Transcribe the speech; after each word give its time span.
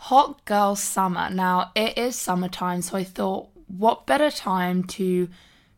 hot 0.00 0.42
girl 0.46 0.74
summer. 0.74 1.28
Now, 1.28 1.72
it 1.76 1.98
is 1.98 2.16
summertime, 2.16 2.80
so 2.80 2.96
I 2.96 3.04
thought, 3.04 3.50
what 3.66 4.06
better 4.06 4.30
time 4.30 4.82
to 4.84 5.28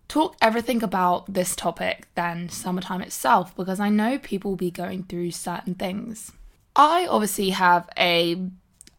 talk 0.06 0.36
everything 0.40 0.80
about 0.82 1.32
this 1.32 1.56
topic 1.56 2.06
than 2.14 2.48
summertime 2.48 3.02
itself 3.02 3.54
because 3.56 3.80
I 3.80 3.88
know 3.88 4.18
people 4.18 4.52
will 4.52 4.56
be 4.56 4.70
going 4.70 5.02
through 5.02 5.32
certain 5.32 5.74
things. 5.74 6.30
I 6.76 7.06
obviously 7.06 7.50
have 7.50 7.88
a 7.98 8.48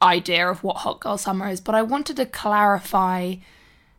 idea 0.01 0.49
of 0.49 0.61
what 0.61 0.77
hot 0.77 0.99
girl 0.99 1.17
summer 1.17 1.47
is, 1.47 1.61
but 1.61 1.73
I 1.73 1.83
wanted 1.83 2.17
to 2.17 2.25
clarify 2.25 3.35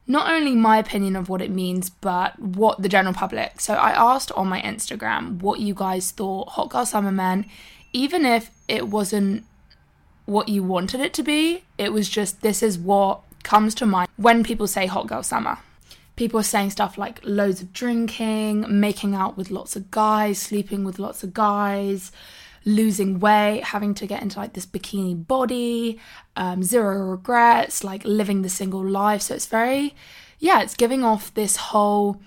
not 0.06 0.30
only 0.30 0.54
my 0.54 0.76
opinion 0.76 1.16
of 1.16 1.30
what 1.30 1.40
it 1.40 1.50
means, 1.50 1.88
but 1.88 2.38
what 2.38 2.82
the 2.82 2.88
general 2.90 3.14
public. 3.14 3.62
So 3.62 3.72
I 3.74 3.92
asked 3.92 4.30
on 4.32 4.48
my 4.48 4.60
Instagram 4.60 5.40
what 5.40 5.58
you 5.58 5.72
guys 5.72 6.10
thought 6.10 6.50
hot 6.50 6.68
girl 6.68 6.84
summer 6.84 7.10
meant, 7.10 7.46
even 7.94 8.26
if 8.26 8.50
it 8.68 8.88
wasn't 8.88 9.44
what 10.26 10.48
you 10.48 10.62
wanted 10.62 11.00
it 11.00 11.12
to 11.14 11.22
be, 11.22 11.64
it 11.78 11.92
was 11.92 12.08
just 12.08 12.40
this 12.40 12.62
is 12.62 12.78
what 12.78 13.20
comes 13.42 13.74
to 13.74 13.84
mind 13.84 14.08
when 14.16 14.42
people 14.42 14.66
say 14.66 14.86
hot 14.86 15.06
girl 15.06 15.22
summer 15.22 15.58
people 16.16 16.38
are 16.38 16.44
saying 16.44 16.70
stuff 16.70 16.96
like 16.96 17.20
loads 17.24 17.60
of 17.60 17.72
drinking, 17.72 18.64
making 18.68 19.14
out 19.14 19.36
with 19.36 19.50
lots 19.50 19.76
of 19.76 19.90
guys, 19.90 20.38
sleeping 20.38 20.84
with 20.84 20.98
lots 20.98 21.24
of 21.24 21.34
guys, 21.34 22.12
losing 22.64 23.18
weight, 23.18 23.64
having 23.64 23.94
to 23.94 24.06
get 24.06 24.22
into 24.22 24.38
like 24.38 24.52
this 24.52 24.66
bikini 24.66 25.26
body, 25.26 25.98
um, 26.36 26.62
zero 26.62 26.98
regrets, 26.98 27.84
like 27.84 28.04
living 28.04 28.42
the 28.42 28.48
single 28.48 28.84
life. 28.84 29.22
So 29.22 29.34
it's 29.34 29.46
very, 29.46 29.94
yeah, 30.38 30.62
it's 30.62 30.74
giving 30.74 31.04
off 31.04 31.34
this 31.34 31.56
whole 31.56 32.20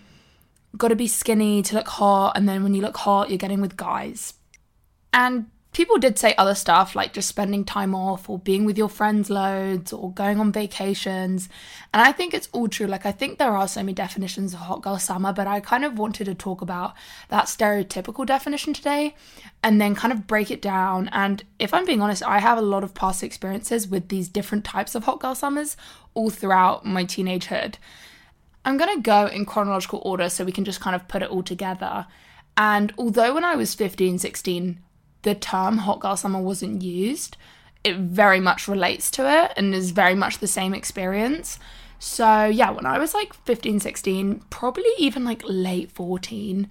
got 0.76 0.90
to 0.90 0.95
be 0.95 1.07
skinny 1.07 1.62
to 1.63 1.76
look 1.76 1.88
hot, 1.88 2.38
and 2.38 2.48
then 2.48 2.62
when 2.62 2.76
you 2.76 2.82
look 2.82 2.98
hot, 2.98 3.29
you're 3.29 3.38
getting 3.38 3.62
with 3.62 3.77
guys. 3.77 4.34
And 5.12 5.49
people 5.77 5.99
did 5.99 6.17
say 6.17 6.34
other 6.40 6.55
stuff 6.55 6.95
like 6.95 7.13
just 7.13 7.27
spending 7.27 7.63
time 7.63 7.94
off 7.94 8.27
or 8.27 8.40
being 8.40 8.66
with 8.66 8.80
your 8.80 8.90
friends 8.90 9.30
loads 9.30 9.94
or 9.94 10.12
going 10.12 10.40
on 10.40 10.52
vacations. 10.52 11.48
And 11.94 12.02
I 12.02 12.12
think 12.12 12.34
it's 12.34 12.49
all 12.51 12.68
true. 12.68 12.88
Like, 12.88 13.05
I 13.05 13.12
think 13.12 13.38
there 13.38 13.55
are 13.55 13.68
so 13.68 13.82
many 13.82 13.93
definitions 13.93 14.55
of 14.55 14.62
hot 14.62 14.82
girl 14.82 14.98
summer, 14.98 15.32
but 15.32 15.46
I 15.46 15.60
kind 15.60 15.85
of 15.85 15.99
wanted 15.99 16.26
to 16.26 16.34
talk 16.34 16.62
about 16.62 16.96
that 17.29 17.46
stereotypical 17.46 18.26
definition 18.26 18.74
today 18.74 19.13
and 19.62 19.79
then 19.79 19.93
kind 19.93 20.12
of 20.12 20.26
break 20.26 20.49
it 20.49 20.63
down. 20.63 21.12
And 21.12 21.43
if 21.60 21.76
I'm 21.76 21.85
being 21.85 22.01
honest, 22.01 22.23
I 22.23 22.40
have 22.40 22.57
a 22.57 22.63
lot 22.63 22.84
of 22.84 22.96
past 22.96 23.21
experiences 23.21 23.88
with 23.88 24.10
these 24.10 24.29
different 24.29 24.66
types 24.66 24.96
of 24.96 25.04
hot 25.04 25.20
girl 25.20 25.35
summers 25.35 25.77
all 26.16 26.32
throughout 26.32 26.88
my 26.88 27.05
teenagehood. 27.05 27.76
I'm 28.66 28.77
going 28.77 28.96
to 28.96 29.01
go 29.04 29.27
in 29.27 29.46
chronological 29.46 30.01
order 30.04 30.27
so 30.29 30.44
we 30.44 30.51
can 30.51 30.66
just 30.66 30.82
kind 30.82 30.96
of 30.96 31.07
put 31.07 31.21
it 31.21 31.29
all 31.29 31.44
together. 31.44 32.07
And 32.57 32.96
although 32.98 33.35
when 33.35 33.46
I 33.46 33.55
was 33.55 33.76
15, 33.76 34.18
16, 34.18 34.79
the 35.23 35.35
term 35.35 35.79
hot 35.79 35.99
girl 35.99 36.15
summer 36.15 36.41
wasn't 36.41 36.82
used, 36.82 37.37
it 37.84 37.98
very 37.98 38.40
much 38.40 38.68
relates 38.68 39.10
to 39.12 39.29
it 39.29 39.54
and 39.55 39.73
is 39.73 39.91
very 39.91 40.15
much 40.15 40.40
the 40.40 40.48
same 40.48 40.73
experience. 40.73 41.60
So, 41.99 42.46
yeah, 42.46 42.70
when 42.70 42.85
I 42.85 42.99
was 42.99 43.13
like 43.13 43.34
15, 43.34 43.79
16, 43.79 44.43
probably 44.49 44.90
even 44.98 45.23
like 45.23 45.41
late 45.45 45.91
14, 45.91 46.70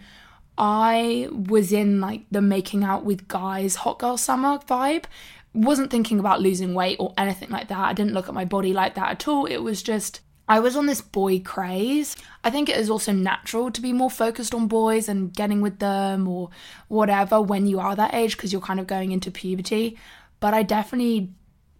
I 0.58 1.28
was 1.30 1.72
in 1.72 2.00
like 2.00 2.22
the 2.30 2.40
making 2.40 2.84
out 2.84 3.04
with 3.04 3.28
guys 3.28 3.76
hot 3.76 3.98
girl 3.98 4.16
summer 4.16 4.58
vibe. 4.58 5.04
Wasn't 5.52 5.90
thinking 5.90 6.18
about 6.20 6.40
losing 6.40 6.74
weight 6.74 6.96
or 7.00 7.12
anything 7.18 7.50
like 7.50 7.68
that. 7.68 7.78
I 7.78 7.92
didn't 7.92 8.14
look 8.14 8.28
at 8.28 8.34
my 8.34 8.44
body 8.44 8.72
like 8.72 8.94
that 8.94 9.10
at 9.10 9.28
all. 9.28 9.46
It 9.46 9.58
was 9.58 9.82
just 9.82 10.20
I 10.48 10.60
was 10.60 10.76
on 10.76 10.86
this 10.86 11.00
boy 11.00 11.40
craze. 11.40 12.16
I 12.44 12.50
think 12.50 12.68
it 12.68 12.76
is 12.76 12.88
also 12.88 13.12
natural 13.12 13.70
to 13.72 13.80
be 13.80 13.92
more 13.92 14.10
focused 14.10 14.54
on 14.54 14.68
boys 14.68 15.08
and 15.08 15.32
getting 15.32 15.60
with 15.60 15.80
them 15.80 16.28
or 16.28 16.50
whatever 16.88 17.40
when 17.40 17.66
you 17.66 17.80
are 17.80 17.96
that 17.96 18.14
age 18.14 18.36
because 18.36 18.52
you're 18.52 18.62
kind 18.62 18.78
of 18.78 18.86
going 18.86 19.10
into 19.10 19.30
puberty. 19.30 19.98
But 20.38 20.54
I 20.54 20.62
definitely 20.62 21.32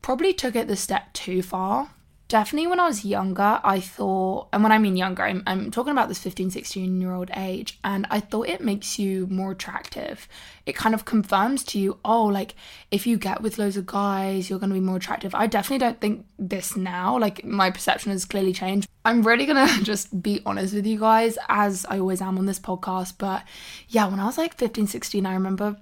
probably 0.02 0.32
took 0.32 0.56
it 0.56 0.66
the 0.66 0.76
step 0.76 1.12
too 1.12 1.42
far 1.42 1.90
definitely 2.28 2.66
when 2.66 2.80
I 2.80 2.86
was 2.86 3.04
younger, 3.04 3.60
I 3.62 3.78
thought, 3.78 4.48
and 4.52 4.62
when 4.62 4.72
I 4.72 4.78
mean 4.78 4.96
younger, 4.96 5.22
I'm, 5.22 5.42
I'm 5.46 5.70
talking 5.70 5.92
about 5.92 6.08
this 6.08 6.18
15, 6.18 6.50
16 6.50 7.00
year 7.00 7.12
old 7.12 7.30
age, 7.36 7.78
and 7.84 8.06
I 8.10 8.20
thought 8.20 8.48
it 8.48 8.60
makes 8.60 8.98
you 8.98 9.26
more 9.28 9.52
attractive. 9.52 10.26
It 10.64 10.74
kind 10.74 10.94
of 10.94 11.04
confirms 11.04 11.62
to 11.64 11.78
you, 11.78 11.98
oh, 12.04 12.24
like 12.24 12.54
if 12.90 13.06
you 13.06 13.16
get 13.16 13.42
with 13.42 13.58
loads 13.58 13.76
of 13.76 13.86
guys, 13.86 14.50
you're 14.50 14.58
going 14.58 14.70
to 14.70 14.74
be 14.74 14.80
more 14.80 14.96
attractive. 14.96 15.34
I 15.34 15.46
definitely 15.46 15.86
don't 15.86 16.00
think 16.00 16.26
this 16.38 16.76
now. 16.76 17.18
Like 17.18 17.44
my 17.44 17.70
perception 17.70 18.10
has 18.10 18.24
clearly 18.24 18.52
changed. 18.52 18.88
I'm 19.04 19.22
really 19.22 19.46
going 19.46 19.68
to 19.78 19.84
just 19.84 20.20
be 20.20 20.40
honest 20.44 20.74
with 20.74 20.86
you 20.86 20.98
guys, 20.98 21.38
as 21.48 21.86
I 21.88 21.98
always 21.98 22.20
am 22.20 22.38
on 22.38 22.46
this 22.46 22.58
podcast. 22.58 23.14
But 23.18 23.44
yeah, 23.88 24.08
when 24.08 24.20
I 24.20 24.26
was 24.26 24.38
like 24.38 24.54
15, 24.54 24.88
16, 24.88 25.24
I 25.24 25.34
remember 25.34 25.76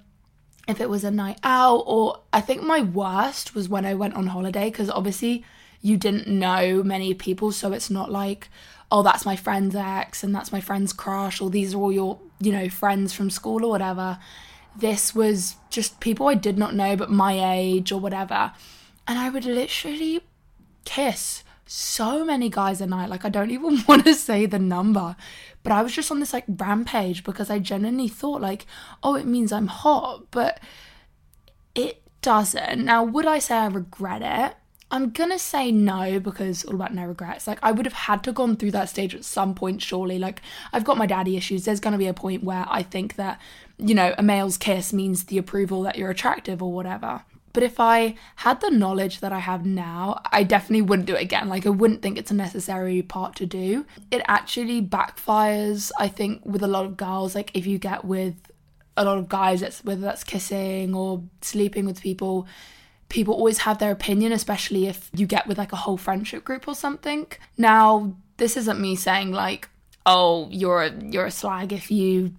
if 0.67 0.81
it 0.81 0.89
was 0.89 1.03
a 1.03 1.11
night 1.11 1.39
out, 1.43 1.83
or 1.85 2.21
I 2.33 2.41
think 2.41 2.63
my 2.63 2.81
worst 2.81 3.55
was 3.55 3.69
when 3.69 3.85
I 3.85 3.93
went 3.93 4.15
on 4.15 4.27
holiday, 4.27 4.69
because 4.69 4.89
obviously 4.89 5.45
you 5.85 5.97
didn't 5.97 6.25
know 6.25 6.81
many 6.81 7.13
people, 7.13 7.51
so 7.51 7.71
it's 7.71 7.91
not 7.91 8.11
like, 8.11 8.49
oh, 8.91 9.03
that's 9.03 9.23
my 9.23 9.35
friend's 9.35 9.75
ex 9.75 10.23
and 10.23 10.33
that's 10.33 10.51
my 10.51 10.59
friend's 10.59 10.91
crush, 10.91 11.39
or 11.39 11.51
these 11.51 11.75
are 11.75 11.77
all 11.77 11.91
your, 11.91 12.17
you 12.39 12.51
know, 12.51 12.67
friends 12.69 13.13
from 13.13 13.29
school 13.29 13.63
or 13.63 13.69
whatever. 13.69 14.17
This 14.75 15.13
was 15.13 15.57
just 15.69 15.99
people 15.99 16.27
I 16.27 16.33
did 16.33 16.57
not 16.57 16.73
know, 16.73 16.95
but 16.95 17.11
my 17.11 17.53
age 17.53 17.91
or 17.91 17.99
whatever. 17.99 18.53
And 19.07 19.19
I 19.19 19.29
would 19.29 19.45
literally 19.45 20.21
kiss 20.85 21.43
so 21.67 22.25
many 22.25 22.49
guys 22.49 22.81
a 22.81 22.87
night. 22.87 23.11
Like, 23.11 23.23
I 23.23 23.29
don't 23.29 23.51
even 23.51 23.83
want 23.87 24.05
to 24.05 24.15
say 24.15 24.47
the 24.47 24.57
number, 24.57 25.15
but 25.61 25.71
I 25.71 25.83
was 25.83 25.93
just 25.93 26.09
on 26.09 26.19
this 26.19 26.33
like 26.33 26.45
rampage 26.47 27.23
because 27.23 27.51
I 27.51 27.59
genuinely 27.59 28.07
thought, 28.07 28.41
like, 28.41 28.65
oh, 29.03 29.13
it 29.13 29.27
means 29.27 29.51
I'm 29.51 29.67
hot, 29.67 30.31
but 30.31 30.59
it 31.75 32.01
doesn't. 32.23 32.83
Now, 32.83 33.03
would 33.03 33.27
I 33.27 33.37
say 33.37 33.55
I 33.55 33.67
regret 33.67 34.23
it? 34.23 34.57
I'm 34.95 35.09
gonna 35.09 35.37
say 35.37 35.73
no 35.73 36.21
because 36.21 36.63
all 36.63 36.75
about 36.75 36.93
no 36.93 37.05
regrets. 37.05 37.47
Like 37.47 37.59
I 37.61 37.73
would 37.73 37.85
have 37.85 37.93
had 37.93 38.23
to 38.23 38.31
gone 38.31 38.55
through 38.55 38.71
that 38.71 38.87
stage 38.87 39.13
at 39.13 39.25
some 39.25 39.53
point, 39.53 39.81
surely. 39.81 40.17
Like 40.17 40.41
I've 40.71 40.85
got 40.85 40.97
my 40.97 41.05
daddy 41.05 41.35
issues. 41.35 41.65
There's 41.65 41.81
gonna 41.81 41.97
be 41.97 42.07
a 42.07 42.13
point 42.13 42.45
where 42.45 42.65
I 42.69 42.81
think 42.81 43.15
that, 43.15 43.41
you 43.77 43.93
know, 43.93 44.15
a 44.17 44.23
male's 44.23 44.55
kiss 44.55 44.93
means 44.93 45.25
the 45.25 45.37
approval 45.37 45.81
that 45.81 45.97
you're 45.97 46.09
attractive 46.09 46.63
or 46.63 46.71
whatever. 46.71 47.23
But 47.51 47.63
if 47.63 47.77
I 47.77 48.15
had 48.37 48.61
the 48.61 48.69
knowledge 48.69 49.19
that 49.19 49.33
I 49.33 49.39
have 49.39 49.65
now, 49.65 50.21
I 50.31 50.43
definitely 50.43 50.83
wouldn't 50.83 51.07
do 51.07 51.15
it 51.15 51.21
again. 51.21 51.49
Like 51.49 51.65
I 51.65 51.71
wouldn't 51.71 52.01
think 52.01 52.17
it's 52.17 52.31
a 52.31 52.35
necessary 52.35 53.01
part 53.01 53.35
to 53.35 53.45
do. 53.45 53.85
It 54.11 54.21
actually 54.29 54.81
backfires, 54.81 55.91
I 55.99 56.07
think, 56.07 56.45
with 56.45 56.63
a 56.63 56.67
lot 56.67 56.85
of 56.85 56.95
girls. 56.95 57.35
Like 57.35 57.51
if 57.53 57.67
you 57.67 57.79
get 57.79 58.05
with 58.05 58.35
a 58.95 59.03
lot 59.03 59.17
of 59.17 59.27
guys, 59.27 59.59
that's 59.59 59.83
whether 59.83 59.99
that's 59.99 60.23
kissing 60.23 60.95
or 60.95 61.21
sleeping 61.41 61.85
with 61.85 62.01
people 62.01 62.47
people 63.09 63.33
always 63.33 63.59
have 63.59 63.77
their 63.77 63.91
opinion, 63.91 64.31
especially 64.31 64.87
if 64.87 65.09
you 65.13 65.25
get 65.25 65.47
with 65.47 65.57
like 65.57 65.71
a 65.71 65.77
whole 65.77 65.97
friendship 65.97 66.43
group 66.43 66.67
or 66.67 66.75
something. 66.75 67.27
Now, 67.57 68.15
this 68.37 68.57
isn't 68.57 68.79
me 68.79 68.95
saying 68.95 69.31
like, 69.31 69.69
oh, 70.05 70.47
you're 70.51 70.83
a 70.83 70.91
you're 71.03 71.25
a 71.25 71.31
slag 71.31 71.73
if 71.73 71.89
you 71.91 72.35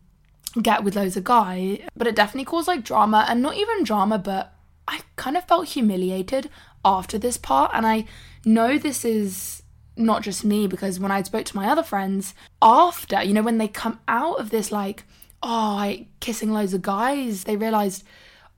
get 0.60 0.84
with 0.84 0.96
loads 0.96 1.16
of 1.16 1.24
guys, 1.24 1.80
but 1.96 2.06
it 2.06 2.16
definitely 2.16 2.44
caused 2.44 2.68
like 2.68 2.84
drama 2.84 3.26
and 3.28 3.42
not 3.42 3.56
even 3.56 3.84
drama, 3.84 4.18
but 4.18 4.54
I 4.88 5.00
kind 5.16 5.36
of 5.36 5.46
felt 5.46 5.68
humiliated 5.68 6.50
after 6.84 7.18
this 7.18 7.36
part, 7.36 7.72
and 7.74 7.86
I 7.86 8.06
know 8.44 8.78
this 8.78 9.04
is 9.04 9.62
not 9.96 10.22
just 10.22 10.44
me 10.44 10.66
because 10.66 11.00
when 11.00 11.10
I 11.10 11.22
spoke 11.22 11.46
to 11.46 11.56
my 11.56 11.68
other 11.68 11.82
friends 11.82 12.34
after, 12.60 13.22
you 13.22 13.32
know, 13.32 13.42
when 13.42 13.58
they 13.58 13.68
come 13.68 13.98
out 14.06 14.38
of 14.38 14.50
this 14.50 14.70
like, 14.70 15.04
oh, 15.42 15.76
I 15.78 16.06
kissing 16.20 16.52
loads 16.52 16.74
of 16.74 16.82
guys, 16.82 17.44
they 17.44 17.56
realized 17.56 18.04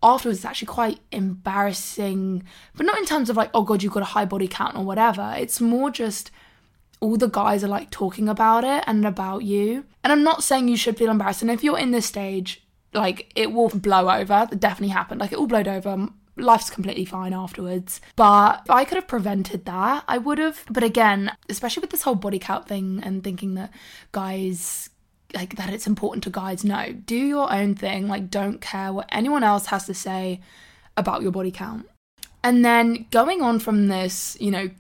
afterwards 0.03 0.39
it's 0.39 0.45
actually 0.45 0.67
quite 0.67 1.01
embarrassing 1.11 2.45
but 2.77 2.87
not 2.87 2.99
in 2.99 3.05
terms 3.05 3.29
of 3.29 3.37
like 3.37 3.51
oh 3.53 3.63
god 3.63 3.83
you've 3.83 3.93
got 3.93 4.03
a 4.03 4.07
high 4.07 4.25
body 4.25 4.49
count 4.49 4.77
or 4.77 4.85
whatever. 4.85 5.35
It's 5.37 5.61
more 5.61 5.91
just 5.91 6.31
all 7.01 7.17
the 7.17 7.29
guys 7.29 7.63
are 7.63 7.69
like 7.69 7.91
talking 7.91 8.29
about 8.29 8.65
it 8.65 8.83
and 8.87 9.07
about 9.07 9.45
you. 9.45 9.85
And 10.03 10.13
i'm 10.13 10.23
not 10.23 10.43
saying 10.43 10.69
you 10.69 10.77
should 10.77 10.97
feel 10.97 11.11
embarrassed. 11.11 11.43
And 11.43 11.51
if 11.51 11.63
you're 11.63 11.79
in 11.79 11.91
this 11.91 12.07
stage 12.07 12.63
like 12.95 13.31
it 13.35 13.53
will 13.53 13.69
blow 13.69 14.11
over. 14.11 14.47
That 14.51 14.61
definitely 14.61 14.89
happened. 14.89 15.21
Like 15.21 15.33
it 15.33 15.39
all 15.39 15.47
blowed 15.47 15.69
over. 15.69 16.09
Life's 16.37 16.71
completely 16.71 17.05
fine 17.05 17.33
afterwards. 17.33 18.01
But 18.17 18.65
I 18.69 18.85
could 18.85 18.97
have 18.97 19.09
prevented 19.09 19.65
that, 19.65 20.05
I 20.07 20.19
would 20.19 20.39
have. 20.39 20.65
But 20.71 20.85
again, 20.85 21.33
especially 21.49 21.81
with 21.81 21.91
this 21.91 22.03
whole 22.03 22.15
body 22.15 22.39
count 22.39 22.69
thing 22.69 23.01
and 23.03 23.25
thinking 23.25 23.55
that 23.55 23.73
guys 24.13 24.91
like 25.35 25.57
that 25.57 25.71
it's 25.71 25.87
important 25.87 26.25
to 26.25 26.31
guys. 26.31 26.65
No, 26.65 26.93
do 26.93 27.17
your 27.17 27.53
own 27.53 27.75
thing. 27.75 28.09
Like, 28.09 28.31
don't 28.31 28.61
care 28.61 28.93
what 28.93 29.09
anyone 29.11 29.45
else 29.45 29.67
has 29.67 29.87
to 29.87 29.95
say 29.95 30.41
about 30.97 31.23
your 31.23 31.33
body 31.33 31.51
count. 31.51 31.89
And 32.43 32.65
then 32.65 33.07
going 33.11 33.43
on 33.43 33.59
from 33.59 33.89
this, 33.89 34.37
you 34.41 34.51
know, 34.51 34.71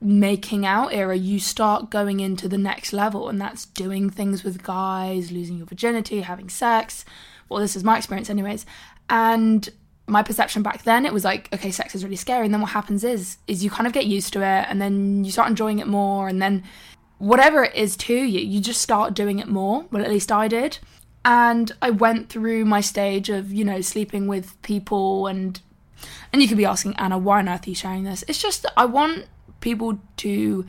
making 0.00 0.66
out 0.66 0.92
era, 0.92 1.16
you 1.16 1.40
start 1.40 1.90
going 1.90 2.20
into 2.20 2.48
the 2.48 2.58
next 2.58 2.92
level, 2.92 3.28
and 3.28 3.40
that's 3.40 3.64
doing 3.66 4.10
things 4.10 4.44
with 4.44 4.62
guys, 4.62 5.32
losing 5.32 5.56
your 5.56 5.66
virginity, 5.66 6.20
having 6.20 6.50
sex. 6.50 7.04
Well, 7.48 7.60
this 7.60 7.76
is 7.76 7.84
my 7.84 7.96
experience, 7.96 8.28
anyways. 8.28 8.66
And 9.08 9.68
my 10.06 10.22
perception 10.22 10.62
back 10.62 10.82
then, 10.82 11.06
it 11.06 11.12
was 11.12 11.24
like, 11.24 11.48
okay, 11.54 11.70
sex 11.70 11.94
is 11.94 12.04
really 12.04 12.16
scary. 12.16 12.44
And 12.44 12.52
then 12.52 12.60
what 12.60 12.72
happens 12.72 13.04
is, 13.04 13.38
is 13.46 13.64
you 13.64 13.70
kind 13.70 13.86
of 13.86 13.94
get 13.94 14.04
used 14.04 14.34
to 14.34 14.40
it, 14.40 14.66
and 14.68 14.82
then 14.82 15.24
you 15.24 15.32
start 15.32 15.48
enjoying 15.48 15.78
it 15.78 15.86
more, 15.86 16.28
and 16.28 16.42
then 16.42 16.64
whatever 17.18 17.64
it 17.64 17.74
is 17.74 17.96
to 17.96 18.14
you, 18.14 18.40
you 18.40 18.60
just 18.60 18.80
start 18.80 19.14
doing 19.14 19.38
it 19.38 19.48
more. 19.48 19.86
Well, 19.90 20.02
at 20.02 20.10
least 20.10 20.30
I 20.32 20.48
did. 20.48 20.78
And 21.24 21.72
I 21.80 21.90
went 21.90 22.28
through 22.28 22.64
my 22.66 22.80
stage 22.82 23.30
of, 23.30 23.52
you 23.52 23.64
know, 23.64 23.80
sleeping 23.80 24.26
with 24.26 24.60
people 24.62 25.26
and 25.26 25.60
And 26.32 26.42
you 26.42 26.48
could 26.48 26.56
be 26.56 26.64
asking, 26.64 26.96
Anna, 26.96 27.18
why 27.18 27.38
on 27.38 27.48
earth 27.48 27.66
are 27.66 27.70
you 27.70 27.76
sharing 27.76 28.04
this? 28.04 28.24
It's 28.28 28.42
just 28.42 28.66
I 28.76 28.84
want 28.86 29.26
people 29.60 29.98
to 30.18 30.66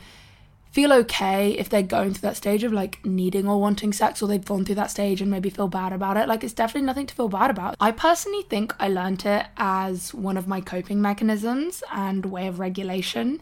feel 0.72 0.92
okay 0.92 1.52
if 1.52 1.70
they're 1.70 1.82
going 1.82 2.14
through 2.14 2.30
that 2.30 2.38
stage 2.38 2.64
of 2.64 2.74
like 2.74 3.04
needing 3.06 3.48
or 3.48 3.60
wanting 3.60 3.94
sex 3.94 4.22
or 4.22 4.28
they've 4.28 4.44
gone 4.44 4.66
through 4.66 4.76
that 4.76 4.92
stage 4.92 5.22
and 5.22 5.32
maybe 5.32 5.50
feel 5.50 5.68
bad 5.68 5.94
about 5.94 6.18
it. 6.18 6.28
Like 6.28 6.44
it's 6.44 6.54
definitely 6.54 6.86
nothing 6.86 7.08
to 7.08 7.16
feel 7.16 7.30
bad 7.30 7.50
about. 7.50 7.76
I 7.80 7.92
personally 7.92 8.44
think 8.44 8.76
I 8.80 8.90
learned 8.90 9.26
it 9.26 9.46
as 9.58 10.14
one 10.14 10.38
of 10.38 10.48
my 10.48 10.62
coping 10.62 11.02
mechanisms 11.02 11.82
and 11.92 12.26
way 12.26 12.48
of 12.48 12.60
regulation. 12.60 13.42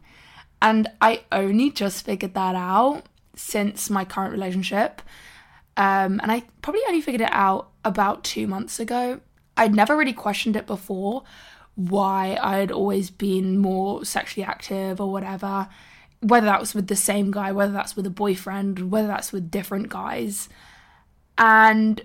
And 0.63 0.89
I 0.99 1.21
only 1.31 1.69
just 1.69 2.03
figured 2.03 2.33
that 2.33 2.55
out 2.55 3.03
since 3.35 3.91
my 3.91 4.03
current 4.05 4.31
relationship. 4.31 5.03
Um, 5.77 6.19
and 6.21 6.31
I 6.31 6.43
probably 6.63 6.81
only 6.87 7.01
figured 7.01 7.21
it 7.21 7.31
out 7.31 7.69
about 7.85 8.23
two 8.23 8.47
months 8.47 8.79
ago. 8.79 9.19
I'd 9.55 9.75
never 9.75 9.95
really 9.95 10.13
questioned 10.13 10.55
it 10.55 10.65
before 10.65 11.23
why 11.75 12.37
I'd 12.41 12.71
always 12.71 13.11
been 13.11 13.59
more 13.59 14.05
sexually 14.05 14.45
active 14.45 14.99
or 14.99 15.11
whatever 15.11 15.67
whether 16.23 16.45
that 16.45 16.59
was 16.59 16.73
with 16.73 16.87
the 16.87 16.95
same 16.95 17.31
guy, 17.31 17.51
whether 17.51 17.73
that's 17.73 17.95
with 17.95 18.05
a 18.05 18.11
boyfriend, 18.11 18.91
whether 18.91 19.07
that's 19.07 19.33
with 19.33 19.51
different 19.51 19.89
guys. 19.89 20.47
And 21.37 22.01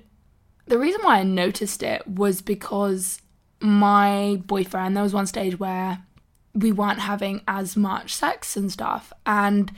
the 0.67 0.79
reason 0.79 1.01
why 1.03 1.21
I 1.21 1.23
noticed 1.23 1.83
it 1.83 2.07
was 2.07 2.43
because 2.43 3.23
my 3.61 4.43
boyfriend, 4.47 4.97
there 4.97 5.05
was 5.05 5.15
one 5.15 5.27
stage 5.27 5.59
where 5.59 6.01
we 6.61 6.73
weren't 6.73 7.01
having 7.01 7.43
as 7.47 7.77
much 7.77 8.15
sex 8.15 8.57
and 8.57 8.71
stuff. 8.71 9.13
And 9.27 9.73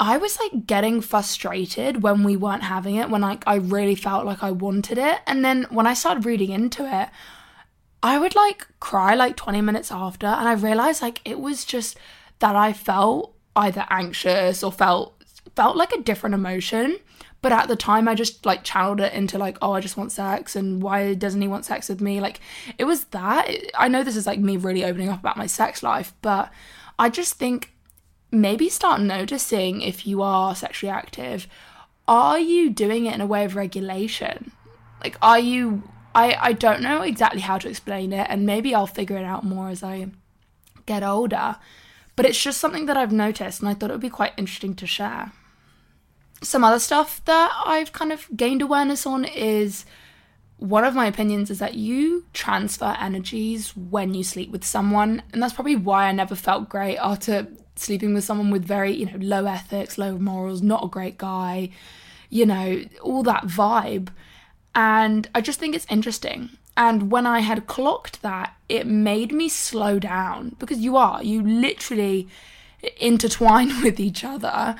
I 0.00 0.16
was 0.16 0.38
like 0.40 0.66
getting 0.66 1.00
frustrated 1.00 2.02
when 2.02 2.24
we 2.24 2.36
weren't 2.36 2.64
having 2.64 2.96
it, 2.96 3.10
when 3.10 3.20
like 3.20 3.44
I 3.46 3.56
really 3.56 3.94
felt 3.94 4.26
like 4.26 4.42
I 4.42 4.50
wanted 4.50 4.98
it. 4.98 5.20
And 5.26 5.44
then 5.44 5.66
when 5.70 5.86
I 5.86 5.94
started 5.94 6.24
reading 6.26 6.50
into 6.50 6.84
it, 6.84 7.08
I 8.02 8.18
would 8.18 8.34
like 8.34 8.66
cry 8.80 9.14
like 9.14 9.36
20 9.36 9.60
minutes 9.60 9.92
after. 9.92 10.26
And 10.26 10.48
I 10.48 10.54
realized 10.54 11.00
like 11.00 11.20
it 11.24 11.38
was 11.38 11.64
just 11.64 11.96
that 12.40 12.56
I 12.56 12.72
felt 12.72 13.34
either 13.56 13.86
anxious 13.88 14.62
or 14.62 14.72
felt 14.72 15.22
felt 15.54 15.76
like 15.76 15.92
a 15.92 16.02
different 16.02 16.34
emotion. 16.34 16.98
But 17.44 17.52
at 17.52 17.68
the 17.68 17.76
time, 17.76 18.08
I 18.08 18.14
just 18.14 18.46
like 18.46 18.64
channeled 18.64 19.02
it 19.02 19.12
into 19.12 19.36
like, 19.36 19.58
oh, 19.60 19.72
I 19.72 19.82
just 19.82 19.98
want 19.98 20.12
sex, 20.12 20.56
and 20.56 20.82
why 20.82 21.12
doesn't 21.12 21.42
he 21.42 21.46
want 21.46 21.66
sex 21.66 21.90
with 21.90 22.00
me? 22.00 22.18
Like, 22.18 22.40
it 22.78 22.84
was 22.84 23.04
that. 23.16 23.50
I 23.74 23.86
know 23.86 24.02
this 24.02 24.16
is 24.16 24.26
like 24.26 24.38
me 24.38 24.56
really 24.56 24.82
opening 24.82 25.10
up 25.10 25.20
about 25.20 25.36
my 25.36 25.46
sex 25.46 25.82
life, 25.82 26.14
but 26.22 26.50
I 26.98 27.10
just 27.10 27.34
think 27.34 27.74
maybe 28.30 28.70
start 28.70 29.02
noticing 29.02 29.82
if 29.82 30.06
you 30.06 30.22
are 30.22 30.54
sexually 30.54 30.90
active. 30.90 31.46
Are 32.08 32.38
you 32.38 32.70
doing 32.70 33.04
it 33.04 33.14
in 33.14 33.20
a 33.20 33.26
way 33.26 33.44
of 33.44 33.56
regulation? 33.56 34.50
Like, 35.02 35.18
are 35.20 35.38
you? 35.38 35.82
I 36.14 36.38
I 36.40 36.52
don't 36.54 36.80
know 36.80 37.02
exactly 37.02 37.42
how 37.42 37.58
to 37.58 37.68
explain 37.68 38.14
it, 38.14 38.26
and 38.30 38.46
maybe 38.46 38.74
I'll 38.74 38.86
figure 38.86 39.18
it 39.18 39.24
out 39.26 39.44
more 39.44 39.68
as 39.68 39.82
I 39.82 40.06
get 40.86 41.02
older. 41.02 41.56
But 42.16 42.24
it's 42.24 42.42
just 42.42 42.58
something 42.58 42.86
that 42.86 42.96
I've 42.96 43.12
noticed 43.12 43.60
and 43.60 43.68
I 43.68 43.74
thought 43.74 43.90
it 43.90 43.92
would 43.92 44.00
be 44.00 44.08
quite 44.08 44.32
interesting 44.38 44.74
to 44.76 44.86
share. 44.86 45.32
Some 46.44 46.62
other 46.62 46.78
stuff 46.78 47.24
that 47.24 47.52
I've 47.64 47.92
kind 47.92 48.12
of 48.12 48.28
gained 48.36 48.62
awareness 48.62 49.06
on 49.06 49.24
is 49.24 49.84
one 50.58 50.84
of 50.84 50.94
my 50.94 51.06
opinions 51.06 51.50
is 51.50 51.58
that 51.58 51.74
you 51.74 52.26
transfer 52.32 52.96
energies 53.00 53.76
when 53.76 54.14
you 54.14 54.22
sleep 54.22 54.50
with 54.50 54.64
someone. 54.64 55.22
And 55.32 55.42
that's 55.42 55.52
probably 55.52 55.76
why 55.76 56.06
I 56.06 56.12
never 56.12 56.34
felt 56.34 56.68
great 56.68 56.96
after 56.98 57.48
sleeping 57.76 58.14
with 58.14 58.24
someone 58.24 58.50
with 58.50 58.64
very, 58.64 58.92
you 58.92 59.06
know, 59.06 59.18
low 59.18 59.46
ethics, 59.46 59.98
low 59.98 60.16
morals, 60.16 60.62
not 60.62 60.84
a 60.84 60.88
great 60.88 61.18
guy, 61.18 61.70
you 62.30 62.46
know, 62.46 62.84
all 63.02 63.22
that 63.24 63.44
vibe. 63.44 64.08
And 64.74 65.28
I 65.34 65.40
just 65.40 65.58
think 65.58 65.74
it's 65.74 65.86
interesting. 65.90 66.50
And 66.76 67.10
when 67.10 67.26
I 67.26 67.40
had 67.40 67.66
clocked 67.66 68.22
that, 68.22 68.54
it 68.68 68.86
made 68.86 69.32
me 69.32 69.48
slow 69.48 69.98
down 69.98 70.56
because 70.58 70.78
you 70.78 70.96
are, 70.96 71.22
you 71.22 71.42
literally 71.42 72.28
intertwine 72.98 73.68
with 73.82 74.00
each 74.00 74.24
other 74.24 74.76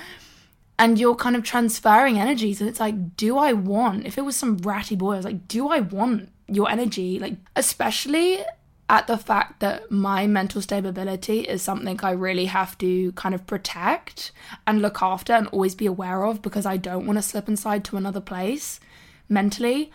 and 0.78 0.98
you're 0.98 1.14
kind 1.14 1.36
of 1.36 1.44
transferring 1.44 2.18
energies. 2.18 2.60
And 2.60 2.68
it's 2.68 2.80
like, 2.80 3.16
do 3.16 3.38
I 3.38 3.52
want, 3.52 4.06
if 4.06 4.18
it 4.18 4.22
was 4.22 4.36
some 4.36 4.58
ratty 4.58 4.96
boy, 4.96 5.12
I 5.12 5.16
was 5.16 5.24
like, 5.24 5.48
do 5.48 5.68
I 5.68 5.80
want 5.80 6.30
your 6.48 6.70
energy? 6.70 7.18
Like, 7.18 7.36
especially 7.54 8.40
at 8.88 9.06
the 9.06 9.16
fact 9.16 9.60
that 9.60 9.90
my 9.90 10.26
mental 10.26 10.60
stability 10.60 11.40
is 11.40 11.62
something 11.62 11.98
I 12.02 12.10
really 12.10 12.46
have 12.46 12.76
to 12.78 13.12
kind 13.12 13.34
of 13.34 13.46
protect 13.46 14.30
and 14.66 14.82
look 14.82 15.00
after 15.00 15.32
and 15.32 15.46
always 15.48 15.74
be 15.74 15.86
aware 15.86 16.24
of 16.24 16.42
because 16.42 16.66
I 16.66 16.76
don't 16.76 17.06
want 17.06 17.16
to 17.18 17.22
slip 17.22 17.48
inside 17.48 17.84
to 17.86 17.96
another 17.96 18.20
place 18.20 18.80
mentally. 19.28 19.90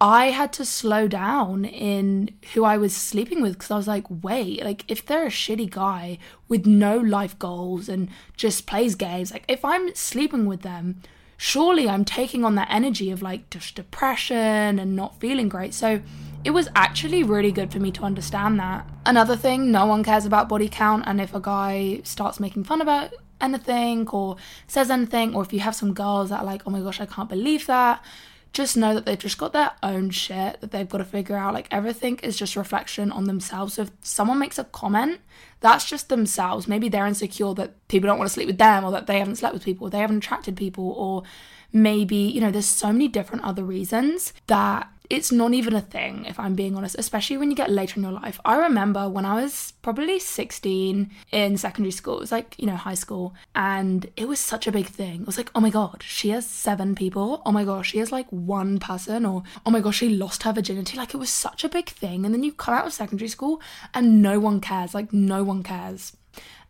I 0.00 0.26
had 0.26 0.52
to 0.54 0.64
slow 0.64 1.08
down 1.08 1.64
in 1.64 2.30
who 2.54 2.64
I 2.64 2.76
was 2.76 2.94
sleeping 2.94 3.42
with 3.42 3.54
because 3.54 3.70
I 3.72 3.76
was 3.76 3.88
like, 3.88 4.04
wait, 4.08 4.62
like 4.62 4.84
if 4.86 5.04
they're 5.04 5.26
a 5.26 5.30
shitty 5.30 5.70
guy 5.70 6.18
with 6.46 6.66
no 6.66 6.98
life 6.98 7.36
goals 7.38 7.88
and 7.88 8.08
just 8.36 8.66
plays 8.66 8.94
games, 8.94 9.32
like 9.32 9.44
if 9.48 9.64
I'm 9.64 9.92
sleeping 9.96 10.46
with 10.46 10.62
them, 10.62 11.02
surely 11.36 11.88
I'm 11.88 12.04
taking 12.04 12.44
on 12.44 12.54
that 12.54 12.68
energy 12.70 13.10
of 13.10 13.22
like 13.22 13.50
just 13.50 13.74
depression 13.74 14.78
and 14.78 14.94
not 14.94 15.18
feeling 15.18 15.48
great. 15.48 15.74
So 15.74 16.00
it 16.44 16.50
was 16.50 16.68
actually 16.76 17.24
really 17.24 17.50
good 17.50 17.72
for 17.72 17.80
me 17.80 17.90
to 17.92 18.04
understand 18.04 18.60
that. 18.60 18.88
Another 19.04 19.34
thing, 19.34 19.72
no 19.72 19.86
one 19.86 20.04
cares 20.04 20.24
about 20.24 20.48
body 20.48 20.68
count, 20.68 21.04
and 21.06 21.20
if 21.20 21.34
a 21.34 21.40
guy 21.40 22.00
starts 22.04 22.38
making 22.38 22.62
fun 22.62 22.80
about 22.80 23.12
anything 23.40 24.08
or 24.10 24.36
says 24.68 24.90
anything, 24.90 25.34
or 25.34 25.42
if 25.42 25.52
you 25.52 25.58
have 25.60 25.74
some 25.74 25.92
girls 25.92 26.30
that 26.30 26.40
are 26.40 26.46
like, 26.46 26.62
oh 26.66 26.70
my 26.70 26.80
gosh, 26.80 27.00
I 27.00 27.06
can't 27.06 27.28
believe 27.28 27.66
that 27.66 28.00
just 28.52 28.76
know 28.76 28.94
that 28.94 29.04
they've 29.06 29.18
just 29.18 29.38
got 29.38 29.52
their 29.52 29.72
own 29.82 30.10
shit 30.10 30.60
that 30.60 30.70
they've 30.70 30.88
got 30.88 30.98
to 30.98 31.04
figure 31.04 31.36
out. 31.36 31.54
Like 31.54 31.68
everything 31.70 32.18
is 32.22 32.36
just 32.36 32.56
reflection 32.56 33.12
on 33.12 33.24
themselves. 33.24 33.74
So 33.74 33.82
if 33.82 33.90
someone 34.00 34.38
makes 34.38 34.58
a 34.58 34.64
comment, 34.64 35.20
that's 35.60 35.88
just 35.88 36.08
themselves. 36.08 36.66
Maybe 36.66 36.88
they're 36.88 37.06
insecure 37.06 37.54
that 37.54 37.88
people 37.88 38.08
don't 38.08 38.18
want 38.18 38.28
to 38.28 38.32
sleep 38.34 38.46
with 38.46 38.58
them 38.58 38.84
or 38.84 38.90
that 38.92 39.06
they 39.06 39.18
haven't 39.18 39.36
slept 39.36 39.54
with 39.54 39.64
people, 39.64 39.86
or 39.86 39.90
they 39.90 39.98
haven't 39.98 40.18
attracted 40.18 40.56
people, 40.56 40.92
or 40.92 41.22
maybe, 41.72 42.16
you 42.16 42.40
know, 42.40 42.50
there's 42.50 42.66
so 42.66 42.92
many 42.92 43.08
different 43.08 43.44
other 43.44 43.64
reasons 43.64 44.32
that 44.46 44.88
it's 45.10 45.32
not 45.32 45.54
even 45.54 45.74
a 45.74 45.80
thing, 45.80 46.24
if 46.26 46.38
I'm 46.38 46.54
being 46.54 46.76
honest, 46.76 46.96
especially 46.98 47.38
when 47.38 47.50
you 47.50 47.56
get 47.56 47.70
later 47.70 47.96
in 47.96 48.02
your 48.02 48.12
life. 48.12 48.38
I 48.44 48.56
remember 48.56 49.08
when 49.08 49.24
I 49.24 49.42
was 49.42 49.72
probably 49.82 50.18
16 50.18 51.10
in 51.32 51.56
secondary 51.56 51.92
school, 51.92 52.18
it 52.18 52.20
was 52.20 52.32
like, 52.32 52.54
you 52.58 52.66
know, 52.66 52.76
high 52.76 52.94
school, 52.94 53.34
and 53.54 54.10
it 54.16 54.28
was 54.28 54.38
such 54.38 54.66
a 54.66 54.72
big 54.72 54.86
thing. 54.86 55.22
It 55.22 55.26
was 55.26 55.38
like, 55.38 55.50
oh 55.54 55.60
my 55.60 55.70
God, 55.70 56.02
she 56.02 56.30
has 56.30 56.46
seven 56.46 56.94
people. 56.94 57.42
Oh 57.46 57.52
my 57.52 57.64
gosh, 57.64 57.90
she 57.90 57.98
has 57.98 58.12
like 58.12 58.28
one 58.30 58.78
person, 58.78 59.24
or 59.24 59.42
oh 59.64 59.70
my 59.70 59.80
gosh, 59.80 59.98
she 59.98 60.10
lost 60.10 60.42
her 60.42 60.52
virginity. 60.52 60.96
Like, 60.96 61.14
it 61.14 61.18
was 61.18 61.30
such 61.30 61.64
a 61.64 61.68
big 61.68 61.88
thing. 61.88 62.24
And 62.24 62.34
then 62.34 62.42
you 62.42 62.52
come 62.52 62.74
out 62.74 62.86
of 62.86 62.92
secondary 62.92 63.28
school 63.28 63.60
and 63.94 64.22
no 64.22 64.38
one 64.38 64.60
cares. 64.60 64.94
Like, 64.94 65.12
no 65.12 65.42
one 65.42 65.62
cares. 65.62 66.12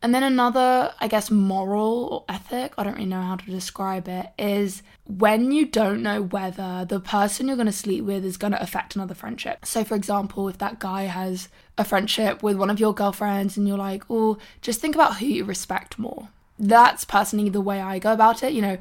And 0.01 0.15
then 0.15 0.23
another, 0.23 0.95
I 1.01 1.09
guess, 1.09 1.29
moral 1.29 2.09
or 2.11 2.25
ethic, 2.29 2.73
I 2.79 2.85
don't 2.85 2.95
really 2.95 3.07
know 3.07 3.23
how 3.23 3.35
to 3.35 3.51
describe 3.51 4.07
it, 4.07 4.27
is 4.39 4.83
when 5.05 5.51
you 5.51 5.67
don't 5.67 6.03
know 6.03 6.23
whether 6.23 6.85
the 6.89 7.01
person 7.01 7.49
you're 7.49 7.57
going 7.57 7.67
to 7.67 7.73
sleep 7.73 8.05
with 8.05 8.25
is 8.25 8.37
going 8.37 8.53
to 8.53 8.63
affect 8.63 8.95
another 8.95 9.15
friendship. 9.15 9.67
So, 9.67 9.83
for 9.83 9.97
example, 9.97 10.49
if 10.49 10.59
that 10.59 10.79
guy 10.79 11.05
has 11.05 11.49
a 11.77 11.85
friendship 11.85 12.45
with 12.45 12.57
one 12.57 12.71
of 12.71 12.79
your 12.79 12.95
girlfriends 12.95 13.57
and 13.57 13.67
you're 13.67 13.77
like, 13.77 14.05
oh, 14.09 14.39
just 14.63 14.81
think 14.81 14.95
about 14.95 15.17
who 15.17 15.27
you 15.27 15.45
respect 15.45 15.99
more. 15.99 16.29
That's 16.61 17.05
personally 17.05 17.49
the 17.49 17.61
way 17.61 17.81
I 17.81 17.99
go 17.99 18.13
about 18.13 18.45
it. 18.45 18.53
You 18.53 18.63
know, 18.63 18.79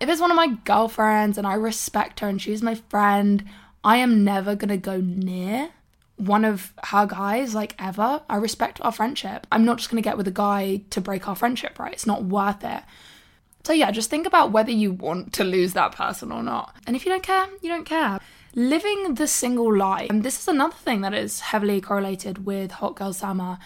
if 0.00 0.08
it's 0.08 0.20
one 0.20 0.30
of 0.30 0.36
my 0.36 0.48
girlfriends 0.64 1.38
and 1.38 1.46
I 1.46 1.54
respect 1.54 2.20
her 2.20 2.28
and 2.28 2.40
she's 2.40 2.62
my 2.62 2.74
friend, 2.74 3.42
I 3.82 3.96
am 3.98 4.22
never 4.22 4.54
going 4.54 4.68
to 4.68 4.76
go 4.76 5.00
near 5.00 5.70
one 6.18 6.44
of 6.44 6.72
her 6.84 7.06
guys 7.06 7.54
like 7.54 7.74
ever. 7.78 8.22
I 8.28 8.36
respect 8.36 8.80
our 8.82 8.92
friendship. 8.92 9.46
I'm 9.50 9.64
not 9.64 9.78
just 9.78 9.90
going 9.90 10.02
to 10.02 10.06
get 10.08 10.16
with 10.16 10.28
a 10.28 10.32
guy 10.32 10.82
to 10.90 11.00
break 11.00 11.28
our 11.28 11.36
friendship, 11.36 11.78
right? 11.78 11.92
It's 11.92 12.06
not 12.06 12.24
worth 12.24 12.64
it. 12.64 12.82
So, 13.64 13.72
yeah, 13.72 13.90
just 13.90 14.10
think 14.10 14.26
about 14.26 14.52
whether 14.52 14.70
you 14.70 14.92
want 14.92 15.32
to 15.34 15.44
lose 15.44 15.72
that 15.74 15.94
person 15.94 16.32
or 16.32 16.42
not. 16.42 16.74
And 16.86 16.96
if 16.96 17.04
you 17.04 17.12
don't 17.12 17.22
care, 17.22 17.46
you 17.62 17.68
don't 17.68 17.84
care. 17.84 18.18
Living 18.54 19.14
the 19.14 19.26
single 19.26 19.74
life. 19.76 20.10
And 20.10 20.22
this 20.22 20.40
is 20.40 20.48
another 20.48 20.74
thing 20.74 21.02
that 21.02 21.14
is 21.14 21.40
heavily 21.40 21.80
correlated 21.80 22.46
with 22.46 22.72
Hot 22.72 22.96
Girl 22.96 23.12
Summer. 23.12 23.58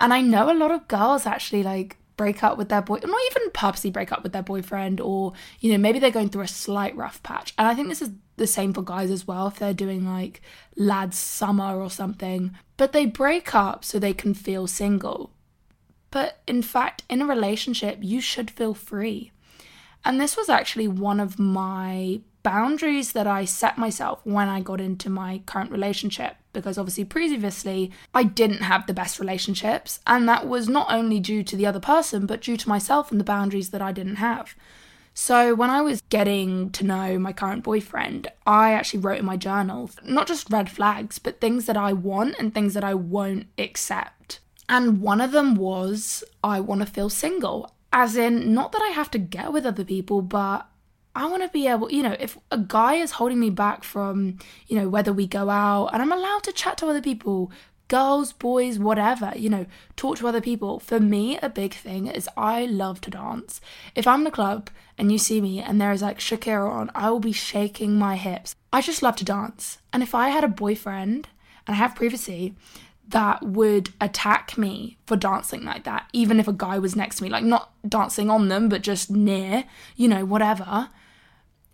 And 0.00 0.14
I 0.14 0.20
know 0.20 0.50
a 0.50 0.54
lot 0.54 0.70
of 0.70 0.86
girls 0.88 1.26
actually 1.26 1.62
like 1.62 1.96
break 2.18 2.44
up 2.44 2.58
with 2.58 2.68
their 2.68 2.82
boy, 2.82 2.98
not 3.02 3.20
even 3.30 3.50
purposely 3.52 3.90
break 3.90 4.12
up 4.12 4.22
with 4.22 4.34
their 4.34 4.42
boyfriend, 4.42 5.00
or, 5.00 5.32
you 5.60 5.72
know, 5.72 5.78
maybe 5.78 5.98
they're 5.98 6.10
going 6.10 6.28
through 6.28 6.42
a 6.42 6.48
slight 6.48 6.94
rough 6.94 7.22
patch. 7.22 7.54
And 7.56 7.66
I 7.66 7.74
think 7.74 7.88
this 7.88 8.02
is 8.02 8.10
the 8.36 8.46
same 8.46 8.74
for 8.74 8.82
guys 8.82 9.10
as 9.10 9.26
well, 9.26 9.46
if 9.46 9.58
they're 9.58 9.72
doing 9.72 10.04
like 10.04 10.42
lads 10.76 11.16
summer 11.16 11.80
or 11.80 11.90
something. 11.90 12.54
But 12.76 12.92
they 12.92 13.06
break 13.06 13.54
up 13.54 13.86
so 13.86 13.98
they 13.98 14.12
can 14.12 14.34
feel 14.34 14.66
single. 14.66 15.32
But 16.10 16.42
in 16.46 16.60
fact, 16.60 17.04
in 17.08 17.22
a 17.22 17.26
relationship, 17.26 17.98
you 18.02 18.20
should 18.20 18.50
feel 18.50 18.74
free. 18.74 19.32
And 20.04 20.20
this 20.20 20.36
was 20.36 20.48
actually 20.48 20.88
one 20.88 21.20
of 21.20 21.38
my 21.38 22.20
boundaries 22.42 23.12
that 23.12 23.26
I 23.26 23.44
set 23.44 23.78
myself 23.78 24.20
when 24.24 24.48
I 24.48 24.60
got 24.60 24.80
into 24.80 25.10
my 25.10 25.42
current 25.44 25.70
relationship 25.70 26.36
because 26.58 26.78
obviously 26.78 27.04
previously 27.04 27.90
I 28.14 28.24
didn't 28.24 28.62
have 28.62 28.86
the 28.86 28.94
best 28.94 29.20
relationships 29.20 30.00
and 30.06 30.28
that 30.28 30.48
was 30.48 30.68
not 30.68 30.92
only 30.92 31.20
due 31.20 31.42
to 31.44 31.56
the 31.56 31.66
other 31.66 31.80
person 31.80 32.26
but 32.26 32.42
due 32.42 32.56
to 32.56 32.68
myself 32.68 33.10
and 33.10 33.20
the 33.20 33.24
boundaries 33.24 33.70
that 33.70 33.82
I 33.82 33.92
didn't 33.92 34.16
have. 34.16 34.54
So, 35.20 35.52
when 35.52 35.68
I 35.68 35.82
was 35.82 36.00
getting 36.10 36.70
to 36.70 36.84
know 36.84 37.18
my 37.18 37.32
current 37.32 37.64
boyfriend, 37.64 38.28
I 38.46 38.72
actually 38.72 39.00
wrote 39.00 39.18
in 39.18 39.24
my 39.24 39.36
journal 39.36 39.90
not 40.04 40.28
just 40.28 40.48
red 40.48 40.70
flags, 40.70 41.18
but 41.18 41.40
things 41.40 41.66
that 41.66 41.76
I 41.76 41.92
want 41.92 42.36
and 42.38 42.54
things 42.54 42.72
that 42.74 42.84
I 42.84 42.94
won't 42.94 43.48
accept. 43.58 44.38
And 44.68 45.00
one 45.00 45.20
of 45.20 45.32
them 45.32 45.56
was 45.56 46.22
I 46.44 46.60
want 46.60 46.82
to 46.82 46.86
feel 46.86 47.10
single. 47.10 47.74
As 47.92 48.14
in, 48.14 48.54
not 48.54 48.70
that 48.70 48.82
I 48.82 48.90
have 48.90 49.10
to 49.10 49.18
get 49.18 49.52
with 49.52 49.66
other 49.66 49.84
people, 49.84 50.22
but 50.22 50.68
I 51.18 51.26
want 51.26 51.42
to 51.42 51.48
be 51.48 51.66
able, 51.66 51.90
you 51.90 52.04
know, 52.04 52.14
if 52.20 52.38
a 52.52 52.58
guy 52.58 52.94
is 52.94 53.10
holding 53.10 53.40
me 53.40 53.50
back 53.50 53.82
from, 53.82 54.38
you 54.68 54.78
know, 54.78 54.88
whether 54.88 55.12
we 55.12 55.26
go 55.26 55.50
out 55.50 55.88
and 55.88 56.00
I'm 56.00 56.12
allowed 56.12 56.44
to 56.44 56.52
chat 56.52 56.78
to 56.78 56.86
other 56.86 57.02
people, 57.02 57.50
girls, 57.88 58.32
boys, 58.32 58.78
whatever, 58.78 59.32
you 59.34 59.50
know, 59.50 59.66
talk 59.96 60.18
to 60.18 60.28
other 60.28 60.40
people. 60.40 60.78
For 60.78 61.00
me, 61.00 61.36
a 61.42 61.48
big 61.48 61.74
thing 61.74 62.06
is 62.06 62.28
I 62.36 62.66
love 62.66 63.00
to 63.00 63.10
dance. 63.10 63.60
If 63.96 64.06
I'm 64.06 64.20
in 64.20 64.26
a 64.28 64.30
club 64.30 64.70
and 64.96 65.10
you 65.10 65.18
see 65.18 65.40
me 65.40 65.58
and 65.58 65.80
there 65.80 65.90
is 65.90 66.02
like 66.02 66.20
Shakira 66.20 66.70
on, 66.70 66.88
I 66.94 67.10
will 67.10 67.18
be 67.18 67.32
shaking 67.32 67.98
my 67.98 68.14
hips. 68.14 68.54
I 68.72 68.80
just 68.80 69.02
love 69.02 69.16
to 69.16 69.24
dance. 69.24 69.78
And 69.92 70.04
if 70.04 70.14
I 70.14 70.28
had 70.28 70.44
a 70.44 70.48
boyfriend, 70.48 71.26
and 71.66 71.74
I 71.74 71.78
have 71.78 71.96
privacy, 71.96 72.54
that 73.08 73.42
would 73.42 73.90
attack 74.00 74.56
me 74.56 74.98
for 75.04 75.16
dancing 75.16 75.64
like 75.64 75.82
that, 75.82 76.08
even 76.12 76.38
if 76.38 76.46
a 76.46 76.52
guy 76.52 76.78
was 76.78 76.94
next 76.94 77.16
to 77.16 77.24
me, 77.24 77.28
like 77.28 77.42
not 77.42 77.72
dancing 77.88 78.30
on 78.30 78.46
them, 78.46 78.68
but 78.68 78.82
just 78.82 79.10
near, 79.10 79.64
you 79.96 80.06
know, 80.06 80.24
whatever 80.24 80.90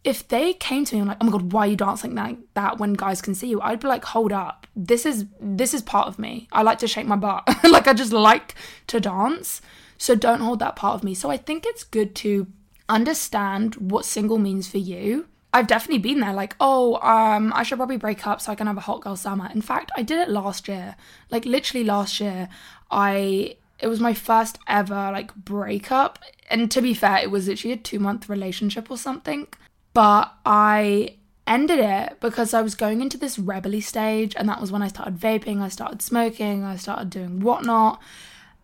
if 0.05 0.29
they 0.29 0.53
came 0.53 0.85
to 0.85 0.95
me 0.95 1.01
and 1.01 1.09
like, 1.09 1.17
oh 1.21 1.25
my 1.25 1.33
god, 1.33 1.53
why 1.53 1.67
are 1.67 1.71
you 1.71 1.77
dancing 1.77 2.15
like 2.15 2.37
that 2.53 2.79
when 2.79 2.93
guys 2.93 3.23
can 3.23 3.35
see 3.35 3.49
you? 3.49 3.61
I'd 3.63 3.81
be 3.81 3.89
like, 3.89 4.05
hold 4.05 4.33
up, 4.33 4.67
this 4.77 5.07
is 5.07 5.25
this 5.41 5.73
is 5.73 5.83
part 5.83 6.09
of 6.09 6.19
me. 6.19 6.47
I 6.53 6.63
like 6.63 6.79
to 6.81 6.89
shake 6.89 7.07
my 7.07 7.17
butt, 7.17 7.49
like 7.65 7.89
I 7.89 7.95
just 7.95 8.13
like 8.13 8.55
to 8.89 9.01
dance. 9.01 9.63
So 9.97 10.15
don't 10.15 10.41
hold 10.41 10.59
that 10.59 10.77
part 10.77 10.97
of 10.97 11.05
me. 11.05 11.15
So 11.15 11.31
I 11.31 11.39
think 11.39 11.65
it's 11.67 11.85
good 11.85 12.15
to 12.17 12.47
understand 12.89 13.77
what 13.77 14.05
single 14.05 14.39
means 14.39 14.69
for 14.69 14.79
you. 14.79 15.27
I've 15.55 15.69
definitely 15.69 16.01
been 16.01 16.19
there, 16.19 16.33
like, 16.33 16.57
oh, 16.59 16.97
um, 16.97 17.53
I 17.55 17.63
should 17.63 17.79
probably 17.79 17.97
break 17.97 18.27
up 18.27 18.41
so 18.41 18.51
I 18.51 18.57
can 18.57 18.67
have 18.67 18.77
a 18.77 18.81
hot 18.81 19.03
girl 19.03 19.15
summer. 19.15 19.49
In 19.55 19.63
fact, 19.63 19.93
I 19.97 20.03
did 20.03 20.19
it 20.19 20.29
last 20.29 20.67
year. 20.67 20.97
Like 21.31 21.47
literally 21.47 21.85
last 21.85 22.21
year, 22.21 22.49
I 22.91 23.57
it 23.79 23.89
was 23.89 24.01
my 24.01 24.15
first 24.15 24.59
ever 24.69 25.11
like 25.13 25.35
breakup. 25.35 26.19
And 26.51 26.71
to 26.73 26.83
be 26.83 26.93
fair, 26.93 27.19
it 27.19 27.31
was 27.31 27.49
literally 27.49 27.73
a 27.73 27.79
two 27.79 27.99
month 27.99 28.29
relationship 28.29 28.91
or 28.91 28.99
something 28.99 29.47
but 29.95 30.33
I 30.45 31.17
ended 31.47 31.79
it 31.79 32.19
because 32.21 32.53
I 32.53 32.63
was 32.63 32.75
going 32.75 33.01
into 33.01 33.17
this 33.17 33.39
rebelly 33.39 33.81
stage, 33.81 34.35
and 34.37 34.49
that 34.49 34.61
was 34.61 34.71
when 34.71 34.83
I 34.83 34.89
started 34.89 35.17
vaping, 35.17 35.61
I 35.61 35.69
started 35.69 36.03
smoking, 36.03 36.65
I 36.65 36.77
started 36.77 37.11
doing 37.11 37.41
whatnot, 37.41 38.01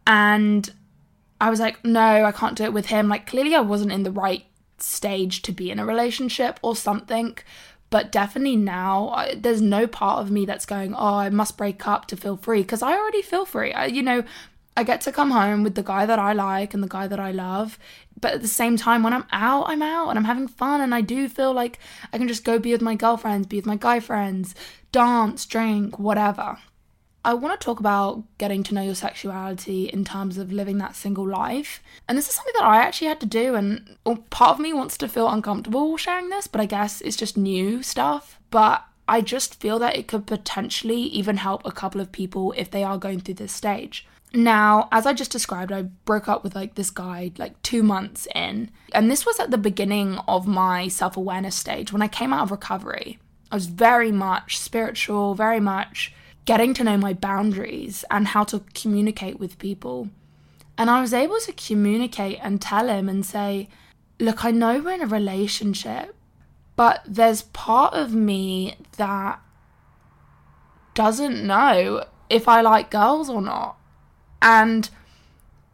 and 0.07 0.71
I 1.41 1.49
was 1.49 1.61
like, 1.61 1.85
no, 1.85 2.25
I 2.25 2.33
can't 2.33 2.57
do 2.57 2.65
it 2.65 2.73
with 2.73 2.87
him. 2.87 3.09
Like, 3.09 3.27
clearly, 3.27 3.55
I 3.55 3.61
wasn't 3.61 3.93
in 3.93 4.03
the 4.03 4.11
right 4.11 4.45
stage 4.79 5.43
to 5.43 5.53
be 5.53 5.71
in 5.71 5.79
a 5.79 5.87
relationship 5.87 6.59
or 6.63 6.77
something. 6.77 7.39
But 7.91 8.13
definitely 8.13 8.57
now, 8.57 9.09
I, 9.09 9.35
there's 9.35 9.61
no 9.61 9.87
part 9.89 10.21
of 10.21 10.31
me 10.31 10.47
that's 10.47 10.65
going, 10.65 10.95
oh, 10.95 11.15
I 11.17 11.29
must 11.29 11.57
break 11.57 11.87
up 11.89 12.07
to 12.07 12.17
feel 12.17 12.37
free 12.37 12.63
because 12.63 12.83
I 12.83 12.93
already 12.93 13.23
feel 13.23 13.45
free. 13.45 13.73
I, 13.73 13.87
you 13.87 14.03
know, 14.03 14.23
I 14.81 14.83
get 14.83 15.03
to 15.03 15.13
come 15.13 15.31
home 15.31 15.63
with 15.63 15.75
the 15.75 15.83
guy 15.83 16.07
that 16.07 16.19
I 16.19 16.33
like 16.33 16.73
and 16.73 16.83
the 16.83 16.89
guy 16.89 17.07
that 17.07 17.21
I 17.21 17.33
love. 17.33 17.79
But 18.19 18.33
at 18.33 18.41
the 18.41 18.49
same 18.49 18.79
time, 18.79 19.03
when 19.03 19.13
I'm 19.13 19.27
out, 19.31 19.69
I'm 19.69 19.83
out 19.83 20.09
and 20.09 20.19
I'm 20.19 20.25
having 20.25 20.49
fun. 20.49 20.81
And 20.81 20.95
I 20.95 21.03
do 21.03 21.29
feel 21.29 21.53
like 21.53 21.79
I 22.15 22.17
can 22.17 22.29
just 22.29 22.45
go 22.45 22.59
be 22.59 22.73
with 22.73 22.81
my 22.81 22.95
girlfriends, 22.95 23.47
be 23.47 23.57
with 23.57 23.67
my 23.67 23.77
guy 23.77 24.01
friends, 24.01 24.55
dance, 24.91 25.45
drink, 25.45 25.99
whatever. 25.99 26.57
I 27.27 27.35
want 27.35 27.61
to 27.61 27.63
talk 27.63 27.79
about 27.79 28.25
getting 28.39 28.63
to 28.63 28.75
know 28.75 28.81
your 28.81 28.95
sexuality 28.95 29.85
in 29.91 30.03
terms 30.03 30.39
of 30.39 30.51
living 30.51 30.79
that 30.79 30.97
single 30.97 31.29
life. 31.29 31.83
And 32.09 32.17
this 32.17 32.31
is 32.31 32.35
something 32.35 32.55
that 32.57 32.65
I 32.65 32.79
actually 32.79 33.09
had 33.09 33.21
to 33.21 33.27
do. 33.27 33.57
And 33.57 33.99
part 34.31 34.53
of 34.53 34.61
me 34.61 34.73
wants 34.73 34.97
to 34.97 35.09
feel 35.09 35.29
uncomfortable 35.29 35.99
sharing 35.99 36.31
this, 36.31 36.47
but 36.47 36.63
I 36.63 36.65
guess 36.65 37.03
it's 37.03 37.19
just 37.19 37.37
new 37.37 37.83
stuff. 37.83 38.41
But 38.51 38.83
I 39.07 39.21
just 39.21 39.61
feel 39.61 39.79
that 39.81 39.97
it 39.99 40.09
could 40.09 40.27
potentially 40.27 41.03
even 41.03 41.37
help 41.37 41.61
a 41.67 41.71
couple 41.71 42.01
of 42.01 42.13
people 42.13 42.55
if 42.57 42.71
they 42.71 42.83
are 42.83 42.97
going 42.97 43.21
through 43.21 43.35
this 43.35 43.53
stage. 43.53 44.07
Now, 44.33 44.89
as 44.93 45.07
I 45.07 45.13
just 45.13 45.33
described, 45.33 45.73
I 45.73 45.83
broke 45.83 46.29
up 46.29 46.45
with 46.45 46.55
like 46.55 46.75
this 46.75 46.91
guy 46.91 47.33
like 47.37 47.61
two 47.63 47.83
months 47.83 48.29
in. 48.35 48.71
And 48.93 49.11
this 49.11 49.27
was 49.27 49.41
at 49.41 49.51
the 49.51 49.59
beginning 49.59 50.19
of 50.29 50.47
my 50.47 50.89
self 50.89 51.17
awareness 51.17 51.57
stage 51.57 51.93
when 51.93 52.03
I 52.03 52.09
came 52.09 52.33
out 52.33 52.43
of 52.43 52.51
recovery. 52.51 53.19
I 53.51 53.57
was 53.57 53.67
very 53.67 54.13
much 54.13 54.59
spiritual, 54.59 55.35
very 55.35 55.59
much 55.59 56.15
getting 56.45 56.75
to 56.75 56.85
know 56.85 56.97
my 56.97 57.13
boundaries 57.13 58.05
and 58.11 58.29
how 58.29 58.45
to 58.45 58.63
communicate 58.75 59.41
with 59.41 59.59
people. 59.59 60.11
And 60.79 60.89
I 60.89 61.01
was 61.01 61.13
able 61.13 61.41
to 61.41 61.53
communicate 61.53 62.39
and 62.41 62.63
tell 62.63 62.89
him 62.89 63.09
and 63.09 63.27
say, 63.27 63.69
Look, 64.21 64.45
I 64.45 64.53
know 64.53 64.81
we're 64.81 64.93
in 64.93 65.03
a 65.03 65.07
relationship, 65.07 66.15
but 66.77 67.03
there's 67.05 67.43
part 67.43 67.95
of 67.95 68.15
me 68.15 68.77
that 68.97 69.41
doesn't 70.95 71.45
know 71.45 72.05
if 72.29 72.47
I 72.47 72.61
like 72.61 72.91
girls 72.91 73.29
or 73.29 73.43
not 73.43 73.80
and 74.43 74.89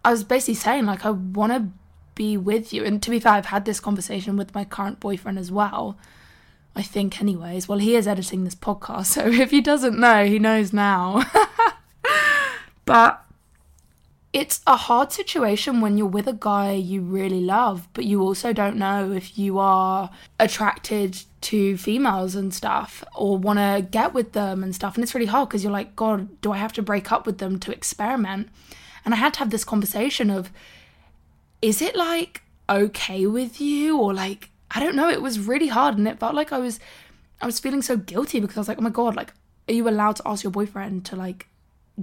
I 0.05 0.11
was 0.11 0.25
basically 0.25 0.55
saying, 0.55 0.87
like, 0.87 1.05
I 1.05 1.11
want 1.11 1.53
to 1.53 1.69
be 2.15 2.37
with 2.37 2.73
you. 2.73 2.85
And 2.85 3.03
to 3.03 3.11
be 3.11 3.21
fair, 3.21 3.33
I've 3.33 3.47
had 3.47 3.65
this 3.65 3.81
conversation 3.81 4.37
with 4.37 4.55
my 4.55 4.65
current 4.65 5.01
boyfriend 5.01 5.39
as 5.39 5.51
well. 5.53 5.97
I 6.75 6.83
think, 6.83 7.21
anyways. 7.21 7.69
Well, 7.69 7.79
he 7.79 7.97
is 7.97 8.07
editing 8.07 8.45
this 8.45 8.55
podcast, 8.55 9.07
so 9.15 9.27
if 9.27 9.51
he 9.51 9.61
doesn't 9.61 9.99
know, 9.99 10.27
he 10.27 10.39
knows 10.39 10.73
now. 10.73 11.25
but 12.85 13.25
it's 14.33 14.61
a 14.67 14.77
hard 14.77 15.13
situation 15.13 15.81
when 15.81 15.97
you're 15.97 16.07
with 16.07 16.29
a 16.29 16.37
guy 16.39 16.73
you 16.73 17.01
really 17.01 17.41
love, 17.41 17.89
but 17.95 18.05
you 18.05 18.21
also 18.21 18.53
don't 18.53 18.77
know 18.77 19.11
if 19.11 19.39
you 19.39 19.59
are 19.59 20.11
attracted 20.39 21.23
to 21.47 21.77
females 21.77 22.35
and 22.35 22.53
stuff 22.53 23.05
or 23.15 23.39
want 23.39 23.59
to 23.59 23.87
get 23.91 24.13
with 24.13 24.33
them 24.33 24.63
and 24.65 24.75
stuff. 24.75 24.95
And 24.95 25.05
it's 25.05 25.15
really 25.15 25.27
hard 25.27 25.49
because 25.49 25.63
you're 25.63 25.73
like, 25.73 25.95
God, 25.95 26.41
do 26.41 26.51
I 26.51 26.57
have 26.57 26.73
to 26.75 26.83
break 26.83 27.13
up 27.13 27.27
with 27.27 27.39
them 27.39 27.61
to 27.61 27.73
experiment? 27.73 28.49
And 29.05 29.15
I 29.15 29.17
had 29.17 29.35
to 29.35 29.39
have 29.39 29.51
this 29.51 29.65
conversation 29.65 30.29
of, 30.31 30.51
is 31.63 31.81
it 31.81 31.95
like 31.95 32.43
okay 32.69 33.27
with 33.27 33.61
you 33.61 33.97
or 33.97 34.13
like, 34.13 34.51
I 34.71 34.81
don't 34.81 34.97
know. 34.97 35.09
It 35.09 35.23
was 35.23 35.39
really 35.39 35.69
hard 35.69 35.97
and 35.97 36.09
it 36.09 36.19
felt 36.19 36.35
like 36.35 36.53
I 36.53 36.59
was, 36.59 36.81
I 37.41 37.47
was 37.47 37.61
feeling 37.61 37.83
so 37.83 37.97
guilty 37.97 38.41
because 38.41 38.57
I 38.57 38.61
was 38.61 38.69
like, 38.69 38.79
oh 38.79 38.83
my 38.83 38.91
God, 38.91 39.15
like, 39.15 39.33
are 39.69 39.75
you 39.75 39.89
allowed 39.89 40.17
to 40.17 40.27
ask 40.27 40.43
your 40.43 40.51
boyfriend 40.51 41.05
to 41.07 41.17
like 41.17 41.47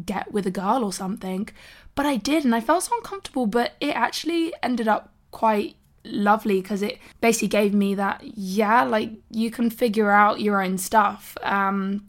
get 0.05 0.31
with 0.31 0.47
a 0.47 0.51
girl 0.51 0.83
or 0.83 0.93
something? 0.93 1.50
But 1.95 2.05
I 2.05 2.15
did, 2.15 2.43
and 2.43 2.55
I 2.55 2.62
felt 2.62 2.83
so 2.83 2.95
uncomfortable. 2.97 3.45
But 3.45 3.73
it 3.79 3.95
actually 3.95 4.53
ended 4.63 4.88
up 4.88 5.13
quite 5.31 5.75
lovely 6.03 6.62
because 6.62 6.81
it 6.81 7.00
basically 7.22 7.48
gave 7.48 7.74
me 7.74 7.95
that, 7.95 8.22
yeah, 8.24 8.83
like 8.83 9.12
you 9.29 9.51
can 9.51 9.69
figure 9.69 10.12
out 10.12 10.41
your 10.41 10.62
own 10.62 10.77
stuff. 10.77 11.38
Um, 11.41 12.07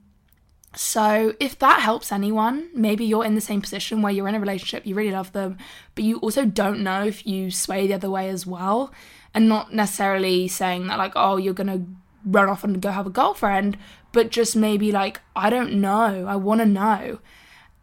so, 0.76 1.34
if 1.38 1.58
that 1.60 1.80
helps 1.80 2.10
anyone, 2.10 2.68
maybe 2.74 3.04
you're 3.04 3.24
in 3.24 3.36
the 3.36 3.40
same 3.40 3.60
position 3.60 4.02
where 4.02 4.12
you're 4.12 4.26
in 4.26 4.34
a 4.34 4.40
relationship, 4.40 4.84
you 4.84 4.94
really 4.96 5.12
love 5.12 5.32
them, 5.32 5.56
but 5.94 6.02
you 6.02 6.18
also 6.18 6.44
don't 6.44 6.82
know 6.82 7.04
if 7.04 7.24
you 7.26 7.50
sway 7.52 7.86
the 7.86 7.94
other 7.94 8.10
way 8.10 8.28
as 8.28 8.44
well. 8.44 8.92
And 9.32 9.48
not 9.48 9.72
necessarily 9.72 10.48
saying 10.48 10.86
that, 10.88 10.98
like, 10.98 11.12
oh, 11.16 11.36
you're 11.36 11.54
going 11.54 11.66
to 11.68 11.86
run 12.24 12.48
off 12.48 12.64
and 12.64 12.80
go 12.80 12.90
have 12.90 13.06
a 13.06 13.10
girlfriend, 13.10 13.76
but 14.12 14.30
just 14.30 14.56
maybe 14.56 14.90
like, 14.90 15.20
I 15.36 15.50
don't 15.50 15.74
know, 15.74 16.26
I 16.26 16.36
want 16.36 16.60
to 16.60 16.66
know. 16.66 17.18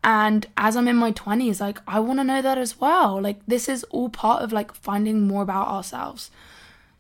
And 0.03 0.47
as 0.57 0.75
I'm 0.75 0.87
in 0.87 0.95
my 0.95 1.11
20s, 1.11 1.59
like, 1.59 1.79
I 1.87 1.99
want 1.99 2.19
to 2.19 2.23
know 2.23 2.41
that 2.41 2.57
as 2.57 2.79
well. 2.79 3.21
Like, 3.21 3.45
this 3.45 3.69
is 3.69 3.83
all 3.85 4.09
part 4.09 4.41
of 4.41 4.51
like 4.51 4.73
finding 4.73 5.27
more 5.27 5.43
about 5.43 5.67
ourselves. 5.67 6.31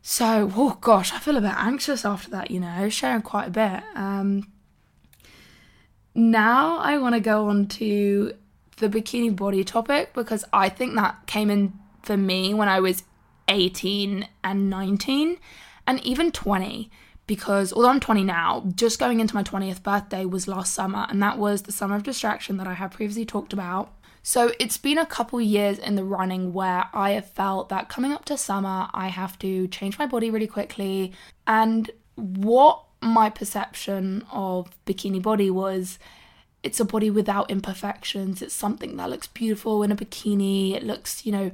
So, 0.03 0.51
oh 0.55 0.77
gosh, 0.81 1.13
I 1.13 1.19
feel 1.19 1.37
a 1.37 1.41
bit 1.41 1.53
anxious 1.55 2.05
after 2.05 2.29
that, 2.31 2.51
you 2.51 2.59
know, 2.59 2.89
sharing 2.89 3.21
quite 3.21 3.47
a 3.47 3.51
bit. 3.51 3.83
Um, 3.95 4.47
now 6.13 6.77
I 6.77 6.97
want 6.97 7.15
to 7.15 7.21
go 7.21 7.47
on 7.47 7.67
to 7.67 8.33
the 8.77 8.89
bikini 8.89 9.35
body 9.35 9.63
topic 9.63 10.13
because 10.13 10.43
I 10.51 10.69
think 10.69 10.95
that 10.95 11.27
came 11.27 11.49
in 11.49 11.73
for 12.01 12.17
me 12.17 12.53
when 12.53 12.67
I 12.67 12.79
was 12.79 13.03
18 13.47 14.27
and 14.43 14.69
19 14.69 15.37
and 15.87 16.03
even 16.05 16.31
20 16.31 16.89
because 17.27 17.71
although 17.71 17.89
I'm 17.89 17.99
20 17.99 18.23
now, 18.23 18.63
just 18.75 18.99
going 18.99 19.19
into 19.19 19.35
my 19.35 19.43
20th 19.43 19.83
birthday 19.83 20.25
was 20.25 20.47
last 20.47 20.73
summer, 20.73 21.05
and 21.09 21.21
that 21.21 21.37
was 21.37 21.63
the 21.63 21.71
summer 21.71 21.95
of 21.95 22.03
distraction 22.03 22.57
that 22.57 22.67
I 22.67 22.73
have 22.73 22.91
previously 22.91 23.25
talked 23.25 23.53
about. 23.53 23.93
So 24.23 24.51
it's 24.59 24.77
been 24.77 24.97
a 24.97 25.05
couple 25.05 25.41
years 25.41 25.79
in 25.79 25.95
the 25.95 26.03
running 26.03 26.53
where 26.53 26.85
I 26.93 27.11
have 27.11 27.29
felt 27.29 27.69
that 27.69 27.89
coming 27.89 28.11
up 28.11 28.25
to 28.25 28.37
summer, 28.37 28.87
I 28.93 29.07
have 29.07 29.39
to 29.39 29.67
change 29.69 29.97
my 29.97 30.05
body 30.05 30.29
really 30.29 30.47
quickly. 30.47 31.11
And 31.47 31.89
what 32.15 32.83
my 33.01 33.29
perception 33.29 34.25
of 34.31 34.69
bikini 34.85 35.21
body 35.21 35.49
was 35.49 35.97
it's 36.63 36.79
a 36.79 36.85
body 36.85 37.09
without 37.09 37.49
imperfections. 37.49 38.41
It's 38.41 38.53
something 38.53 38.97
that 38.97 39.09
looks 39.09 39.27
beautiful 39.27 39.81
in 39.81 39.91
a 39.91 39.95
bikini. 39.95 40.75
It 40.75 40.83
looks, 40.83 41.25
you 41.25 41.31
know, 41.31 41.51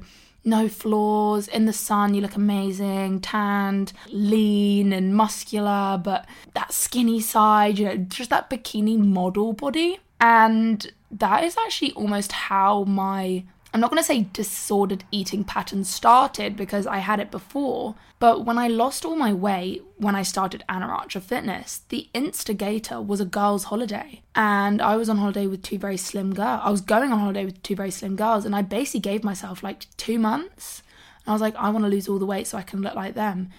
no 0.48 0.68
flaws. 0.68 1.48
In 1.48 1.66
the 1.66 1.72
sun, 1.72 2.14
you 2.14 2.20
look 2.20 2.36
amazing, 2.36 3.20
tanned, 3.20 3.92
lean, 4.08 4.92
and 4.92 5.14
muscular, 5.14 6.00
but 6.02 6.26
that 6.54 6.72
skinny 6.72 7.20
side, 7.20 7.78
you 7.78 7.86
know, 7.86 7.96
just 7.96 8.30
that 8.30 8.50
bikini 8.50 8.98
model 8.98 9.52
body. 9.52 9.98
And 10.20 10.90
that 11.10 11.44
is 11.44 11.56
actually 11.64 11.92
almost 11.92 12.32
how 12.32 12.84
my 12.84 13.44
I'm 13.78 13.82
not 13.82 13.92
going 13.92 14.02
to 14.02 14.06
say 14.06 14.26
disordered 14.32 15.04
eating 15.12 15.44
pattern 15.44 15.84
started 15.84 16.56
because 16.56 16.84
I 16.84 16.98
had 16.98 17.20
it 17.20 17.30
before, 17.30 17.94
but 18.18 18.44
when 18.44 18.58
I 18.58 18.66
lost 18.66 19.04
all 19.04 19.14
my 19.14 19.32
weight 19.32 19.84
when 19.98 20.16
I 20.16 20.24
started 20.24 20.64
Anna 20.68 20.86
Archer 20.86 21.20
Fitness, 21.20 21.82
the 21.88 22.08
instigator 22.12 23.00
was 23.00 23.20
a 23.20 23.24
girls' 23.24 23.62
holiday. 23.62 24.22
And 24.34 24.82
I 24.82 24.96
was 24.96 25.08
on 25.08 25.18
holiday 25.18 25.46
with 25.46 25.62
two 25.62 25.78
very 25.78 25.96
slim 25.96 26.34
girls. 26.34 26.60
I 26.64 26.70
was 26.72 26.80
going 26.80 27.12
on 27.12 27.20
holiday 27.20 27.44
with 27.44 27.62
two 27.62 27.76
very 27.76 27.92
slim 27.92 28.16
girls, 28.16 28.44
and 28.44 28.56
I 28.56 28.62
basically 28.62 28.98
gave 28.98 29.22
myself 29.22 29.62
like 29.62 29.86
two 29.96 30.18
months. 30.18 30.82
And 31.24 31.30
I 31.30 31.32
was 31.34 31.40
like, 31.40 31.54
I 31.54 31.70
want 31.70 31.84
to 31.84 31.88
lose 31.88 32.08
all 32.08 32.18
the 32.18 32.26
weight 32.26 32.48
so 32.48 32.58
I 32.58 32.62
can 32.62 32.82
look 32.82 32.96
like 32.96 33.14
them. 33.14 33.50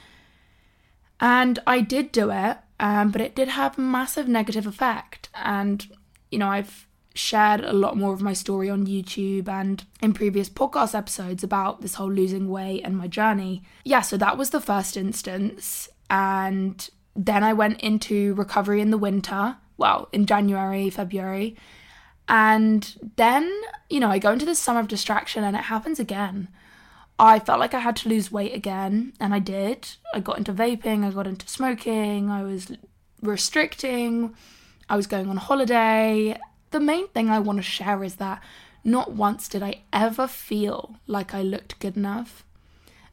And 1.22 1.60
I 1.66 1.80
did 1.80 2.12
do 2.12 2.30
it, 2.30 2.58
um, 2.78 3.12
but 3.12 3.22
it 3.22 3.36
did 3.36 3.48
have 3.48 3.78
massive 3.78 4.28
negative 4.28 4.68
effect. 4.68 5.30
And, 5.34 5.88
you 6.30 6.40
know, 6.40 6.50
I've 6.50 6.89
shared 7.20 7.62
a 7.62 7.74
lot 7.74 7.98
more 7.98 8.14
of 8.14 8.22
my 8.22 8.34
story 8.34 8.70
on 8.70 8.88
YouTube 8.88 9.48
and 9.48 9.84
in 10.02 10.14
previous 10.14 10.50
podcast 10.50 10.96
episodes 10.96 11.44
about 11.44 11.82
this 11.82 11.96
whole 11.96 12.12
losing 12.12 12.50
weight 12.50 12.82
and 12.84 12.98
my 12.98 13.08
journey. 13.08 13.64
Yeah, 13.84 14.02
so 14.02 14.18
that 14.18 14.38
was 14.38 14.52
the 14.52 14.62
first 14.62 14.96
instance. 14.98 15.90
And 16.10 16.90
then 17.16 17.44
I 17.44 17.54
went 17.54 17.82
into 17.82 18.34
recovery 18.36 18.82
in 18.82 18.92
the 18.92 18.98
winter, 18.98 19.58
well, 19.78 20.08
in 20.12 20.26
January, 20.26 20.90
February. 20.90 21.56
And 22.28 23.12
then, 23.18 23.52
you 23.90 24.00
know, 24.00 24.10
I 24.10 24.20
go 24.20 24.32
into 24.32 24.46
this 24.46 24.60
summer 24.60 24.80
of 24.80 24.88
distraction 24.88 25.44
and 25.44 25.56
it 25.56 25.64
happens 25.64 26.00
again. 26.00 26.48
I 27.18 27.40
felt 27.40 27.60
like 27.60 27.74
I 27.74 27.80
had 27.80 27.98
to 27.98 28.10
lose 28.10 28.32
weight 28.32 28.56
again, 28.56 29.12
and 29.20 29.34
I 29.34 29.40
did. 29.40 29.90
I 30.14 30.22
got 30.22 30.38
into 30.38 30.54
vaping, 30.54 31.04
I 31.04 31.12
got 31.12 31.28
into 31.28 31.50
smoking, 31.50 32.30
I 32.30 32.44
was 32.44 32.72
restricting, 33.22 34.34
I 34.88 34.96
was 34.96 35.06
going 35.06 35.30
on 35.30 35.36
holiday. 35.36 36.40
The 36.72 36.80
main 36.80 37.08
thing 37.10 37.30
I 37.30 37.40
want 37.40 37.58
to 37.58 37.64
share 37.64 38.04
is 38.04 38.16
that 38.16 38.42
not 38.84 39.14
once 39.14 39.48
did 39.48 39.64
I 39.64 39.82
ever 39.92 40.28
feel 40.28 40.96
like 41.08 41.34
I 41.34 41.42
looked 41.42 41.80
good 41.80 41.98
enough. 41.98 42.46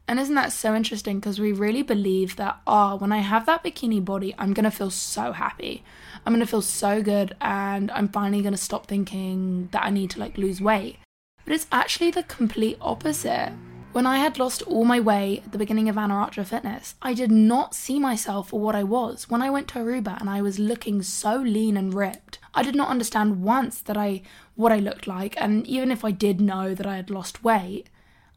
And 0.07 0.19
isn't 0.19 0.35
that 0.35 0.53
so 0.53 0.73
interesting? 0.73 1.19
Because 1.19 1.39
we 1.39 1.51
really 1.51 1.81
believe 1.81 2.37
that, 2.37 2.59
oh, 2.65 2.95
when 2.95 3.11
I 3.11 3.17
have 3.17 3.45
that 3.45 3.63
bikini 3.63 4.03
body, 4.03 4.33
I'm 4.37 4.53
going 4.53 4.63
to 4.63 4.71
feel 4.71 4.89
so 4.89 5.33
happy. 5.33 5.83
I'm 6.25 6.33
going 6.33 6.45
to 6.45 6.49
feel 6.49 6.61
so 6.61 7.01
good, 7.01 7.35
and 7.41 7.91
I'm 7.91 8.07
finally 8.07 8.41
going 8.41 8.53
to 8.53 8.57
stop 8.57 8.87
thinking 8.87 9.67
that 9.71 9.83
I 9.83 9.89
need 9.89 10.11
to 10.11 10.19
like 10.19 10.37
lose 10.37 10.61
weight. 10.61 10.99
But 11.43 11.53
it's 11.53 11.67
actually 11.73 12.11
the 12.11 12.23
complete 12.23 12.77
opposite. 12.79 13.51
When 13.91 14.05
I 14.05 14.19
had 14.19 14.37
lost 14.37 14.61
all 14.63 14.85
my 14.85 14.99
weight 14.99 15.43
at 15.45 15.51
the 15.51 15.57
beginning 15.57 15.89
of 15.89 15.97
Anna 15.97 16.13
Archer 16.13 16.43
Fitness, 16.43 16.95
I 17.01 17.13
did 17.13 17.31
not 17.31 17.73
see 17.73 17.99
myself 17.99 18.49
for 18.49 18.59
what 18.59 18.75
I 18.75 18.83
was. 18.83 19.29
When 19.29 19.41
I 19.41 19.49
went 19.49 19.67
to 19.69 19.79
Aruba 19.79 20.19
and 20.21 20.29
I 20.29 20.41
was 20.41 20.59
looking 20.59 21.01
so 21.01 21.37
lean 21.37 21.75
and 21.75 21.93
ripped, 21.93 22.39
I 22.57 22.63
did 22.63 22.75
not 22.75 22.89
understand 22.89 23.43
once 23.43 23.79
that 23.81 23.97
I 23.97 24.23
what 24.55 24.71
I 24.71 24.79
looked 24.79 25.05
like, 25.05 25.35
and 25.37 25.65
even 25.67 25.91
if 25.91 26.03
I 26.03 26.09
did 26.09 26.41
know 26.41 26.73
that 26.73 26.87
I 26.87 26.95
had 26.95 27.11
lost 27.11 27.43
weight, 27.43 27.87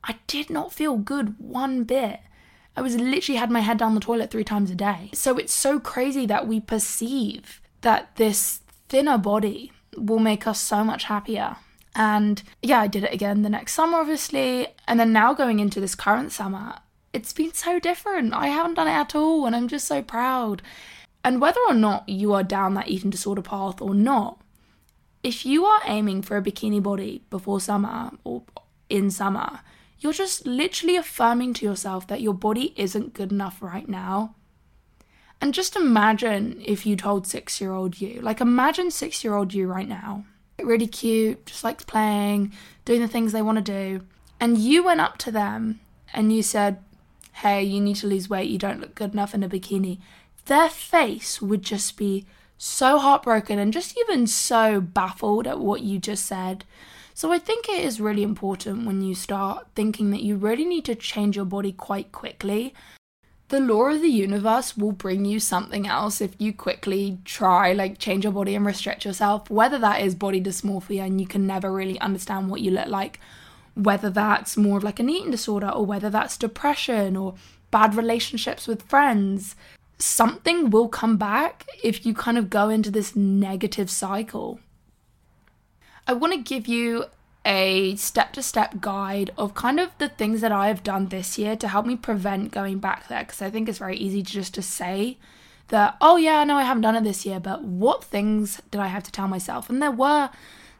I 0.04 0.18
did 0.26 0.50
not 0.50 0.74
feel 0.74 0.98
good 0.98 1.36
one 1.38 1.84
bit. 1.84 2.20
I 2.76 2.82
was 2.82 2.96
literally 2.96 3.38
had 3.38 3.50
my 3.50 3.60
head 3.60 3.78
down 3.78 3.94
the 3.94 4.00
toilet 4.00 4.30
three 4.30 4.44
times 4.44 4.70
a 4.70 4.74
day. 4.74 5.08
So 5.14 5.38
it's 5.38 5.54
so 5.54 5.80
crazy 5.80 6.26
that 6.26 6.46
we 6.46 6.60
perceive 6.60 7.62
that 7.80 8.14
this 8.16 8.60
thinner 8.90 9.16
body 9.16 9.72
will 9.96 10.18
make 10.18 10.46
us 10.46 10.60
so 10.60 10.84
much 10.84 11.04
happier. 11.04 11.56
And 11.94 12.42
yeah, 12.62 12.80
I 12.80 12.88
did 12.88 13.04
it 13.04 13.14
again 13.14 13.40
the 13.40 13.48
next 13.48 13.72
summer, 13.72 13.98
obviously. 13.98 14.68
And 14.86 15.00
then 15.00 15.14
now 15.14 15.32
going 15.32 15.60
into 15.60 15.80
this 15.80 15.94
current 15.94 16.30
summer, 16.30 16.74
it's 17.14 17.32
been 17.32 17.54
so 17.54 17.80
different. 17.80 18.34
I 18.34 18.48
haven't 18.48 18.74
done 18.74 18.86
it 18.86 18.92
at 18.92 19.14
all, 19.14 19.46
and 19.46 19.56
I'm 19.56 19.66
just 19.66 19.86
so 19.86 20.02
proud. 20.02 20.60
And 21.22 21.40
whether 21.40 21.60
or 21.68 21.74
not 21.74 22.08
you 22.08 22.32
are 22.32 22.42
down 22.42 22.74
that 22.74 22.88
eating 22.88 23.10
disorder 23.10 23.42
path 23.42 23.80
or 23.80 23.94
not, 23.94 24.40
if 25.22 25.44
you 25.44 25.66
are 25.66 25.82
aiming 25.84 26.22
for 26.22 26.36
a 26.36 26.42
bikini 26.42 26.82
body 26.82 27.22
before 27.28 27.60
summer 27.60 28.12
or 28.24 28.42
in 28.88 29.10
summer, 29.10 29.60
you're 29.98 30.12
just 30.14 30.46
literally 30.46 30.96
affirming 30.96 31.52
to 31.54 31.66
yourself 31.66 32.06
that 32.06 32.22
your 32.22 32.32
body 32.32 32.72
isn't 32.76 33.12
good 33.12 33.30
enough 33.30 33.60
right 33.60 33.88
now. 33.88 34.34
And 35.42 35.54
just 35.54 35.76
imagine 35.76 36.60
if 36.64 36.84
you 36.84 36.96
told 36.96 37.26
six 37.26 37.60
year 37.60 37.72
old 37.72 38.00
you, 38.00 38.20
like 38.20 38.40
imagine 38.40 38.90
six 38.90 39.22
year 39.22 39.34
old 39.34 39.52
you 39.52 39.66
right 39.66 39.88
now, 39.88 40.24
really 40.58 40.86
cute, 40.86 41.46
just 41.46 41.64
likes 41.64 41.84
playing, 41.84 42.52
doing 42.84 43.00
the 43.00 43.08
things 43.08 43.32
they 43.32 43.42
want 43.42 43.56
to 43.56 43.62
do. 43.62 44.04
And 44.38 44.58
you 44.58 44.82
went 44.82 45.00
up 45.00 45.18
to 45.18 45.30
them 45.30 45.80
and 46.12 46.32
you 46.32 46.42
said, 46.42 46.82
Hey, 47.32 47.62
you 47.62 47.80
need 47.80 47.96
to 47.96 48.06
lose 48.06 48.28
weight, 48.28 48.50
you 48.50 48.58
don't 48.58 48.80
look 48.80 48.94
good 48.94 49.12
enough 49.12 49.34
in 49.34 49.42
a 49.42 49.48
bikini. 49.48 49.98
Their 50.50 50.68
face 50.68 51.40
would 51.40 51.62
just 51.62 51.96
be 51.96 52.26
so 52.58 52.98
heartbroken 52.98 53.60
and 53.60 53.72
just 53.72 53.96
even 54.00 54.26
so 54.26 54.80
baffled 54.80 55.46
at 55.46 55.60
what 55.60 55.82
you 55.82 56.00
just 56.00 56.26
said. 56.26 56.64
So 57.14 57.30
I 57.30 57.38
think 57.38 57.68
it 57.68 57.84
is 57.84 58.00
really 58.00 58.24
important 58.24 58.84
when 58.84 59.00
you 59.00 59.14
start 59.14 59.68
thinking 59.76 60.10
that 60.10 60.24
you 60.24 60.34
really 60.34 60.64
need 60.64 60.84
to 60.86 60.96
change 60.96 61.36
your 61.36 61.44
body 61.44 61.70
quite 61.70 62.10
quickly 62.10 62.74
the 63.46 63.60
law 63.60 63.90
of 63.90 64.00
the 64.00 64.08
universe 64.08 64.76
will 64.76 64.92
bring 64.92 65.24
you 65.24 65.40
something 65.40 65.86
else 65.86 66.20
if 66.20 66.34
you 66.38 66.52
quickly 66.52 67.18
try 67.24 67.72
like 67.72 67.98
change 67.98 68.22
your 68.24 68.32
body 68.32 68.54
and 68.54 68.64
restrict 68.64 69.04
yourself 69.04 69.50
whether 69.50 69.76
that 69.76 70.00
is 70.00 70.14
body 70.14 70.40
dysmorphia 70.40 71.04
and 71.04 71.20
you 71.20 71.26
can 71.26 71.48
never 71.48 71.72
really 71.72 71.98
understand 71.98 72.48
what 72.48 72.60
you 72.60 72.70
look 72.70 72.86
like 72.86 73.18
whether 73.74 74.08
that's 74.08 74.56
more 74.56 74.78
of 74.78 74.84
like 74.84 75.00
an 75.00 75.10
eating 75.10 75.32
disorder 75.32 75.68
or 75.68 75.84
whether 75.84 76.08
that's 76.08 76.36
depression 76.36 77.16
or 77.16 77.34
bad 77.72 77.96
relationships 77.96 78.68
with 78.68 78.82
friends 78.82 79.56
something 80.00 80.70
will 80.70 80.88
come 80.88 81.16
back 81.16 81.66
if 81.82 82.04
you 82.04 82.14
kind 82.14 82.38
of 82.38 82.50
go 82.50 82.68
into 82.68 82.90
this 82.90 83.14
negative 83.14 83.90
cycle. 83.90 84.60
I 86.06 86.14
want 86.14 86.32
to 86.32 86.40
give 86.40 86.66
you 86.66 87.04
a 87.44 87.96
step 87.96 88.32
to 88.34 88.42
step 88.42 88.80
guide 88.80 89.30
of 89.38 89.54
kind 89.54 89.80
of 89.80 89.96
the 89.98 90.08
things 90.08 90.40
that 90.40 90.52
I 90.52 90.68
have 90.68 90.82
done 90.82 91.06
this 91.06 91.38
year 91.38 91.56
to 91.56 91.68
help 91.68 91.86
me 91.86 91.96
prevent 91.96 92.52
going 92.52 92.78
back 92.78 93.08
there 93.08 93.20
because 93.20 93.40
I 93.40 93.50
think 93.50 93.68
it's 93.68 93.78
very 93.78 93.96
easy 93.96 94.22
to 94.22 94.30
just 94.30 94.52
to 94.54 94.62
say 94.62 95.16
that 95.68 95.96
oh 96.02 96.16
yeah 96.16 96.44
no 96.44 96.56
I 96.56 96.64
haven't 96.64 96.82
done 96.82 96.96
it 96.96 97.04
this 97.04 97.24
year 97.24 97.40
but 97.40 97.64
what 97.64 98.04
things 98.04 98.60
did 98.70 98.80
I 98.80 98.88
have 98.88 99.04
to 99.04 99.12
tell 99.12 99.28
myself? 99.28 99.70
And 99.70 99.82
there 99.82 99.90
were 99.90 100.30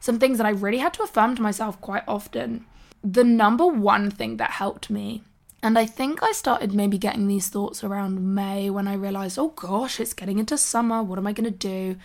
some 0.01 0.19
things 0.19 0.39
that 0.39 0.47
I 0.47 0.51
really 0.51 0.79
had 0.79 0.95
to 0.95 1.03
affirm 1.03 1.35
to 1.37 1.43
myself 1.43 1.81
quite 1.81 2.05
often. 2.07 2.67
The 3.03 3.25
number 3.25 3.67
one 3.67 4.11
thing 4.11 4.37
that 4.37 4.51
helped 4.51 4.91
me 4.91 5.23
and 5.63 5.79
I 5.79 5.87
think 5.87 6.23
I 6.23 6.33
started 6.33 6.73
maybe 6.73 6.99
getting 6.99 7.27
these 7.27 7.49
thoughts 7.49 7.85
around 7.85 8.35
May 8.35 8.71
when 8.71 8.89
I 8.89 8.95
realized 8.95 9.39
oh 9.39 9.49
gosh 9.49 10.01
it's 10.01 10.15
getting 10.15 10.39
into 10.39 10.57
summer 10.59 11.03
what 11.03 11.19
am 11.19 11.27
I 11.27 11.33
going 11.33 11.51
to 11.51 11.51
do 11.51 11.97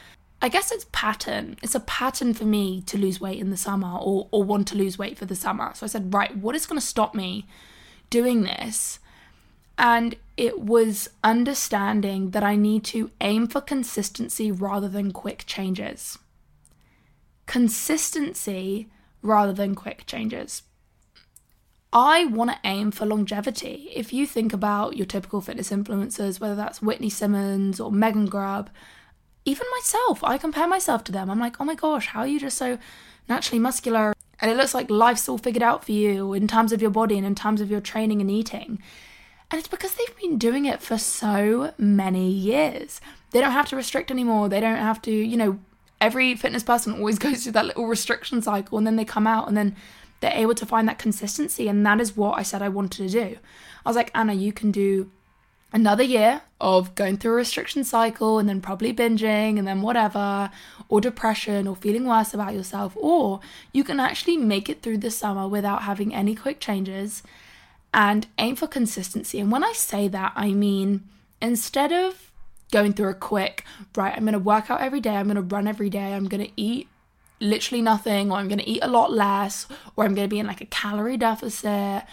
I 0.41 0.50
guess 0.50 0.72
it's 0.72 0.86
pattern. 0.91 1.58
It's 1.63 1.74
a 1.76 1.80
pattern 1.80 2.34
for 2.34 2.46
me 2.46 2.82
to 2.82 2.98
lose 2.98 3.22
weight 3.22 3.39
in 3.39 3.50
the 3.50 3.58
summer 3.58 3.98
or, 3.98 4.28
or 4.32 4.44
want 4.44 4.68
to 4.68 4.76
lose 4.76 4.98
weight 4.98 5.18
for 5.18 5.26
the 5.26 5.36
summer. 5.36 5.72
So 5.74 5.86
I 5.86 5.89
said, 5.89 6.13
right, 6.13 6.36
what 6.38 6.56
is 6.56 6.65
going 6.65 6.80
to 6.80 6.86
stop 6.86 7.15
me 7.15 7.48
doing 8.10 8.44
this? 8.44 9.00
And 9.78 10.15
it 10.38 10.60
was 10.60 11.10
understanding 11.24 12.32
that 12.32 12.44
I 12.44 12.56
need 12.56 12.84
to 12.86 13.12
aim 13.22 13.48
for 13.48 13.62
consistency 13.62 14.52
rather 14.52 14.88
than 14.88 15.12
quick 15.12 15.46
changes. 15.48 16.20
Consistency 17.46 18.89
rather 19.22 19.54
than 19.54 19.74
quick 19.76 20.06
changes. 20.06 20.63
I 21.96 22.26
want 22.26 22.52
to 22.52 22.60
aim 22.66 22.92
for 22.92 23.06
longevity. 23.06 23.90
If 23.96 24.12
you 24.12 24.28
think 24.28 24.52
about 24.52 24.98
your 24.98 25.06
typical 25.06 25.40
fitness 25.40 25.72
influencers, 25.72 26.42
whether 26.42 26.54
that's 26.54 26.82
Whitney 26.82 27.10
Simmons 27.10 27.80
or 27.80 27.90
Megan 27.90 28.26
Grubb, 28.26 28.70
even 29.46 29.66
myself, 29.72 30.22
I 30.22 30.38
compare 30.38 30.68
myself 30.68 31.06
to 31.06 31.14
them. 31.14 31.30
I'm 31.30 31.40
like, 31.40 31.56
oh 31.62 31.64
my 31.64 31.74
gosh, 31.74 32.08
how 32.08 32.20
are 32.20 32.28
you 32.28 32.38
just 32.38 32.58
so 32.58 32.78
naturally 33.30 33.60
muscular? 33.60 34.14
And 34.42 34.52
it 34.52 34.58
looks 34.58 34.74
like 34.74 34.90
life's 34.90 35.30
all 35.30 35.38
figured 35.38 35.64
out 35.64 35.86
for 35.86 35.94
you 35.94 36.34
in 36.34 36.50
terms 36.50 36.74
of 36.74 36.82
your 36.82 36.92
body 36.92 37.18
and 37.18 37.26
in 37.26 37.34
terms 37.34 37.62
of 37.62 37.72
your 37.72 37.80
training 37.80 38.20
and 38.20 38.30
eating. 38.30 38.78
And 39.50 39.58
it's 39.58 39.70
because 39.70 39.94
they've 39.94 40.18
been 40.18 40.38
doing 40.38 40.66
it 40.66 40.82
for 40.82 40.98
so 40.98 41.74
many 41.78 42.30
years. 42.30 43.00
They 43.32 43.40
don't 43.40 43.54
have 43.54 43.70
to 43.70 43.78
restrict 43.78 44.12
anymore. 44.12 44.50
They 44.50 44.60
don't 44.60 44.76
have 44.76 45.02
to, 45.04 45.12
you 45.12 45.38
know, 45.38 45.60
every 46.02 46.36
fitness 46.36 46.64
person 46.64 46.96
always 46.96 47.20
goes 47.26 47.44
through 47.44 47.54
that 47.54 47.68
little 47.68 47.88
restriction 47.88 48.42
cycle 48.42 48.78
and 48.78 48.86
then 48.86 48.98
they 48.98 49.06
come 49.06 49.28
out 49.28 49.48
and 49.48 49.56
then 49.56 49.78
they're 50.26 50.34
able 50.34 50.56
to 50.56 50.66
find 50.66 50.88
that 50.88 50.98
consistency. 50.98 51.68
And 51.68 51.86
that 51.86 52.02
is 52.02 52.18
what 52.18 52.40
I 52.40 52.42
said 52.42 52.64
I 52.64 52.70
wanted 52.70 53.08
to 53.08 53.10
do. 53.10 53.38
I 53.86 53.90
was 53.90 53.96
like, 53.96 54.10
Anna, 54.16 54.34
you 54.34 54.52
can 54.52 54.72
do 54.72 55.12
another 55.72 56.02
year 56.04 56.42
of 56.60 56.96
going 56.96 57.18
through 57.18 57.34
a 57.34 57.36
restriction 57.36 57.84
cycle 57.84 58.40
and 58.40 58.50
then 58.50 58.60
probably 58.60 58.92
binging 58.92 59.60
and 59.60 59.68
then 59.68 59.84
whatever, 59.84 60.50
or 60.90 61.00
depression 61.00 61.68
or 61.68 61.76
feeling 61.76 62.08
worse 62.08 62.34
about 62.34 62.56
yourself, 62.56 62.94
or 62.96 63.40
you 63.72 63.84
can 63.84 64.00
actually 64.00 64.38
make 64.38 64.68
it 64.68 64.82
through 64.82 64.98
the 64.98 65.12
summer 65.12 65.48
without 65.48 65.84
having 65.84 66.16
any 66.16 66.34
quick 66.34 66.60
changes 66.60 67.22
and 67.94 68.26
aim 68.40 68.56
for 68.56 68.68
consistency. 68.68 69.40
And 69.40 69.52
when 69.52 69.64
I 69.64 69.74
say 69.74 70.08
that, 70.08 70.34
I 70.36 70.54
mean 70.54 71.04
instead 71.40 71.92
of 71.92 72.32
going 72.72 72.94
through 72.94 73.10
a 73.10 73.14
quick, 73.14 73.64
right, 73.96 74.14
I'm 74.16 74.26
to 74.26 74.40
work 74.40 74.72
out 74.72 74.82
every 74.82 75.02
day, 75.02 75.18
I'm 75.18 75.32
to 75.32 75.42
run 75.42 75.68
every 75.68 75.92
day, 75.92 76.14
I'm 76.14 76.28
to 76.28 76.50
eat 76.58 76.88
literally 77.39 77.82
nothing, 77.82 78.32
or 78.32 78.38
I'm 78.38 78.48
going 78.48 78.60
to 78.60 78.69
eat 78.69 78.80
a 78.82 78.88
lot 78.88 79.12
less, 79.12 79.67
or 79.95 80.06
I'm 80.06 80.15
going 80.15 80.28
to 80.28 80.34
be 80.34 80.39
in 80.39 80.48
like 80.48 80.62
a 80.62 80.65
calorie 80.65 81.17
deficit. 81.17 82.04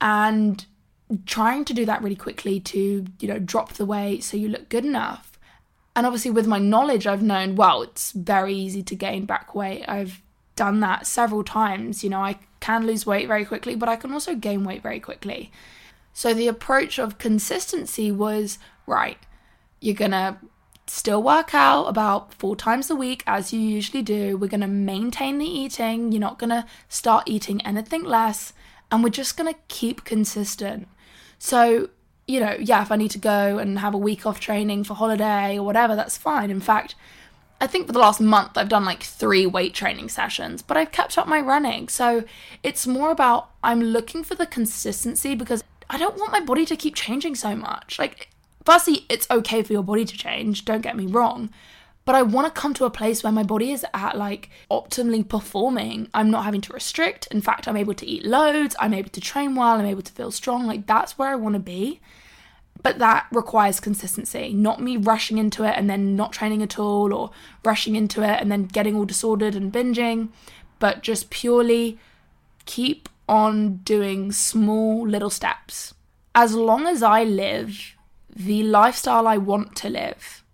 And 0.00 0.64
trying 1.26 1.64
to 1.66 1.74
do 1.74 1.84
that 1.86 2.02
really 2.02 2.16
quickly 2.16 2.60
to, 2.60 3.04
you 3.20 3.28
know, 3.28 3.38
drop 3.38 3.74
the 3.74 3.86
weight 3.86 4.24
so 4.24 4.36
you 4.36 4.48
look 4.48 4.68
good 4.68 4.84
enough. 4.84 5.38
And 5.96 6.06
obviously, 6.06 6.30
with 6.30 6.46
my 6.46 6.58
knowledge, 6.58 7.06
I've 7.06 7.22
known, 7.22 7.54
well, 7.54 7.82
it's 7.82 8.12
very 8.12 8.54
easy 8.54 8.82
to 8.82 8.96
gain 8.96 9.26
back 9.26 9.54
weight. 9.54 9.84
I've 9.86 10.22
done 10.56 10.80
that 10.80 11.06
several 11.06 11.44
times. 11.44 12.02
You 12.02 12.10
know, 12.10 12.20
I 12.20 12.38
can 12.60 12.86
lose 12.86 13.06
weight 13.06 13.28
very 13.28 13.44
quickly, 13.44 13.76
but 13.76 13.88
I 13.88 13.96
can 13.96 14.12
also 14.12 14.34
gain 14.34 14.64
weight 14.64 14.82
very 14.82 14.98
quickly. 14.98 15.52
So 16.12 16.32
the 16.32 16.48
approach 16.48 16.98
of 16.98 17.18
consistency 17.18 18.10
was 18.10 18.58
right, 18.86 19.18
you're 19.80 19.94
gonna 19.94 20.38
still 20.86 21.22
work 21.22 21.54
out 21.54 21.84
about 21.84 22.34
four 22.34 22.56
times 22.56 22.90
a 22.90 22.96
week 22.96 23.22
as 23.26 23.52
you 23.52 23.60
usually 23.60 24.02
do. 24.02 24.36
We're 24.36 24.48
gonna 24.48 24.68
maintain 24.68 25.38
the 25.38 25.46
eating, 25.46 26.12
you're 26.12 26.20
not 26.20 26.38
gonna 26.38 26.66
start 26.88 27.24
eating 27.26 27.64
anything 27.66 28.04
less, 28.04 28.52
and 28.90 29.02
we're 29.02 29.10
just 29.10 29.36
gonna 29.36 29.54
keep 29.68 30.04
consistent. 30.04 30.88
So, 31.38 31.88
you 32.26 32.40
know, 32.40 32.56
yeah, 32.58 32.82
if 32.82 32.92
I 32.92 32.96
need 32.96 33.10
to 33.12 33.18
go 33.18 33.58
and 33.58 33.78
have 33.78 33.94
a 33.94 33.98
week 33.98 34.26
off 34.26 34.40
training 34.40 34.84
for 34.84 34.94
holiday 34.94 35.58
or 35.58 35.64
whatever, 35.64 35.96
that's 35.96 36.16
fine. 36.16 36.50
In 36.50 36.60
fact, 36.60 36.94
I 37.60 37.66
think 37.66 37.86
for 37.86 37.92
the 37.92 37.98
last 37.98 38.20
month 38.20 38.58
I've 38.58 38.68
done 38.68 38.84
like 38.84 39.02
three 39.02 39.46
weight 39.46 39.74
training 39.74 40.08
sessions, 40.08 40.60
but 40.62 40.76
I've 40.76 40.92
kept 40.92 41.16
up 41.16 41.26
my 41.26 41.40
running. 41.40 41.88
So 41.88 42.24
it's 42.62 42.86
more 42.86 43.10
about 43.10 43.50
I'm 43.62 43.80
looking 43.80 44.22
for 44.24 44.34
the 44.34 44.46
consistency 44.46 45.34
because 45.34 45.62
I 45.88 45.98
don't 45.98 46.18
want 46.18 46.32
my 46.32 46.40
body 46.40 46.66
to 46.66 46.76
keep 46.76 46.94
changing 46.94 47.34
so 47.34 47.54
much. 47.54 47.98
Like, 47.98 48.28
firstly, 48.64 49.06
it's 49.08 49.30
okay 49.30 49.62
for 49.62 49.72
your 49.72 49.82
body 49.82 50.04
to 50.04 50.16
change, 50.16 50.64
don't 50.64 50.82
get 50.82 50.96
me 50.96 51.06
wrong. 51.06 51.50
But 52.04 52.14
I 52.14 52.22
want 52.22 52.52
to 52.52 52.60
come 52.60 52.74
to 52.74 52.84
a 52.84 52.90
place 52.90 53.22
where 53.22 53.32
my 53.32 53.42
body 53.42 53.72
is 53.72 53.86
at 53.94 54.18
like 54.18 54.50
optimally 54.70 55.26
performing. 55.26 56.08
I'm 56.12 56.30
not 56.30 56.44
having 56.44 56.60
to 56.62 56.72
restrict. 56.72 57.26
In 57.30 57.40
fact, 57.40 57.66
I'm 57.66 57.78
able 57.78 57.94
to 57.94 58.06
eat 58.06 58.26
loads. 58.26 58.76
I'm 58.78 58.92
able 58.92 59.08
to 59.08 59.20
train 59.20 59.54
well. 59.54 59.78
I'm 59.78 59.86
able 59.86 60.02
to 60.02 60.12
feel 60.12 60.30
strong. 60.30 60.66
Like, 60.66 60.86
that's 60.86 61.16
where 61.16 61.30
I 61.30 61.34
want 61.34 61.54
to 61.54 61.60
be. 61.60 62.00
But 62.82 62.98
that 62.98 63.26
requires 63.32 63.80
consistency, 63.80 64.52
not 64.52 64.82
me 64.82 64.98
rushing 64.98 65.38
into 65.38 65.64
it 65.64 65.74
and 65.76 65.88
then 65.88 66.16
not 66.16 66.32
training 66.32 66.62
at 66.62 66.78
all, 66.78 67.14
or 67.14 67.30
rushing 67.64 67.96
into 67.96 68.22
it 68.22 68.40
and 68.40 68.52
then 68.52 68.64
getting 68.64 68.94
all 68.94 69.06
disordered 69.06 69.54
and 69.54 69.72
binging, 69.72 70.28
but 70.78 71.02
just 71.02 71.30
purely 71.30 71.98
keep 72.66 73.08
on 73.26 73.76
doing 73.76 74.32
small 74.32 75.08
little 75.08 75.30
steps. 75.30 75.94
As 76.34 76.54
long 76.54 76.86
as 76.86 77.02
I 77.02 77.24
live 77.24 77.93
the 78.34 78.62
lifestyle 78.62 79.26
I 79.26 79.36
want 79.36 79.76
to 79.76 79.88
live, 79.88 80.44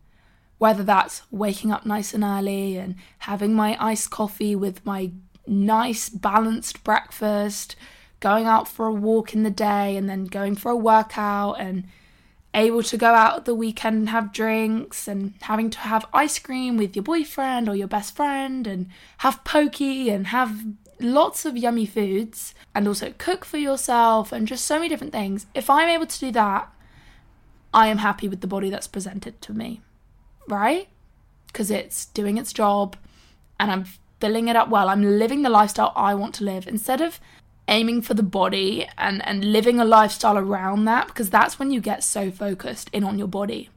whether 0.58 0.82
that's 0.82 1.22
waking 1.30 1.72
up 1.72 1.86
nice 1.86 2.12
and 2.12 2.22
early 2.22 2.76
and 2.76 2.94
having 3.20 3.54
my 3.54 3.76
iced 3.82 4.10
coffee 4.10 4.54
with 4.54 4.84
my 4.84 5.12
nice 5.46 6.08
balanced 6.08 6.84
breakfast, 6.84 7.76
going 8.20 8.46
out 8.46 8.68
for 8.68 8.86
a 8.86 8.92
walk 8.92 9.32
in 9.32 9.42
the 9.42 9.50
day 9.50 9.96
and 9.96 10.08
then 10.08 10.26
going 10.26 10.54
for 10.54 10.70
a 10.70 10.76
workout 10.76 11.54
and 11.54 11.84
able 12.52 12.82
to 12.82 12.96
go 12.96 13.14
out 13.14 13.36
at 13.36 13.44
the 13.44 13.54
weekend 13.54 13.96
and 13.96 14.08
have 14.10 14.32
drinks 14.32 15.06
and 15.08 15.32
having 15.42 15.70
to 15.70 15.78
have 15.78 16.06
ice 16.12 16.38
cream 16.38 16.76
with 16.76 16.94
your 16.94 17.02
boyfriend 17.02 17.68
or 17.68 17.76
your 17.76 17.86
best 17.86 18.14
friend 18.14 18.66
and 18.66 18.88
have 19.18 19.42
pokey 19.44 20.10
and 20.10 20.26
have 20.28 20.64
lots 20.98 21.46
of 21.46 21.56
yummy 21.56 21.86
foods 21.86 22.54
and 22.74 22.86
also 22.86 23.14
cook 23.16 23.44
for 23.44 23.56
yourself 23.56 24.32
and 24.32 24.48
just 24.48 24.64
so 24.64 24.76
many 24.76 24.88
different 24.88 25.12
things. 25.12 25.46
If 25.54 25.70
I'm 25.70 25.88
able 25.88 26.06
to 26.06 26.20
do 26.20 26.32
that, 26.32 26.70
I 27.72 27.88
am 27.88 27.98
happy 27.98 28.28
with 28.28 28.40
the 28.40 28.46
body 28.46 28.70
that's 28.70 28.88
presented 28.88 29.40
to 29.42 29.52
me, 29.52 29.80
right? 30.48 30.88
Because 31.46 31.70
it's 31.70 32.06
doing 32.06 32.36
its 32.38 32.52
job 32.52 32.96
and 33.58 33.70
I'm 33.70 33.84
filling 34.20 34.48
it 34.48 34.56
up 34.56 34.68
well. 34.68 34.88
I'm 34.88 35.18
living 35.18 35.42
the 35.42 35.50
lifestyle 35.50 35.92
I 35.96 36.14
want 36.14 36.34
to 36.36 36.44
live 36.44 36.66
instead 36.66 37.00
of 37.00 37.20
aiming 37.68 38.02
for 38.02 38.14
the 38.14 38.22
body 38.22 38.86
and, 38.98 39.24
and 39.26 39.52
living 39.52 39.78
a 39.78 39.84
lifestyle 39.84 40.36
around 40.36 40.84
that 40.84 41.06
because 41.06 41.30
that's 41.30 41.58
when 41.58 41.70
you 41.70 41.80
get 41.80 42.02
so 42.02 42.30
focused 42.30 42.90
in 42.92 43.04
on 43.04 43.18
your 43.18 43.28
body. 43.28 43.70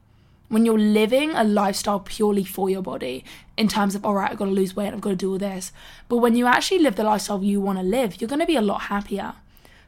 When 0.48 0.66
you're 0.66 0.78
living 0.78 1.30
a 1.30 1.44
lifestyle 1.44 2.00
purely 2.00 2.44
for 2.44 2.68
your 2.68 2.82
body, 2.82 3.24
in 3.56 3.68
terms 3.68 3.94
of, 3.94 4.04
all 4.04 4.14
right, 4.14 4.30
I've 4.30 4.36
got 4.36 4.44
to 4.46 4.50
lose 4.50 4.76
weight, 4.76 4.92
I've 4.92 5.00
got 5.00 5.10
to 5.10 5.16
do 5.16 5.32
all 5.32 5.38
this. 5.38 5.72
But 6.08 6.18
when 6.18 6.36
you 6.36 6.46
actually 6.46 6.80
live 6.80 6.96
the 6.96 7.04
lifestyle 7.04 7.42
you 7.42 7.60
want 7.60 7.78
to 7.78 7.84
live, 7.84 8.20
you're 8.20 8.28
going 8.28 8.40
to 8.40 8.46
be 8.46 8.56
a 8.56 8.62
lot 8.62 8.82
happier. 8.82 9.34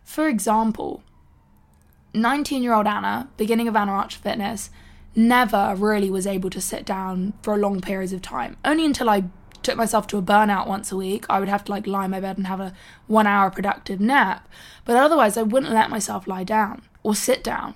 For 0.05 0.29
example, 0.29 1.03
19 2.17 2.63
year 2.63 2.75
old 2.75 2.87
Anna, 2.87 3.29
beginning 3.37 3.69
of 3.69 3.77
Anna 3.77 3.93
Archer 3.93 4.19
Fitness, 4.19 4.71
never 5.15 5.75
really 5.77 6.11
was 6.11 6.27
able 6.27 6.51
to 6.51 6.61
sit 6.61 6.85
down 6.85 7.33
for 7.43 7.57
long 7.57 7.81
periods 7.81 8.13
of 8.13 8.23
time. 8.23 8.57
Only 8.65 8.85
until 8.85 9.09
I 9.09 9.25
took 9.63 9.77
myself 9.77 10.07
to 10.09 10.19
a 10.19 10.23
burnout 10.23 10.67
once 10.67 10.93
a 10.93 10.97
week, 10.97 11.27
I 11.29 11.41
would 11.41 11.49
have 11.49 11.65
to 11.65 11.73
like 11.73 11.87
lie 11.87 12.05
in 12.05 12.11
my 12.11 12.21
bed 12.21 12.37
and 12.37 12.47
have 12.47 12.61
a 12.61 12.75
one 13.07 13.27
hour 13.27 13.51
productive 13.51 14.01
nap. 14.01 14.49
But 14.85 14.97
otherwise, 14.97 15.37
I 15.37 15.43
wouldn't 15.43 15.73
let 15.73 15.91
myself 15.91 16.27
lie 16.27 16.45
down 16.45 16.83
or 17.03 17.15
sit 17.15 17.43
down. 17.43 17.75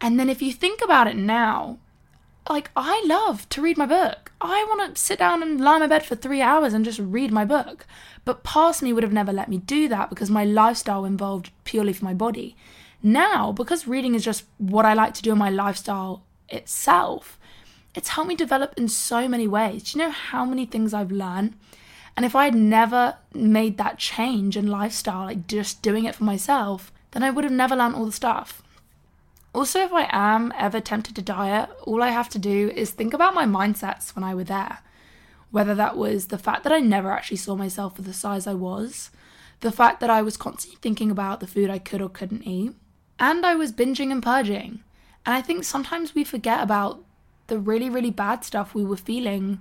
And 0.00 0.18
then 0.18 0.28
if 0.28 0.42
you 0.42 0.52
think 0.52 0.82
about 0.82 1.06
it 1.06 1.16
now, 1.16 1.78
like 2.48 2.70
I 2.76 3.02
love 3.06 3.48
to 3.50 3.62
read 3.62 3.78
my 3.78 3.86
book. 3.86 4.32
I 4.40 4.64
want 4.68 4.94
to 4.94 5.00
sit 5.00 5.18
down 5.18 5.42
and 5.42 5.60
lie 5.60 5.76
in 5.76 5.80
my 5.80 5.86
bed 5.86 6.04
for 6.04 6.14
three 6.14 6.42
hours 6.42 6.74
and 6.74 6.84
just 6.84 6.98
read 6.98 7.32
my 7.32 7.44
book. 7.44 7.86
But 8.24 8.44
past 8.44 8.82
me 8.82 8.92
would 8.92 9.02
have 9.02 9.12
never 9.12 9.32
let 9.32 9.48
me 9.48 9.58
do 9.58 9.88
that 9.88 10.10
because 10.10 10.30
my 10.30 10.44
lifestyle 10.44 11.04
involved 11.04 11.50
purely 11.64 11.94
for 11.94 12.04
my 12.04 12.12
body. 12.12 12.54
Now, 13.06 13.52
because 13.52 13.86
reading 13.86 14.14
is 14.14 14.24
just 14.24 14.44
what 14.56 14.86
I 14.86 14.94
like 14.94 15.12
to 15.14 15.22
do 15.22 15.32
in 15.32 15.36
my 15.36 15.50
lifestyle 15.50 16.24
itself, 16.48 17.38
it's 17.94 18.08
helped 18.08 18.28
me 18.28 18.34
develop 18.34 18.72
in 18.78 18.88
so 18.88 19.28
many 19.28 19.46
ways. 19.46 19.82
Do 19.92 19.98
you 19.98 20.04
know 20.06 20.10
how 20.10 20.46
many 20.46 20.64
things 20.64 20.94
I've 20.94 21.12
learned? 21.12 21.52
And 22.16 22.24
if 22.24 22.34
I 22.34 22.46
had 22.46 22.54
never 22.54 23.16
made 23.34 23.76
that 23.76 23.98
change 23.98 24.56
in 24.56 24.68
lifestyle, 24.68 25.26
like 25.26 25.46
just 25.46 25.82
doing 25.82 26.06
it 26.06 26.14
for 26.14 26.24
myself, 26.24 26.90
then 27.10 27.22
I 27.22 27.28
would 27.28 27.44
have 27.44 27.52
never 27.52 27.76
learned 27.76 27.94
all 27.94 28.06
the 28.06 28.12
stuff. 28.12 28.62
Also, 29.52 29.80
if 29.80 29.92
I 29.92 30.08
am 30.10 30.50
ever 30.56 30.80
tempted 30.80 31.14
to 31.16 31.22
diet, 31.22 31.68
all 31.82 32.02
I 32.02 32.08
have 32.08 32.30
to 32.30 32.38
do 32.38 32.72
is 32.74 32.90
think 32.90 33.12
about 33.12 33.34
my 33.34 33.44
mindsets 33.44 34.16
when 34.16 34.24
I 34.24 34.34
were 34.34 34.44
there. 34.44 34.78
Whether 35.50 35.74
that 35.74 35.98
was 35.98 36.28
the 36.28 36.38
fact 36.38 36.64
that 36.64 36.72
I 36.72 36.80
never 36.80 37.12
actually 37.12 37.36
saw 37.36 37.54
myself 37.54 37.96
for 37.96 38.02
the 38.02 38.14
size 38.14 38.46
I 38.46 38.54
was, 38.54 39.10
the 39.60 39.70
fact 39.70 40.00
that 40.00 40.08
I 40.08 40.22
was 40.22 40.38
constantly 40.38 40.78
thinking 40.80 41.10
about 41.10 41.40
the 41.40 41.46
food 41.46 41.68
I 41.68 41.78
could 41.78 42.00
or 42.00 42.08
couldn't 42.08 42.44
eat, 42.44 42.74
and 43.18 43.44
I 43.44 43.54
was 43.54 43.72
binging 43.72 44.10
and 44.10 44.22
purging. 44.22 44.80
And 45.26 45.34
I 45.34 45.42
think 45.42 45.64
sometimes 45.64 46.14
we 46.14 46.24
forget 46.24 46.62
about 46.62 47.02
the 47.46 47.58
really, 47.58 47.90
really 47.90 48.10
bad 48.10 48.44
stuff 48.44 48.74
we 48.74 48.84
were 48.84 48.96
feeling 48.96 49.60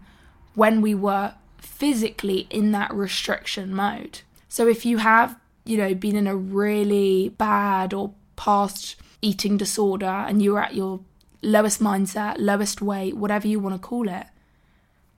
when 0.55 0.81
we 0.81 0.93
were 0.95 1.33
physically 1.57 2.47
in 2.49 2.71
that 2.71 2.93
restriction 2.93 3.73
mode. 3.73 4.21
So 4.49 4.67
if 4.67 4.85
you 4.85 4.97
have, 4.97 5.39
you 5.65 5.77
know, 5.77 5.93
been 5.93 6.15
in 6.15 6.27
a 6.27 6.35
really 6.35 7.29
bad 7.29 7.93
or 7.93 8.13
past 8.35 8.95
eating 9.21 9.57
disorder 9.57 10.05
and 10.05 10.41
you're 10.41 10.61
at 10.61 10.75
your 10.75 10.99
lowest 11.41 11.81
mindset, 11.81 12.35
lowest 12.39 12.81
weight, 12.81 13.15
whatever 13.15 13.47
you 13.47 13.59
want 13.59 13.75
to 13.75 13.87
call 13.87 14.09
it, 14.09 14.27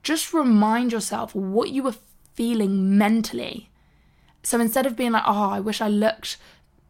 just 0.02 0.32
remind 0.32 0.92
yourself 0.92 1.34
what 1.34 1.70
you 1.70 1.82
were 1.82 1.94
feeling 2.34 2.96
mentally. 2.96 3.68
So 4.42 4.60
instead 4.60 4.86
of 4.86 4.96
being 4.96 5.12
like, 5.12 5.24
oh, 5.26 5.50
I 5.50 5.60
wish 5.60 5.80
I 5.80 5.88
looked 5.88 6.36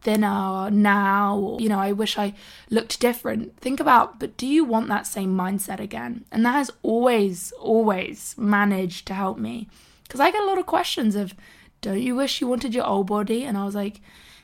thinner 0.07 0.69
now, 0.71 1.37
or, 1.37 1.59
you 1.59 1.67
know, 1.67 1.81
I 1.81 1.91
wish 1.91 2.17
I 2.17 2.33
looked 2.69 3.01
different. 3.01 3.59
Think 3.59 3.81
about, 3.81 4.21
but 4.21 4.37
do 4.37 4.47
you 4.47 4.63
want 4.63 4.87
that 4.87 5.05
same 5.05 5.35
mindset 5.35 5.81
again? 5.81 6.23
And 6.31 6.45
that 6.45 6.53
has 6.53 6.71
always, 6.81 7.51
always 7.59 8.33
managed 8.37 9.05
to 9.07 9.13
help 9.13 9.37
me. 9.37 9.67
Because 10.03 10.21
I 10.21 10.31
get 10.31 10.43
a 10.43 10.45
lot 10.45 10.59
of 10.59 10.65
questions 10.65 11.17
of, 11.17 11.33
don't 11.81 11.99
you 11.99 12.15
wish 12.15 12.39
you 12.39 12.47
wanted 12.47 12.73
your 12.73 12.85
old 12.85 13.07
body? 13.07 13.43
And 13.43 13.57
I 13.57 13.65
was 13.65 13.75
like, 13.75 13.99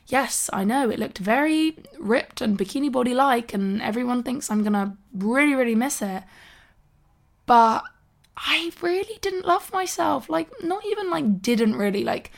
yes, 0.07 0.49
I 0.51 0.65
know, 0.65 0.89
it 0.89 0.99
looked 0.99 1.19
very 1.19 1.77
ripped 1.97 2.41
and 2.41 2.59
bikini 2.59 2.91
body 2.91 3.13
like, 3.13 3.53
and 3.53 3.81
everyone 3.81 4.21
thinks 4.21 4.51
I'm 4.51 4.63
gonna 4.63 4.97
really, 5.13 5.55
really 5.55 5.75
miss 5.75 6.01
it. 6.01 6.23
But 7.45 7.83
I 8.35 8.73
really 8.81 9.17
didn't 9.21 9.45
love 9.45 9.71
myself. 9.71 10.27
Like, 10.27 10.49
not 10.61 10.85
even 10.85 11.09
like, 11.09 11.41
didn't 11.41 11.77
really. 11.77 12.03
Like, 12.03 12.31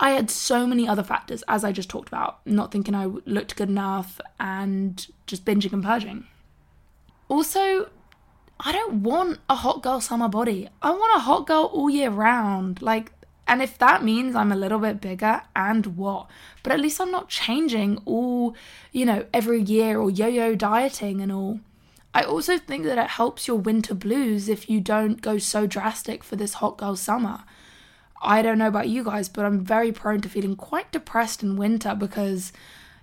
I 0.00 0.10
had 0.10 0.30
so 0.30 0.66
many 0.66 0.86
other 0.86 1.02
factors, 1.02 1.42
as 1.48 1.64
I 1.64 1.72
just 1.72 1.90
talked 1.90 2.08
about, 2.08 2.46
not 2.46 2.70
thinking 2.70 2.94
I 2.94 3.06
looked 3.06 3.56
good 3.56 3.68
enough 3.68 4.20
and 4.38 5.04
just 5.26 5.44
binging 5.44 5.72
and 5.72 5.82
purging. 5.82 6.26
Also, 7.28 7.90
I 8.60 8.72
don't 8.72 9.02
want 9.02 9.40
a 9.48 9.56
hot 9.56 9.82
girl 9.82 10.00
summer 10.00 10.28
body. 10.28 10.68
I 10.82 10.90
want 10.90 11.16
a 11.16 11.20
hot 11.20 11.46
girl 11.46 11.70
all 11.72 11.90
year 11.90 12.10
round. 12.10 12.80
Like, 12.80 13.12
and 13.46 13.60
if 13.60 13.78
that 13.78 14.04
means 14.04 14.36
I'm 14.36 14.52
a 14.52 14.56
little 14.56 14.78
bit 14.78 15.00
bigger, 15.00 15.42
and 15.56 15.96
what? 15.96 16.28
But 16.62 16.72
at 16.72 16.80
least 16.80 17.00
I'm 17.00 17.10
not 17.10 17.28
changing 17.28 17.98
all, 18.04 18.54
you 18.92 19.04
know, 19.04 19.26
every 19.32 19.62
year 19.62 19.98
or 19.98 20.10
yo 20.10 20.26
yo 20.26 20.54
dieting 20.54 21.20
and 21.20 21.32
all. 21.32 21.60
I 22.14 22.22
also 22.22 22.58
think 22.58 22.84
that 22.84 22.98
it 22.98 23.10
helps 23.10 23.46
your 23.46 23.58
winter 23.58 23.94
blues 23.94 24.48
if 24.48 24.68
you 24.68 24.80
don't 24.80 25.20
go 25.20 25.38
so 25.38 25.66
drastic 25.66 26.24
for 26.24 26.36
this 26.36 26.54
hot 26.54 26.78
girl 26.78 26.96
summer. 26.96 27.44
I 28.20 28.42
don't 28.42 28.58
know 28.58 28.68
about 28.68 28.88
you 28.88 29.04
guys, 29.04 29.28
but 29.28 29.44
I'm 29.44 29.64
very 29.64 29.92
prone 29.92 30.20
to 30.22 30.28
feeling 30.28 30.56
quite 30.56 30.90
depressed 30.90 31.42
in 31.42 31.56
winter 31.56 31.94
because, 31.94 32.52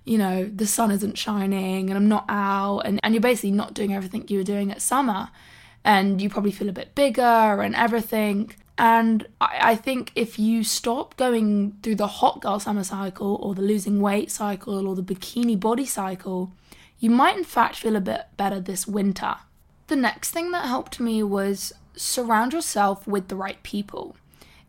you 0.04 0.18
know, 0.18 0.44
the 0.44 0.66
sun 0.66 0.90
isn't 0.90 1.16
shining 1.16 1.88
and 1.88 1.96
I'm 1.96 2.08
not 2.08 2.26
out, 2.28 2.80
and, 2.80 3.00
and 3.02 3.14
you're 3.14 3.20
basically 3.20 3.52
not 3.52 3.74
doing 3.74 3.94
everything 3.94 4.24
you 4.28 4.38
were 4.38 4.44
doing 4.44 4.70
at 4.70 4.82
summer. 4.82 5.30
And 5.84 6.20
you 6.20 6.28
probably 6.28 6.50
feel 6.50 6.68
a 6.68 6.72
bit 6.72 6.94
bigger 6.94 7.22
and 7.22 7.74
everything. 7.76 8.52
And 8.76 9.26
I, 9.40 9.58
I 9.60 9.76
think 9.76 10.12
if 10.14 10.38
you 10.38 10.64
stop 10.64 11.16
going 11.16 11.76
through 11.82 11.94
the 11.94 12.08
hot 12.08 12.40
girl 12.40 12.58
summer 12.58 12.84
cycle 12.84 13.36
or 13.36 13.54
the 13.54 13.62
losing 13.62 14.00
weight 14.00 14.30
cycle 14.30 14.86
or 14.86 14.96
the 14.96 15.02
bikini 15.02 15.58
body 15.58 15.86
cycle, 15.86 16.52
you 16.98 17.08
might 17.08 17.36
in 17.36 17.44
fact 17.44 17.76
feel 17.76 17.96
a 17.96 18.00
bit 18.00 18.26
better 18.36 18.60
this 18.60 18.86
winter. 18.86 19.36
The 19.86 19.96
next 19.96 20.32
thing 20.32 20.50
that 20.50 20.66
helped 20.66 20.98
me 20.98 21.22
was 21.22 21.72
surround 21.94 22.52
yourself 22.52 23.06
with 23.06 23.28
the 23.28 23.36
right 23.36 23.62
people 23.62 24.16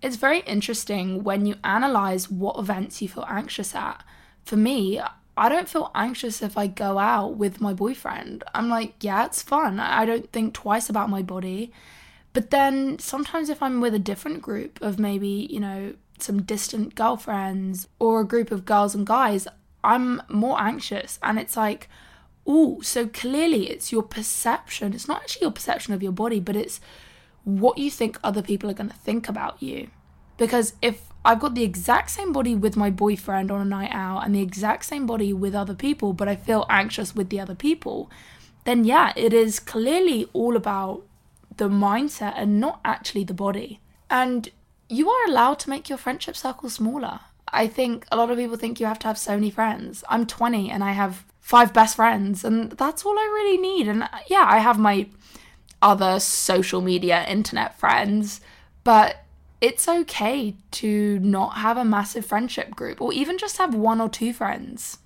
it's 0.01 0.15
very 0.15 0.39
interesting 0.41 1.23
when 1.23 1.45
you 1.45 1.55
analyze 1.63 2.29
what 2.29 2.59
events 2.59 3.01
you 3.01 3.09
feel 3.09 3.25
anxious 3.27 3.73
at. 3.75 4.03
For 4.45 4.55
me, 4.55 5.01
I 5.35 5.49
don't 5.49 5.69
feel 5.69 5.91
anxious 5.93 6.41
if 6.41 6.57
I 6.57 6.67
go 6.67 6.97
out 6.97 7.35
with 7.35 7.61
my 7.61 7.73
boyfriend. 7.73 8.43
I'm 8.53 8.69
like, 8.69 8.95
yeah, 9.01 9.25
it's 9.25 9.41
fun. 9.41 9.79
I 9.79 10.05
don't 10.05 10.31
think 10.31 10.53
twice 10.53 10.89
about 10.89 11.09
my 11.09 11.21
body. 11.21 11.71
But 12.33 12.49
then 12.49 12.99
sometimes 12.99 13.49
if 13.49 13.61
I'm 13.61 13.81
with 13.81 13.93
a 13.93 13.99
different 13.99 14.41
group 14.41 14.81
of 14.81 14.99
maybe, 14.99 15.47
you 15.49 15.59
know, 15.59 15.93
some 16.19 16.41
distant 16.41 16.95
girlfriends 16.95 17.87
or 17.99 18.21
a 18.21 18.27
group 18.27 18.51
of 18.51 18.65
girls 18.65 18.95
and 18.95 19.05
guys, 19.05 19.47
I'm 19.83 20.21
more 20.27 20.59
anxious. 20.59 21.19
And 21.21 21.39
it's 21.39 21.55
like, 21.55 21.87
oh, 22.45 22.81
so 22.81 23.07
clearly 23.07 23.69
it's 23.69 23.91
your 23.91 24.03
perception. 24.03 24.93
It's 24.93 25.07
not 25.07 25.21
actually 25.21 25.43
your 25.43 25.51
perception 25.51 25.93
of 25.93 26.01
your 26.01 26.11
body, 26.11 26.39
but 26.39 26.55
it's 26.55 26.79
what 27.47 27.77
you 27.77 27.89
think 27.89 28.19
other 28.25 28.41
people 28.41 28.69
are 28.69 28.73
going 28.73 28.89
to 28.89 28.95
think 28.97 29.29
about 29.29 29.63
you. 29.63 29.89
Because 30.35 30.73
if 30.81 31.01
I've 31.23 31.39
got 31.39 31.55
the 31.55 31.63
exact 31.63 32.09
same 32.09 32.33
body 32.33 32.53
with 32.53 32.75
my 32.75 32.89
boyfriend 32.89 33.49
on 33.51 33.61
a 33.61 33.65
night 33.65 33.91
out 33.93 34.25
and 34.25 34.35
the 34.35 34.41
exact 34.41 34.83
same 34.83 35.05
body 35.05 35.31
with 35.31 35.55
other 35.55 35.73
people, 35.73 36.11
but 36.11 36.27
I 36.27 36.35
feel 36.35 36.65
anxious 36.69 37.15
with 37.15 37.29
the 37.29 37.39
other 37.39 37.55
people, 37.55 38.11
then 38.65 38.83
yeah, 38.83 39.13
it 39.15 39.31
is 39.31 39.61
clearly 39.61 40.27
all 40.33 40.57
about 40.57 41.03
the 41.55 41.69
mindset 41.69 42.33
and 42.35 42.59
not 42.59 42.81
actually 42.83 43.23
the 43.23 43.33
body. 43.33 43.79
And 44.09 44.49
you 44.89 45.09
are 45.09 45.29
allowed 45.29 45.59
to 45.59 45.69
make 45.69 45.87
your 45.87 45.97
friendship 45.97 46.35
circle 46.35 46.69
smaller. 46.69 47.21
I 47.47 47.67
think 47.67 48.05
a 48.11 48.17
lot 48.17 48.29
of 48.29 48.37
people 48.37 48.57
think 48.57 48.81
you 48.81 48.87
have 48.87 48.99
to 48.99 49.07
have 49.07 49.17
so 49.17 49.35
many 49.35 49.51
friends. 49.51 50.03
I'm 50.09 50.25
20 50.25 50.69
and 50.69 50.83
I 50.83 50.91
have 50.91 51.23
five 51.39 51.71
best 51.73 51.95
friends, 51.95 52.43
and 52.43 52.73
that's 52.73 53.05
all 53.05 53.17
I 53.17 53.23
really 53.23 53.57
need. 53.57 53.87
And 53.87 54.09
yeah, 54.27 54.45
I 54.45 54.57
have 54.57 54.77
my 54.77 55.07
other 55.81 56.19
social 56.19 56.81
media 56.81 57.25
internet 57.27 57.77
friends, 57.77 58.41
but 58.83 59.23
it's 59.59 59.87
okay 59.87 60.55
to 60.71 61.19
not 61.19 61.55
have 61.55 61.77
a 61.77 61.85
massive 61.85 62.25
friendship 62.25 62.75
group 62.75 63.01
or 63.01 63.11
even 63.13 63.37
just 63.37 63.57
have 63.57 63.73
one 63.73 63.99
or 63.99 64.09
two 64.09 64.33
friends. 64.33 64.99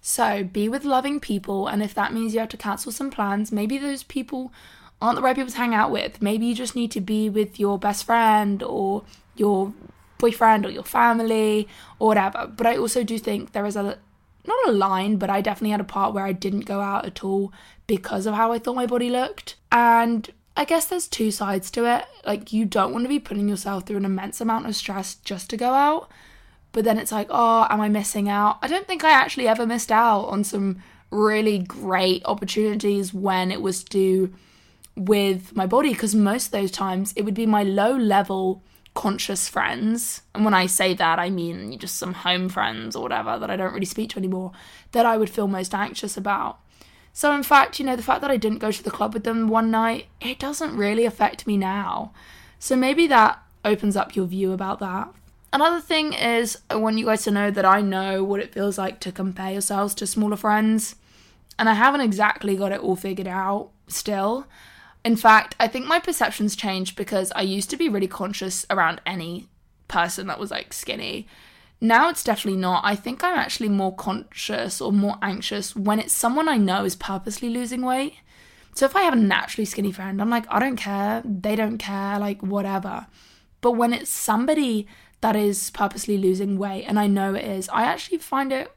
So 0.00 0.44
be 0.44 0.68
with 0.68 0.84
loving 0.84 1.18
people, 1.18 1.66
and 1.66 1.82
if 1.82 1.94
that 1.94 2.12
means 2.12 2.34
you 2.34 2.40
have 2.40 2.50
to 2.50 2.58
cancel 2.58 2.92
some 2.92 3.10
plans, 3.10 3.50
maybe 3.50 3.78
those 3.78 4.02
people 4.02 4.52
aren't 5.00 5.16
the 5.16 5.22
right 5.22 5.34
people 5.34 5.50
to 5.50 5.56
hang 5.56 5.74
out 5.74 5.90
with. 5.90 6.20
Maybe 6.20 6.44
you 6.44 6.54
just 6.54 6.76
need 6.76 6.90
to 6.90 7.00
be 7.00 7.30
with 7.30 7.58
your 7.58 7.78
best 7.78 8.04
friend 8.04 8.62
or 8.62 9.04
your 9.34 9.72
boyfriend 10.18 10.66
or 10.66 10.70
your 10.70 10.84
family 10.84 11.68
or 11.98 12.08
whatever. 12.08 12.46
But 12.54 12.66
I 12.66 12.76
also 12.76 13.02
do 13.02 13.18
think 13.18 13.52
there 13.52 13.64
is 13.64 13.76
a 13.76 13.98
not 14.46 14.68
a 14.68 14.72
line, 14.72 15.16
but 15.16 15.30
I 15.30 15.40
definitely 15.40 15.70
had 15.70 15.80
a 15.80 15.84
part 15.84 16.14
where 16.14 16.24
I 16.24 16.32
didn't 16.32 16.66
go 16.66 16.80
out 16.80 17.06
at 17.06 17.24
all 17.24 17.52
because 17.86 18.26
of 18.26 18.34
how 18.34 18.52
I 18.52 18.58
thought 18.58 18.76
my 18.76 18.86
body 18.86 19.10
looked. 19.10 19.56
And 19.72 20.30
I 20.56 20.64
guess 20.64 20.86
there's 20.86 21.08
two 21.08 21.30
sides 21.30 21.70
to 21.72 21.86
it. 21.86 22.04
Like, 22.24 22.52
you 22.52 22.64
don't 22.64 22.92
want 22.92 23.04
to 23.04 23.08
be 23.08 23.18
putting 23.18 23.48
yourself 23.48 23.86
through 23.86 23.98
an 23.98 24.04
immense 24.04 24.40
amount 24.40 24.66
of 24.66 24.76
stress 24.76 25.16
just 25.16 25.50
to 25.50 25.56
go 25.56 25.72
out. 25.72 26.10
But 26.72 26.84
then 26.84 26.98
it's 26.98 27.12
like, 27.12 27.28
oh, 27.30 27.66
am 27.70 27.80
I 27.80 27.88
missing 27.88 28.28
out? 28.28 28.58
I 28.62 28.68
don't 28.68 28.86
think 28.86 29.04
I 29.04 29.10
actually 29.10 29.48
ever 29.48 29.66
missed 29.66 29.92
out 29.92 30.24
on 30.24 30.44
some 30.44 30.82
really 31.10 31.58
great 31.58 32.22
opportunities 32.24 33.14
when 33.14 33.52
it 33.52 33.62
was 33.62 33.84
to 33.84 34.34
with 34.96 35.54
my 35.56 35.66
body 35.66 35.90
because 35.90 36.14
most 36.14 36.46
of 36.46 36.52
those 36.52 36.70
times 36.70 37.12
it 37.16 37.22
would 37.22 37.34
be 37.34 37.46
my 37.46 37.62
low 37.62 37.96
level 37.96 38.62
conscious 38.94 39.48
friends. 39.48 40.22
And 40.34 40.44
when 40.44 40.54
I 40.54 40.66
say 40.66 40.94
that, 40.94 41.18
I 41.18 41.28
mean 41.28 41.76
just 41.78 41.96
some 41.96 42.14
home 42.14 42.48
friends 42.48 42.96
or 42.96 43.02
whatever 43.02 43.38
that 43.38 43.50
I 43.50 43.56
don't 43.56 43.74
really 43.74 43.84
speak 43.84 44.10
to 44.10 44.18
anymore 44.18 44.52
that 44.92 45.04
I 45.04 45.16
would 45.16 45.30
feel 45.30 45.48
most 45.48 45.74
anxious 45.74 46.16
about. 46.16 46.60
So, 47.12 47.32
in 47.32 47.44
fact, 47.44 47.78
you 47.78 47.86
know, 47.86 47.94
the 47.94 48.02
fact 48.02 48.22
that 48.22 48.30
I 48.30 48.36
didn't 48.36 48.58
go 48.58 48.72
to 48.72 48.82
the 48.82 48.90
club 48.90 49.14
with 49.14 49.22
them 49.22 49.48
one 49.48 49.70
night, 49.70 50.06
it 50.20 50.38
doesn't 50.40 50.76
really 50.76 51.04
affect 51.04 51.46
me 51.46 51.56
now. 51.56 52.12
So, 52.58 52.74
maybe 52.74 53.06
that 53.06 53.40
opens 53.64 53.96
up 53.96 54.16
your 54.16 54.26
view 54.26 54.52
about 54.52 54.80
that. 54.80 55.12
Another 55.52 55.80
thing 55.80 56.12
is, 56.12 56.58
I 56.68 56.74
want 56.74 56.98
you 56.98 57.06
guys 57.06 57.22
to 57.24 57.30
know 57.30 57.52
that 57.52 57.64
I 57.64 57.80
know 57.80 58.24
what 58.24 58.40
it 58.40 58.52
feels 58.52 58.78
like 58.78 58.98
to 59.00 59.12
compare 59.12 59.52
yourselves 59.52 59.94
to 59.94 60.08
smaller 60.08 60.36
friends. 60.36 60.96
And 61.56 61.68
I 61.68 61.74
haven't 61.74 62.00
exactly 62.00 62.56
got 62.56 62.72
it 62.72 62.80
all 62.80 62.96
figured 62.96 63.28
out 63.28 63.70
still. 63.86 64.48
In 65.04 65.16
fact, 65.16 65.54
I 65.60 65.68
think 65.68 65.86
my 65.86 66.00
perceptions 66.00 66.56
changed 66.56 66.96
because 66.96 67.30
I 67.36 67.42
used 67.42 67.68
to 67.70 67.76
be 67.76 67.88
really 67.90 68.08
conscious 68.08 68.64
around 68.70 69.02
any 69.04 69.48
person 69.86 70.26
that 70.28 70.40
was 70.40 70.50
like 70.50 70.72
skinny. 70.72 71.28
Now 71.80 72.08
it's 72.08 72.24
definitely 72.24 72.60
not. 72.60 72.82
I 72.84 72.96
think 72.96 73.22
I'm 73.22 73.36
actually 73.38 73.68
more 73.68 73.94
conscious 73.94 74.80
or 74.80 74.92
more 74.92 75.16
anxious 75.20 75.76
when 75.76 76.00
it's 76.00 76.14
someone 76.14 76.48
I 76.48 76.56
know 76.56 76.84
is 76.84 76.96
purposely 76.96 77.50
losing 77.50 77.82
weight. 77.82 78.14
So 78.74 78.86
if 78.86 78.96
I 78.96 79.02
have 79.02 79.12
a 79.12 79.16
naturally 79.16 79.66
skinny 79.66 79.92
friend, 79.92 80.20
I'm 80.20 80.30
like, 80.30 80.46
I 80.48 80.58
don't 80.58 80.76
care. 80.76 81.22
They 81.24 81.54
don't 81.54 81.78
care, 81.78 82.18
like, 82.18 82.42
whatever. 82.42 83.06
But 83.60 83.72
when 83.72 83.92
it's 83.92 84.10
somebody 84.10 84.86
that 85.20 85.36
is 85.36 85.70
purposely 85.70 86.18
losing 86.18 86.58
weight 86.58 86.84
and 86.84 86.98
I 86.98 87.06
know 87.06 87.34
it 87.34 87.44
is, 87.44 87.68
I 87.68 87.84
actually 87.84 88.18
find 88.18 88.52
it 88.52 88.72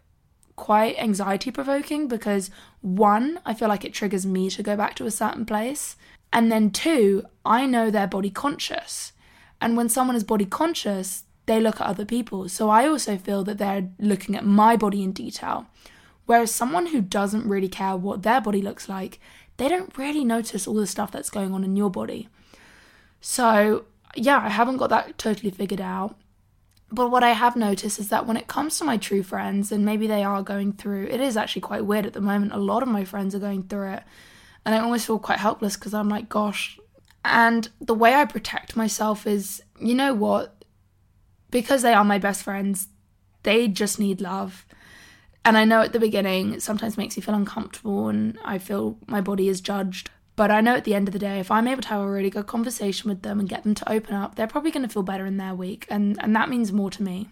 quite 0.56 0.98
anxiety 1.00 1.52
provoking 1.52 2.08
because 2.08 2.52
one, 2.82 3.40
I 3.46 3.54
feel 3.54 3.70
like 3.70 3.86
it 3.86 3.94
triggers 3.94 4.26
me 4.26 4.50
to 4.50 4.64
go 4.64 4.76
back 4.76 4.96
to 4.96 5.06
a 5.06 5.12
certain 5.12 5.46
place. 5.46 5.96
And 6.32 6.52
then 6.52 6.72
two, 6.72 7.24
I 7.46 7.66
know 7.66 7.90
they're 7.90 8.08
body 8.08 8.30
conscious. 8.30 9.14
And 9.62 9.76
when 9.76 9.90
someone 9.90 10.16
is 10.16 10.24
body 10.24 10.46
conscious, 10.46 11.24
they 11.46 11.60
look 11.60 11.82
at 11.82 11.88
other 11.88 12.06
people. 12.06 12.48
So 12.50 12.70
I 12.70 12.88
also 12.88 13.18
feel 13.18 13.44
that 13.46 13.58
they're 13.58 13.90
looking 14.00 14.36
at 14.36 14.46
my 14.46 14.76
body 14.76 15.04
in 15.04 15.14
detail. 15.14 15.66
Whereas 16.26 16.54
someone 16.54 16.88
who 16.88 17.02
doesn't 17.02 17.48
really 17.48 17.70
care 17.70 17.96
what 17.96 18.24
their 18.24 18.42
body 18.42 18.62
looks 18.62 18.90
like, 18.90 19.20
they 19.56 19.70
don't 19.70 19.98
really 19.98 20.26
notice 20.26 20.68
all 20.68 20.76
the 20.76 20.86
stuff 20.86 21.12
that's 21.12 21.30
going 21.30 21.54
on 21.54 21.64
in 21.64 21.76
your 21.78 21.90
body. 21.90 22.28
So, 23.22 23.86
yeah, 24.16 24.40
I 24.40 24.50
haven't 24.50 24.78
got 24.78 24.90
that 24.90 25.18
totally 25.18 25.50
figured 25.50 25.82
out. 25.82 26.16
But 26.92 27.12
what 27.12 27.24
I 27.24 27.32
have 27.32 27.56
noticed 27.56 28.00
is 28.00 28.10
that 28.10 28.26
when 28.26 28.38
it 28.38 28.48
comes 28.48 28.78
to 28.78 28.86
my 28.86 28.98
true 28.98 29.24
friends, 29.24 29.72
and 29.72 29.84
maybe 29.84 30.08
they 30.08 30.24
are 30.24 30.44
going 30.44 30.74
through, 30.74 31.08
it 31.08 31.20
is 31.20 31.36
actually 31.36 31.62
quite 31.62 31.86
weird 31.86 32.06
at 32.06 32.14
the 32.14 32.22
moment. 32.22 32.54
A 32.54 32.58
lot 32.58 32.84
of 32.84 32.90
my 32.90 33.04
friends 33.04 33.34
are 33.34 33.40
going 33.40 33.64
through 33.64 33.94
it. 33.94 34.04
And 34.68 34.76
I 34.76 34.80
almost 34.80 35.08
feel 35.08 35.18
quite 35.18 35.40
helpless 35.40 35.78
because 35.78 35.94
I'm 35.94 36.10
like, 36.10 36.28
gosh. 36.28 36.78
And 37.24 37.70
the 37.80 37.94
way 37.94 38.14
I 38.14 38.26
protect 38.26 38.76
myself 38.76 39.26
is, 39.26 39.64
you 39.80 39.96
know 39.96 40.14
what? 40.14 40.66
Because 41.50 41.84
they 41.84 41.94
are 41.94 42.04
my 42.04 42.18
best 42.18 42.44
friends, 42.44 42.90
they 43.44 43.70
just 43.70 43.98
need 43.98 44.20
love. 44.20 44.66
And 45.46 45.58
I 45.58 45.64
know 45.64 45.84
at 45.84 45.94
the 45.94 46.02
beginning 46.02 46.52
it 46.54 46.62
sometimes 46.62 46.98
makes 46.98 47.16
me 47.16 47.24
feel 47.24 47.34
uncomfortable 47.34 48.10
and 48.10 48.38
I 48.44 48.58
feel 48.58 48.98
my 49.08 49.22
body 49.22 49.48
is 49.48 49.62
judged. 49.62 50.10
But 50.36 50.52
I 50.52 50.60
know 50.60 50.76
at 50.76 50.84
the 50.84 50.96
end 50.96 51.08
of 51.08 51.14
the 51.14 51.20
day, 51.20 51.40
if 51.40 51.50
I'm 51.50 51.70
able 51.70 51.84
to 51.84 51.88
have 51.88 52.02
a 52.02 52.12
really 52.12 52.30
good 52.30 52.48
conversation 52.48 53.10
with 53.10 53.22
them 53.22 53.40
and 53.40 53.48
get 53.48 53.64
them 53.64 53.74
to 53.74 53.90
open 53.90 54.16
up, 54.16 54.36
they're 54.36 54.48
probably 54.48 54.72
going 54.72 54.86
to 54.86 54.92
feel 54.92 55.02
better 55.02 55.26
in 55.26 55.38
their 55.38 55.56
week. 55.56 55.88
And, 55.90 56.22
and 56.22 56.36
that 56.36 56.50
means 56.50 56.74
more 56.74 56.92
to 56.92 57.02
me. 57.02 57.30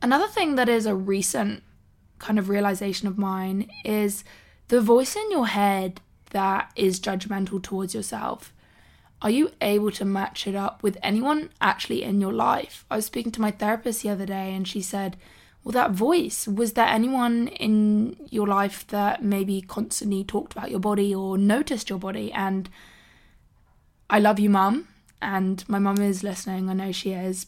Another 0.00 0.28
thing 0.28 0.54
that 0.54 0.68
is 0.68 0.86
a 0.86 0.94
recent 0.94 1.64
kind 2.20 2.38
of 2.38 2.48
realization 2.48 3.08
of 3.08 3.18
mine 3.18 3.68
is 3.84 4.22
the 4.68 4.80
voice 4.80 5.16
in 5.16 5.28
your 5.32 5.48
head 5.48 6.00
that 6.32 6.70
is 6.76 7.00
judgmental 7.00 7.62
towards 7.62 7.94
yourself. 7.94 8.52
Are 9.22 9.30
you 9.30 9.52
able 9.60 9.92
to 9.92 10.04
match 10.04 10.46
it 10.46 10.56
up 10.56 10.82
with 10.82 10.98
anyone 11.02 11.50
actually 11.60 12.02
in 12.02 12.20
your 12.20 12.32
life? 12.32 12.84
I 12.90 12.96
was 12.96 13.06
speaking 13.06 13.32
to 13.32 13.40
my 13.40 13.52
therapist 13.52 14.02
the 14.02 14.10
other 14.10 14.26
day 14.26 14.52
and 14.52 14.66
she 14.66 14.82
said, 14.82 15.16
well, 15.62 15.72
that 15.72 15.92
voice, 15.92 16.48
was 16.48 16.72
there 16.72 16.86
anyone 16.86 17.46
in 17.46 18.16
your 18.30 18.48
life 18.48 18.84
that 18.88 19.22
maybe 19.22 19.60
constantly 19.60 20.24
talked 20.24 20.52
about 20.52 20.72
your 20.72 20.80
body 20.80 21.14
or 21.14 21.38
noticed 21.38 21.88
your 21.88 22.00
body? 22.00 22.32
And 22.32 22.68
I 24.10 24.18
love 24.18 24.40
you, 24.40 24.50
mum. 24.50 24.88
And 25.20 25.62
my 25.68 25.78
mum 25.78 26.00
is 26.00 26.24
listening, 26.24 26.68
I 26.68 26.72
know 26.72 26.90
she 26.90 27.12
is. 27.12 27.46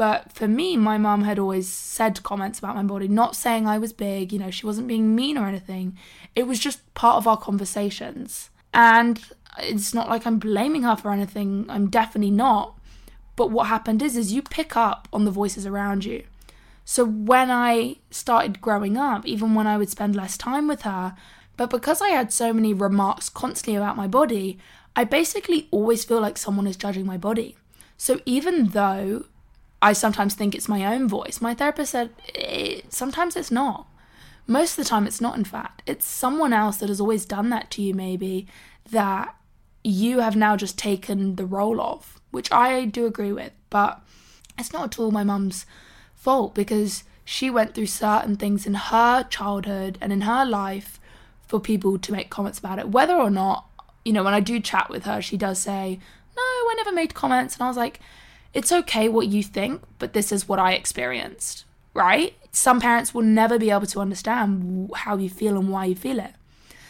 But 0.00 0.32
for 0.32 0.48
me, 0.48 0.78
my 0.78 0.96
mum 0.96 1.24
had 1.24 1.38
always 1.38 1.68
said 1.68 2.22
comments 2.22 2.58
about 2.58 2.74
my 2.74 2.82
body, 2.82 3.06
not 3.06 3.36
saying 3.36 3.66
I 3.66 3.76
was 3.76 3.92
big, 3.92 4.32
you 4.32 4.38
know, 4.38 4.50
she 4.50 4.64
wasn't 4.64 4.88
being 4.88 5.14
mean 5.14 5.36
or 5.36 5.46
anything. 5.46 5.98
It 6.34 6.46
was 6.46 6.58
just 6.58 6.94
part 6.94 7.16
of 7.16 7.28
our 7.28 7.36
conversations. 7.36 8.48
And 8.72 9.20
it's 9.58 9.92
not 9.92 10.08
like 10.08 10.26
I'm 10.26 10.38
blaming 10.38 10.84
her 10.84 10.96
for 10.96 11.12
anything, 11.12 11.66
I'm 11.68 11.90
definitely 11.90 12.30
not. 12.30 12.78
But 13.36 13.50
what 13.50 13.66
happened 13.66 14.00
is 14.00 14.16
is 14.16 14.32
you 14.32 14.40
pick 14.40 14.74
up 14.74 15.06
on 15.12 15.26
the 15.26 15.30
voices 15.30 15.66
around 15.66 16.06
you. 16.06 16.24
So 16.86 17.04
when 17.04 17.50
I 17.50 17.96
started 18.10 18.62
growing 18.62 18.96
up, 18.96 19.26
even 19.26 19.54
when 19.54 19.66
I 19.66 19.76
would 19.76 19.90
spend 19.90 20.16
less 20.16 20.38
time 20.38 20.66
with 20.66 20.80
her, 20.80 21.14
but 21.58 21.68
because 21.68 22.00
I 22.00 22.08
had 22.08 22.32
so 22.32 22.54
many 22.54 22.72
remarks 22.72 23.28
constantly 23.28 23.76
about 23.76 23.98
my 23.98 24.06
body, 24.06 24.58
I 24.96 25.04
basically 25.04 25.68
always 25.70 26.06
feel 26.06 26.22
like 26.22 26.38
someone 26.38 26.66
is 26.66 26.78
judging 26.78 27.04
my 27.04 27.18
body. 27.18 27.58
So 27.98 28.18
even 28.24 28.68
though 28.68 29.26
I 29.82 29.92
sometimes 29.92 30.34
think 30.34 30.54
it's 30.54 30.68
my 30.68 30.84
own 30.84 31.08
voice, 31.08 31.40
my 31.40 31.54
therapist 31.54 31.92
said 31.92 32.10
it, 32.34 32.92
sometimes 32.92 33.36
it's 33.36 33.50
not. 33.50 33.86
Most 34.46 34.78
of 34.78 34.84
the 34.84 34.88
time, 34.88 35.06
it's 35.06 35.20
not, 35.20 35.36
in 35.36 35.44
fact. 35.44 35.82
It's 35.86 36.04
someone 36.04 36.52
else 36.52 36.78
that 36.78 36.88
has 36.88 37.00
always 37.00 37.24
done 37.24 37.50
that 37.50 37.70
to 37.72 37.82
you, 37.82 37.94
maybe, 37.94 38.48
that 38.90 39.36
you 39.84 40.20
have 40.20 40.34
now 40.34 40.56
just 40.56 40.76
taken 40.76 41.36
the 41.36 41.46
role 41.46 41.80
of, 41.80 42.20
which 42.30 42.50
I 42.50 42.84
do 42.84 43.06
agree 43.06 43.32
with, 43.32 43.52
but 43.70 44.02
it's 44.58 44.72
not 44.72 44.84
at 44.84 44.98
all 44.98 45.10
my 45.10 45.24
mum's 45.24 45.66
fault 46.14 46.54
because 46.54 47.04
she 47.24 47.48
went 47.48 47.74
through 47.74 47.86
certain 47.86 48.36
things 48.36 48.66
in 48.66 48.74
her 48.74 49.22
childhood 49.22 49.96
and 50.00 50.12
in 50.12 50.22
her 50.22 50.44
life 50.44 50.98
for 51.46 51.60
people 51.60 51.98
to 51.98 52.12
make 52.12 52.28
comments 52.28 52.58
about 52.58 52.78
it. 52.78 52.88
Whether 52.88 53.14
or 53.14 53.30
not, 53.30 53.66
you 54.04 54.12
know, 54.12 54.24
when 54.24 54.34
I 54.34 54.40
do 54.40 54.60
chat 54.60 54.90
with 54.90 55.04
her, 55.04 55.22
she 55.22 55.36
does 55.36 55.58
say, 55.58 56.00
No, 56.36 56.42
I 56.42 56.74
never 56.76 56.92
made 56.92 57.14
comments. 57.14 57.54
And 57.54 57.62
I 57.62 57.68
was 57.68 57.76
like, 57.76 58.00
it's 58.52 58.72
okay 58.72 59.08
what 59.08 59.28
you 59.28 59.42
think, 59.42 59.82
but 59.98 60.12
this 60.12 60.32
is 60.32 60.48
what 60.48 60.58
I 60.58 60.72
experienced, 60.72 61.64
right? 61.94 62.34
Some 62.52 62.80
parents 62.80 63.14
will 63.14 63.22
never 63.22 63.58
be 63.58 63.70
able 63.70 63.86
to 63.86 64.00
understand 64.00 64.90
how 64.94 65.16
you 65.16 65.30
feel 65.30 65.56
and 65.56 65.70
why 65.70 65.84
you 65.86 65.94
feel 65.94 66.18
it. 66.18 66.32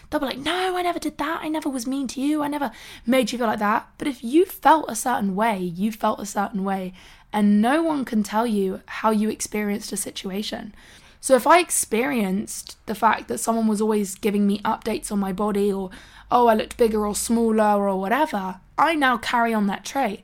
They'll 0.08 0.20
be 0.20 0.26
like, 0.26 0.38
no, 0.38 0.76
I 0.76 0.82
never 0.82 0.98
did 0.98 1.18
that. 1.18 1.40
I 1.42 1.48
never 1.48 1.68
was 1.68 1.86
mean 1.86 2.08
to 2.08 2.20
you. 2.20 2.42
I 2.42 2.48
never 2.48 2.72
made 3.06 3.30
you 3.30 3.38
feel 3.38 3.46
like 3.46 3.60
that. 3.60 3.88
But 3.96 4.08
if 4.08 4.24
you 4.24 4.44
felt 4.44 4.90
a 4.90 4.96
certain 4.96 5.36
way, 5.36 5.58
you 5.58 5.92
felt 5.92 6.18
a 6.18 6.26
certain 6.26 6.64
way, 6.64 6.92
and 7.32 7.62
no 7.62 7.82
one 7.82 8.04
can 8.04 8.24
tell 8.24 8.46
you 8.46 8.80
how 8.86 9.10
you 9.10 9.30
experienced 9.30 9.92
a 9.92 9.96
situation. 9.96 10.74
So 11.20 11.36
if 11.36 11.46
I 11.46 11.60
experienced 11.60 12.76
the 12.86 12.94
fact 12.94 13.28
that 13.28 13.38
someone 13.38 13.68
was 13.68 13.80
always 13.80 14.14
giving 14.14 14.46
me 14.46 14.58
updates 14.60 15.12
on 15.12 15.18
my 15.18 15.32
body 15.32 15.70
or, 15.70 15.90
oh, 16.30 16.48
I 16.48 16.54
looked 16.54 16.78
bigger 16.78 17.06
or 17.06 17.14
smaller 17.14 17.88
or 17.88 18.00
whatever, 18.00 18.58
I 18.78 18.94
now 18.94 19.18
carry 19.18 19.52
on 19.52 19.66
that 19.66 19.84
trait. 19.84 20.22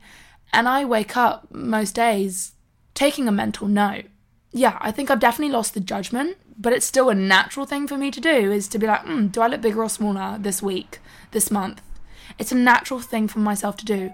And 0.53 0.67
I 0.67 0.85
wake 0.85 1.15
up 1.17 1.47
most 1.53 1.95
days 1.95 2.53
taking 2.93 3.27
a 3.27 3.31
mental 3.31 3.67
note. 3.67 4.05
Yeah, 4.51 4.77
I 4.81 4.91
think 4.91 5.11
I've 5.11 5.19
definitely 5.19 5.53
lost 5.53 5.73
the 5.73 5.79
judgment, 5.79 6.37
but 6.57 6.73
it's 6.73 6.85
still 6.85 7.09
a 7.09 7.15
natural 7.15 7.65
thing 7.65 7.87
for 7.87 7.97
me 7.97 8.11
to 8.11 8.21
do 8.21 8.51
is 8.51 8.67
to 8.69 8.79
be 8.79 8.87
like, 8.87 9.01
mm, 9.01 9.31
do 9.31 9.41
I 9.41 9.47
look 9.47 9.61
bigger 9.61 9.83
or 9.83 9.89
smaller 9.89 10.37
this 10.39 10.61
week, 10.61 10.99
this 11.31 11.51
month? 11.51 11.81
It's 12.39 12.51
a 12.51 12.55
natural 12.55 12.99
thing 12.99 13.27
for 13.27 13.39
myself 13.39 13.77
to 13.77 13.85
do. 13.85 14.11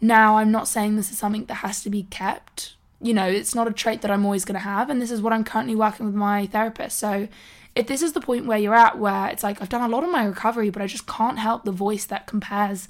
Now, 0.00 0.38
I'm 0.38 0.50
not 0.50 0.68
saying 0.68 0.96
this 0.96 1.10
is 1.10 1.18
something 1.18 1.44
that 1.46 1.56
has 1.56 1.82
to 1.82 1.90
be 1.90 2.04
kept 2.04 2.74
you 3.00 3.14
know, 3.14 3.26
it's 3.26 3.54
not 3.54 3.68
a 3.68 3.72
trait 3.72 4.02
that 4.02 4.10
I'm 4.10 4.24
always 4.24 4.44
going 4.44 4.54
to 4.54 4.60
have. 4.60 4.90
And 4.90 5.00
this 5.00 5.10
is 5.10 5.22
what 5.22 5.32
I'm 5.32 5.44
currently 5.44 5.74
working 5.74 6.06
with 6.06 6.14
my 6.14 6.46
therapist. 6.46 6.98
So 6.98 7.28
if 7.74 7.86
this 7.86 8.02
is 8.02 8.12
the 8.12 8.20
point 8.20 8.46
where 8.46 8.58
you're 8.58 8.74
at, 8.74 8.98
where 8.98 9.28
it's 9.28 9.42
like, 9.42 9.62
I've 9.62 9.68
done 9.68 9.82
a 9.82 9.88
lot 9.88 10.04
of 10.04 10.10
my 10.10 10.24
recovery, 10.24 10.70
but 10.70 10.82
I 10.82 10.86
just 10.86 11.06
can't 11.06 11.38
help 11.38 11.64
the 11.64 11.72
voice 11.72 12.04
that 12.06 12.26
compares 12.26 12.88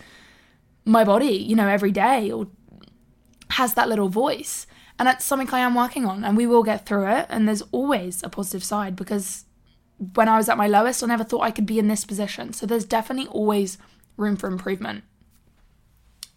my 0.84 1.04
body, 1.04 1.34
you 1.34 1.54
know, 1.54 1.68
every 1.68 1.92
day 1.92 2.30
or 2.30 2.46
has 3.50 3.74
that 3.74 3.88
little 3.88 4.08
voice. 4.08 4.66
And 4.98 5.06
that's 5.06 5.24
something 5.24 5.48
I 5.50 5.60
am 5.60 5.76
working 5.76 6.06
on, 6.06 6.24
and 6.24 6.36
we 6.36 6.46
will 6.46 6.64
get 6.64 6.84
through 6.84 7.06
it. 7.08 7.26
And 7.28 7.46
there's 7.46 7.62
always 7.70 8.22
a 8.22 8.28
positive 8.28 8.64
side 8.64 8.96
because 8.96 9.44
when 10.14 10.28
I 10.28 10.36
was 10.36 10.48
at 10.48 10.56
my 10.56 10.66
lowest, 10.66 11.02
I 11.02 11.06
never 11.06 11.24
thought 11.24 11.42
I 11.42 11.52
could 11.52 11.66
be 11.66 11.78
in 11.78 11.88
this 11.88 12.04
position. 12.04 12.52
So 12.52 12.66
there's 12.66 12.84
definitely 12.84 13.28
always 13.28 13.78
room 14.16 14.36
for 14.36 14.48
improvement. 14.48 15.04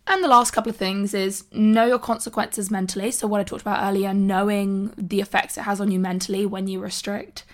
And 0.08 0.24
the 0.24 0.28
last 0.28 0.52
couple 0.52 0.70
of 0.70 0.76
things 0.76 1.14
is 1.14 1.46
know 1.52 1.86
your 1.86 2.00
consequences 2.00 2.70
mentally. 2.70 3.12
So, 3.12 3.28
what 3.28 3.40
I 3.40 3.44
talked 3.44 3.62
about 3.62 3.88
earlier, 3.88 4.14
knowing 4.14 4.94
the 4.98 5.22
effects 5.22 5.58
it 5.58 5.62
has 5.62 5.80
on 5.80 5.92
you 5.92 6.00
mentally 6.00 6.46
when 6.46 6.68
you 6.68 6.80
restrict. 6.80 7.46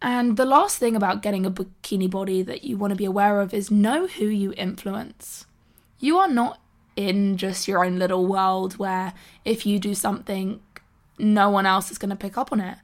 And 0.00 0.36
the 0.36 0.44
last 0.44 0.78
thing 0.78 0.96
about 0.96 1.22
getting 1.22 1.46
a 1.46 1.50
bikini 1.50 2.10
body 2.10 2.42
that 2.42 2.64
you 2.64 2.76
want 2.76 2.92
to 2.92 2.96
be 2.96 3.04
aware 3.04 3.40
of 3.40 3.52
is 3.52 3.70
know 3.70 4.06
who 4.06 4.26
you 4.26 4.52
influence. 4.56 5.46
You 5.98 6.18
are 6.18 6.28
not 6.28 6.60
in 6.96 7.36
just 7.36 7.66
your 7.66 7.84
own 7.84 7.98
little 7.98 8.26
world 8.26 8.76
where 8.78 9.12
if 9.44 9.66
you 9.66 9.78
do 9.78 9.94
something, 9.94 10.60
no 11.18 11.50
one 11.50 11.66
else 11.66 11.90
is 11.90 11.98
going 11.98 12.10
to 12.10 12.16
pick 12.16 12.36
up 12.38 12.52
on 12.52 12.60
it 12.60 12.78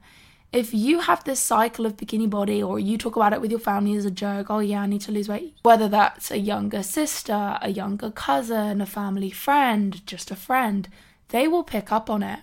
if 0.51 0.73
you 0.73 0.99
have 0.99 1.23
this 1.23 1.39
cycle 1.39 1.85
of 1.85 1.95
bikini 1.95 2.29
body 2.29 2.61
or 2.61 2.77
you 2.77 2.97
talk 2.97 3.15
about 3.15 3.31
it 3.31 3.39
with 3.39 3.51
your 3.51 3.59
family 3.59 3.95
as 3.95 4.05
a 4.05 4.11
joke, 4.11 4.47
oh 4.49 4.59
yeah, 4.59 4.81
I 4.81 4.85
need 4.85 5.01
to 5.01 5.11
lose 5.11 5.29
weight, 5.29 5.55
whether 5.63 5.87
that's 5.87 6.29
a 6.29 6.37
younger 6.37 6.83
sister, 6.83 7.57
a 7.61 7.69
younger 7.69 8.11
cousin, 8.11 8.81
a 8.81 8.85
family 8.85 9.29
friend, 9.29 10.05
just 10.05 10.29
a 10.29 10.35
friend, 10.35 10.89
they 11.29 11.47
will 11.47 11.63
pick 11.63 11.91
up 11.91 12.09
on 12.09 12.21
it. 12.21 12.39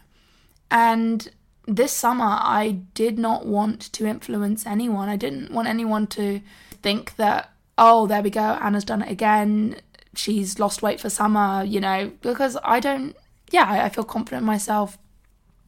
And 0.70 1.31
this 1.66 1.92
summer, 1.92 2.38
I 2.40 2.78
did 2.94 3.18
not 3.18 3.44
want 3.44 3.92
to 3.92 4.07
influence 4.07 4.64
anyone. 4.64 5.11
I 5.11 5.16
didn't 5.16 5.52
want 5.52 5.68
anyone 5.68 6.07
to 6.09 6.40
think 6.81 7.16
that, 7.16 7.50
oh, 7.76 8.07
there 8.07 8.22
we 8.22 8.31
go, 8.31 8.40
Anna's 8.40 8.85
done 8.85 9.02
it 9.02 9.12
again. 9.12 9.76
She's 10.18 10.59
lost 10.59 10.83
weight 10.83 11.00
for 11.00 11.09
summer, 11.09 11.62
you 11.62 11.81
know, 11.81 12.11
because 12.22 12.57
I 12.64 12.81
don't, 12.81 13.16
yeah, 13.52 13.85
I 13.85 13.88
feel 13.88 14.04
confident 14.04 14.44
myself 14.44 14.98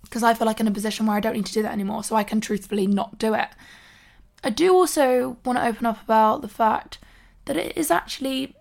because 0.02 0.24
I 0.24 0.34
feel 0.34 0.46
like 0.46 0.58
in 0.58 0.66
a 0.66 0.72
position 0.72 1.06
where 1.06 1.16
I 1.16 1.20
don't 1.20 1.34
need 1.34 1.46
to 1.46 1.52
do 1.52 1.62
that 1.62 1.72
anymore, 1.72 2.02
so 2.02 2.16
I 2.16 2.24
can 2.24 2.40
truthfully 2.40 2.88
not 2.88 3.16
do 3.16 3.32
it. 3.34 3.48
I 4.42 4.50
do 4.50 4.74
also 4.74 5.36
want 5.44 5.58
to 5.58 5.66
open 5.66 5.86
up 5.86 6.02
about 6.02 6.42
the 6.42 6.48
fact 6.48 6.98
that 7.44 7.56
it 7.56 7.76
is 7.76 7.90
actually 7.92 8.56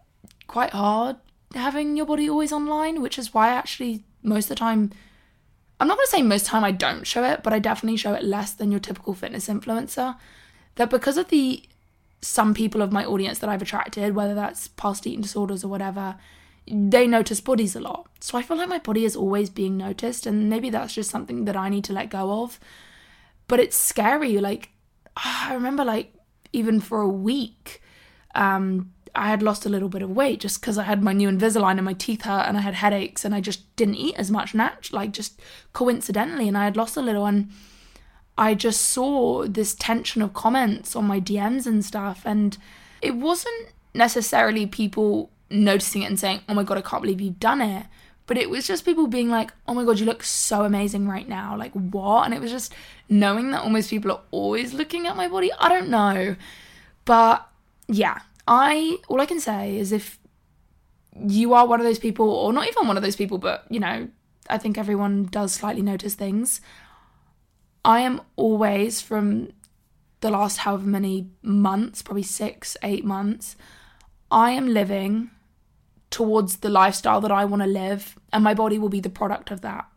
quite 0.46 0.72
hard 0.72 1.16
having 1.56 1.98
your 1.98 2.06
body 2.06 2.30
always 2.30 2.52
online, 2.52 3.02
which 3.02 3.18
is 3.18 3.34
why 3.34 3.50
actually 3.50 4.04
most 4.22 4.46
of 4.46 4.50
the 4.50 4.56
time 4.56 4.92
I'm 5.80 5.88
not 5.88 5.98
going 5.98 6.06
to 6.06 6.12
say 6.12 6.22
most 6.22 6.46
time 6.46 6.64
I 6.64 6.72
don't 6.72 7.08
show 7.08 7.24
it, 7.24 7.42
but 7.42 7.54
I 7.54 7.60
definitely 7.60 7.98
show 7.98 8.14
it 8.14 8.24
less 8.24 8.52
than 8.52 8.70
your 8.70 8.82
typical 8.82 9.14
fitness 9.14 9.48
influencer. 9.48 10.18
That 10.76 10.90
because 10.90 11.18
of 11.18 11.30
the 11.30 11.64
some 12.22 12.54
people 12.54 12.82
of 12.82 12.92
my 12.92 13.06
audience 13.06 13.40
that 13.40 13.50
I've 13.50 13.62
attracted, 13.62 14.14
whether 14.14 14.34
that's 14.34 14.68
past 14.68 15.08
eating 15.08 15.22
disorders 15.22 15.64
or 15.64 15.70
whatever, 15.70 16.18
they 16.68 17.08
notice 17.08 17.42
bodies 17.42 17.76
a 17.76 17.80
lot. 17.80 18.08
So 18.20 18.38
I 18.38 18.42
feel 18.42 18.58
like 18.58 18.70
my 18.70 18.80
body 18.80 19.06
is 19.06 19.16
always 19.16 19.50
being 19.50 19.78
noticed, 19.78 20.26
and 20.26 20.50
maybe 20.50 20.70
that's 20.70 20.94
just 20.94 21.10
something 21.10 21.46
that 21.46 21.56
I 21.56 21.70
need 21.70 21.84
to 21.86 21.94
let 21.94 22.10
go 22.10 22.44
of. 22.44 22.60
But 23.48 23.60
it's 23.60 23.78
scary. 23.78 24.38
Like, 24.38 24.70
I 25.18 25.54
remember, 25.54 25.84
like, 25.84 26.14
even 26.52 26.80
for 26.80 27.02
a 27.02 27.10
week, 27.10 27.82
um, 28.36 28.94
I 29.16 29.30
had 29.30 29.42
lost 29.42 29.66
a 29.66 29.70
little 29.70 29.90
bit 29.90 30.02
of 30.02 30.12
weight 30.12 30.40
just 30.40 30.62
because 30.62 30.78
I 30.78 30.84
had 30.84 31.04
my 31.04 31.14
new 31.14 31.30
Invisalign 31.30 31.78
and 31.78 31.86
my 31.86 31.94
teeth 31.94 32.24
hurt 32.24 32.48
and 32.48 32.58
I 32.58 32.62
had 32.62 32.76
headaches 32.76 33.26
and 33.26 33.34
I 33.34 33.42
just 33.42 33.76
didn't 33.76 33.96
eat 33.96 34.16
as 34.18 34.30
much, 34.30 34.54
nat- 34.54 34.92
like, 34.92 35.12
just 35.12 35.42
coincidentally, 35.74 36.48
and 36.48 36.58
I 36.58 36.66
had 36.66 36.78
lost 36.78 36.98
a 36.98 37.02
little. 37.02 37.26
And 37.26 37.50
I 38.40 38.54
just 38.54 38.82
saw 38.82 39.46
this 39.46 39.76
tension 39.76 40.22
of 40.22 40.34
comments 40.34 40.96
on 40.96 41.04
my 41.06 41.20
DMs 41.20 41.66
and 41.68 41.84
stuff, 41.84 42.22
and 42.24 42.58
it 43.02 43.18
wasn't 43.18 43.74
necessarily 43.94 44.66
people 44.66 45.30
noticing 45.50 46.04
it 46.04 46.06
and 46.06 46.18
saying, 46.18 46.40
"Oh 46.48 46.54
my 46.54 46.64
god, 46.64 46.78
I 46.78 46.82
can't 46.82 47.02
believe 47.02 47.20
you've 47.20 47.42
done 47.42 47.62
it." 47.62 47.86
But 48.28 48.38
it 48.38 48.50
was 48.50 48.66
just 48.66 48.86
people 48.86 49.08
being 49.08 49.30
like, 49.30 49.52
"Oh 49.68 49.74
my 49.74 49.84
god, 49.84 50.00
you 50.00 50.06
look 50.06 50.24
so 50.24 50.64
amazing 50.64 51.06
right 51.06 51.28
now." 51.28 51.58
Like, 51.58 51.74
what? 51.74 52.24
And 52.24 52.34
it 52.34 52.40
was 52.40 52.50
just 52.50 52.74
knowing 53.10 53.52
that 53.52 53.64
almost 53.64 53.90
people 53.90 54.12
are 54.12 54.22
always 54.32 54.74
looking 54.74 55.06
at 55.06 55.18
my 55.18 55.28
body. 55.28 55.52
I 55.60 55.68
don't 55.68 55.90
know. 55.90 56.38
But 57.04 57.46
yeah, 57.90 58.20
I 58.48 59.00
all 59.10 59.20
I 59.20 59.26
can 59.26 59.42
say 59.42 59.78
is 59.78 59.92
if 59.92 60.18
you 61.14 61.54
are 61.54 61.68
one 61.68 61.82
of 61.82 61.86
those 61.86 62.00
people 62.00 62.30
or 62.30 62.54
not 62.54 62.70
even 62.70 62.88
one 62.88 62.96
of 62.96 63.04
those 63.04 63.18
people, 63.18 63.38
but 63.38 63.66
you 63.70 63.82
know, 63.82 64.08
I 64.50 64.58
think 64.58 64.78
everyone 64.78 65.26
does 65.26 65.52
slightly 65.52 65.82
notice 65.82 66.16
things. 66.16 66.62
I 67.90 68.02
am 68.02 68.22
always 68.36 69.02
from 69.02 69.50
the 70.20 70.30
last 70.30 70.58
however 70.58 70.86
many 70.86 71.32
months, 71.42 72.04
probably 72.04 72.22
6, 72.22 72.78
8 72.84 73.04
months, 73.04 73.56
I 74.30 74.52
am 74.52 74.68
living 74.68 75.32
towards 76.12 76.58
the 76.58 76.70
lifestyle 76.70 77.20
that 77.22 77.32
I 77.32 77.46
want 77.46 77.64
to 77.64 77.68
live, 77.68 78.20
and 78.32 78.44
my 78.44 78.54
body 78.54 78.78
will 78.78 78.90
be 78.90 79.00
the 79.00 79.10
product 79.10 79.50
of 79.50 79.62
that. 79.62 79.88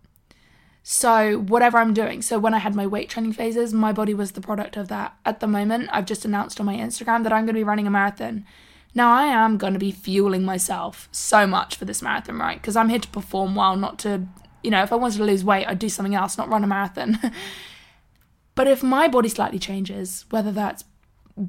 So, 0.82 1.36
whatever 1.36 1.76
I'm 1.76 1.92
doing, 1.92 2.22
so 2.22 2.38
when 2.38 2.54
I 2.54 2.60
had 2.60 2.74
my 2.74 2.86
weight 2.86 3.10
training 3.10 3.34
phases, 3.34 3.74
my 3.74 3.92
body 3.92 4.14
was 4.14 4.32
the 4.32 4.40
product 4.40 4.78
of 4.78 4.88
that. 4.88 5.14
At 5.26 5.40
the 5.40 5.46
moment, 5.46 5.90
I've 5.92 6.06
just 6.06 6.24
announced 6.24 6.58
on 6.58 6.64
my 6.64 6.76
Instagram 6.76 7.24
that 7.24 7.32
I'm 7.34 7.44
going 7.44 7.54
to 7.54 7.60
be 7.60 7.62
running 7.62 7.86
a 7.86 7.90
marathon. 7.90 8.46
Now, 8.94 9.12
I 9.12 9.26
am 9.26 9.58
going 9.58 9.74
to 9.74 9.78
be 9.78 9.92
fueling 9.92 10.44
myself 10.44 11.10
so 11.12 11.46
much 11.46 11.76
for 11.76 11.84
this 11.84 12.00
marathon, 12.00 12.38
right? 12.38 12.58
Because 12.58 12.74
I'm 12.74 12.88
here 12.88 13.00
to 13.00 13.08
perform 13.08 13.54
well, 13.54 13.76
not 13.76 13.98
to, 13.98 14.26
you 14.62 14.70
know, 14.70 14.82
if 14.82 14.94
I 14.94 14.96
wanted 14.96 15.18
to 15.18 15.24
lose 15.24 15.44
weight, 15.44 15.66
I'd 15.66 15.78
do 15.78 15.90
something 15.90 16.14
else, 16.14 16.38
not 16.38 16.48
run 16.48 16.64
a 16.64 16.66
marathon. 16.66 17.18
but 18.54 18.66
if 18.66 18.82
my 18.82 19.08
body 19.08 19.28
slightly 19.28 19.58
changes, 19.58 20.24
whether 20.30 20.52
that's 20.52 20.84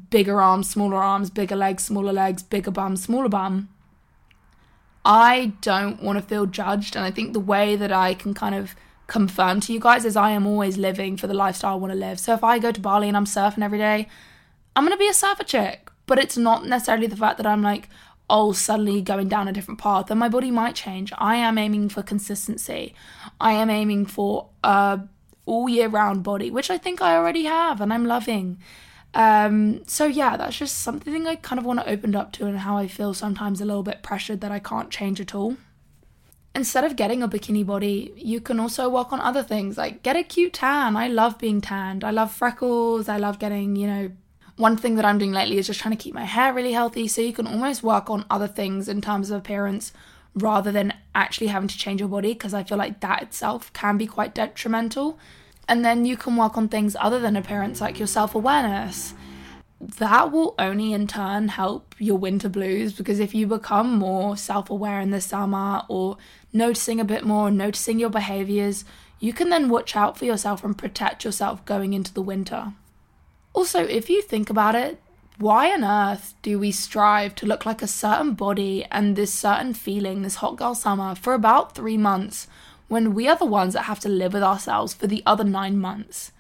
bigger 0.10 0.42
arms, 0.42 0.70
smaller 0.70 0.98
arms, 0.98 1.30
bigger 1.30 1.56
legs, 1.56 1.84
smaller 1.84 2.14
legs, 2.14 2.42
bigger 2.44 2.72
bum, 2.72 2.96
smaller 2.96 3.30
bum, 3.30 3.70
I 5.06 5.54
don't 5.62 6.02
want 6.02 6.18
to 6.18 6.26
feel 6.26 6.46
judged. 6.46 6.96
And 6.96 7.04
I 7.04 7.12
think 7.12 7.34
the 7.34 7.40
way 7.40 7.76
that 7.76 7.92
I 7.92 8.14
can 8.14 8.34
kind 8.34 8.56
of 8.56 8.76
confirm 9.08 9.60
to 9.62 9.74
you 9.74 9.80
guys 9.80 10.06
is 10.06 10.16
I 10.16 10.32
am 10.32 10.48
always 10.48 10.78
living 10.78 11.18
for 11.18 11.28
the 11.28 11.34
lifestyle 11.34 11.74
I 11.74 11.76
want 11.76 11.92
to 11.92 12.00
live. 12.00 12.20
So 12.20 12.34
if 12.34 12.44
I 12.44 12.60
go 12.60 12.72
to 12.72 12.80
Bali 12.80 13.10
and 13.10 13.18
I'm 13.18 13.26
surfing 13.26 13.64
every 13.64 13.80
day, 13.80 14.08
I'm 14.76 14.86
going 14.86 14.96
to 14.96 15.00
be 15.00 15.10
a 15.10 15.14
surfer 15.14 15.44
chick. 15.44 15.90
But 16.06 16.20
it's 16.20 16.38
not 16.38 16.66
necessarily 16.66 17.08
the 17.08 17.16
fact 17.16 17.38
that 17.38 17.48
I'm 17.48 17.62
like, 17.62 17.90
oh, 18.30 18.52
suddenly 18.52 19.02
going 19.02 19.28
down 19.28 19.48
a 19.48 19.54
different 19.54 19.80
path. 19.80 20.10
And 20.10 20.20
my 20.20 20.30
body 20.30 20.52
might 20.52 20.76
change. 20.76 21.12
I 21.18 21.36
am 21.36 21.58
aiming 21.58 21.90
for 21.90 22.02
consistency. 22.02 22.96
I 23.40 23.54
am 23.54 23.70
aiming 23.70 24.06
for 24.06 24.50
a 24.64 25.02
all 25.46 25.68
year 25.68 25.88
round 25.88 26.24
body, 26.24 26.50
which 26.50 26.70
I 26.70 26.78
think 26.78 27.02
I 27.02 27.16
already 27.16 27.46
have 27.46 27.82
and 27.82 27.94
I'm 27.94 28.06
loving. 28.06 28.60
Um, 29.14 29.86
so 29.86 30.06
yeah, 30.06 30.38
that's 30.38 30.58
just 30.58 30.80
something 30.80 31.28
I 31.28 31.36
kind 31.36 31.60
of 31.60 31.66
want 31.66 31.80
to 31.80 31.90
open 31.90 32.16
up 32.16 32.32
to 32.34 32.48
and 32.48 32.60
how 32.60 32.78
I 32.78 32.88
feel 32.88 33.14
sometimes 33.14 33.62
a 33.62 33.66
little 33.66 33.84
bit 33.84 34.02
pressured 34.02 34.42
that 34.42 34.52
I 34.52 34.60
can't 34.60 34.90
change 34.90 35.22
at 35.22 35.36
all. 35.36 35.58
Instead 36.56 36.84
of 36.84 36.96
getting 36.96 37.24
a 37.24 37.28
bikini 37.28 37.66
body, 37.66 38.14
you 38.16 38.40
can 38.40 38.60
also 38.60 38.88
work 38.88 39.12
on 39.12 39.20
other 39.20 39.44
things 39.44 39.78
like 39.78 40.04
get 40.04 40.16
a 40.16 40.24
cute 40.24 40.54
tan. 40.54 40.96
I 40.96 41.08
love 41.08 41.38
being 41.38 41.62
tanned. 41.62 42.04
I 42.04 42.12
love 42.12 42.32
freckles. 42.32 43.10
I 43.10 43.18
love 43.18 43.40
getting, 43.40 43.76
you 43.76 43.88
know, 43.88 44.12
one 44.56 44.78
thing 44.78 44.96
that 44.96 45.06
I'm 45.06 45.18
doing 45.18 45.32
lately 45.32 45.58
is 45.58 45.68
just 45.68 45.80
trying 45.80 45.96
to 45.98 46.04
keep 46.04 46.14
my 46.14 46.26
hair 46.26 46.54
really 46.54 46.74
healthy. 46.74 47.08
So 47.08 47.22
you 47.22 47.34
can 47.34 47.48
almost 47.48 47.82
work 47.84 48.10
on 48.10 48.26
other 48.30 48.48
things 48.48 48.88
in 48.88 49.02
terms 49.02 49.32
of 49.32 49.40
appearance 49.40 49.94
rather 50.36 50.72
than 50.72 50.94
actually 51.14 51.48
having 51.48 51.68
to 51.68 51.78
change 51.78 52.00
your 52.00 52.10
body 52.10 52.34
because 52.34 52.54
I 52.54 52.64
feel 52.64 52.78
like 52.78 53.00
that 53.02 53.22
itself 53.22 53.72
can 53.74 53.98
be 53.98 54.08
quite 54.08 54.34
detrimental. 54.34 55.20
And 55.68 55.86
then 55.86 56.06
you 56.06 56.18
can 56.18 56.36
work 56.36 56.58
on 56.58 56.68
things 56.68 56.96
other 57.00 57.20
than 57.20 57.36
appearance, 57.36 57.80
like 57.80 58.00
your 58.00 58.08
self 58.08 58.36
awareness. 58.36 59.14
that 59.80 60.32
will 60.32 60.56
only 60.58 60.94
in 60.94 61.08
turn 61.08 61.50
help 61.50 61.94
your 62.00 62.18
winter 62.18 62.48
blues 62.48 62.94
because 62.94 63.20
if 63.20 63.36
you 63.36 63.46
become 63.46 63.98
more 63.98 64.38
self 64.38 64.70
aware 64.70 65.02
in 65.02 65.12
the 65.12 65.20
summer 65.20 65.84
or 65.90 66.18
noticing 66.54 67.00
a 67.00 67.06
bit 67.06 67.26
more, 67.26 67.52
noticing 67.52 68.00
your 68.00 68.10
behaviors, 68.10 68.86
you 69.20 69.34
can 69.34 69.50
then 69.50 69.70
watch 69.70 69.96
out 69.96 70.18
for 70.18 70.26
yourself 70.26 70.64
and 70.64 70.78
protect 70.78 71.24
yourself 71.24 71.64
going 71.66 71.94
into 71.94 72.14
the 72.14 72.22
winter. 72.22 72.74
Also, 73.54 73.84
if 73.84 74.10
you 74.10 74.22
think 74.22 74.50
about 74.50 74.76
it, 74.76 75.02
why 75.38 75.72
on 75.72 75.84
earth 75.84 76.36
do 76.42 76.60
we 76.60 76.72
strive 76.72 77.36
to 77.36 77.46
look 77.46 77.66
like 77.66 77.82
a 77.82 77.88
certain 77.88 78.34
body 78.34 78.86
and 78.92 79.16
this 79.16 79.34
certain 79.34 79.74
feeling, 79.74 80.22
this 80.22 80.36
hot 80.36 80.58
girl 80.58 80.76
summer, 80.76 81.16
for 81.16 81.34
about 81.34 81.76
three 81.76 81.98
months 81.98 82.48
when 82.88 83.14
we 83.14 83.28
are 83.28 83.36
the 83.36 83.46
ones 83.46 83.74
that 83.74 83.84
have 83.84 84.00
to 84.02 84.10
live 84.10 84.34
with 84.34 84.44
ourselves 84.44 84.94
for 84.94 85.08
the 85.08 85.24
other 85.26 85.44
nine 85.44 85.80
months? 85.80 86.32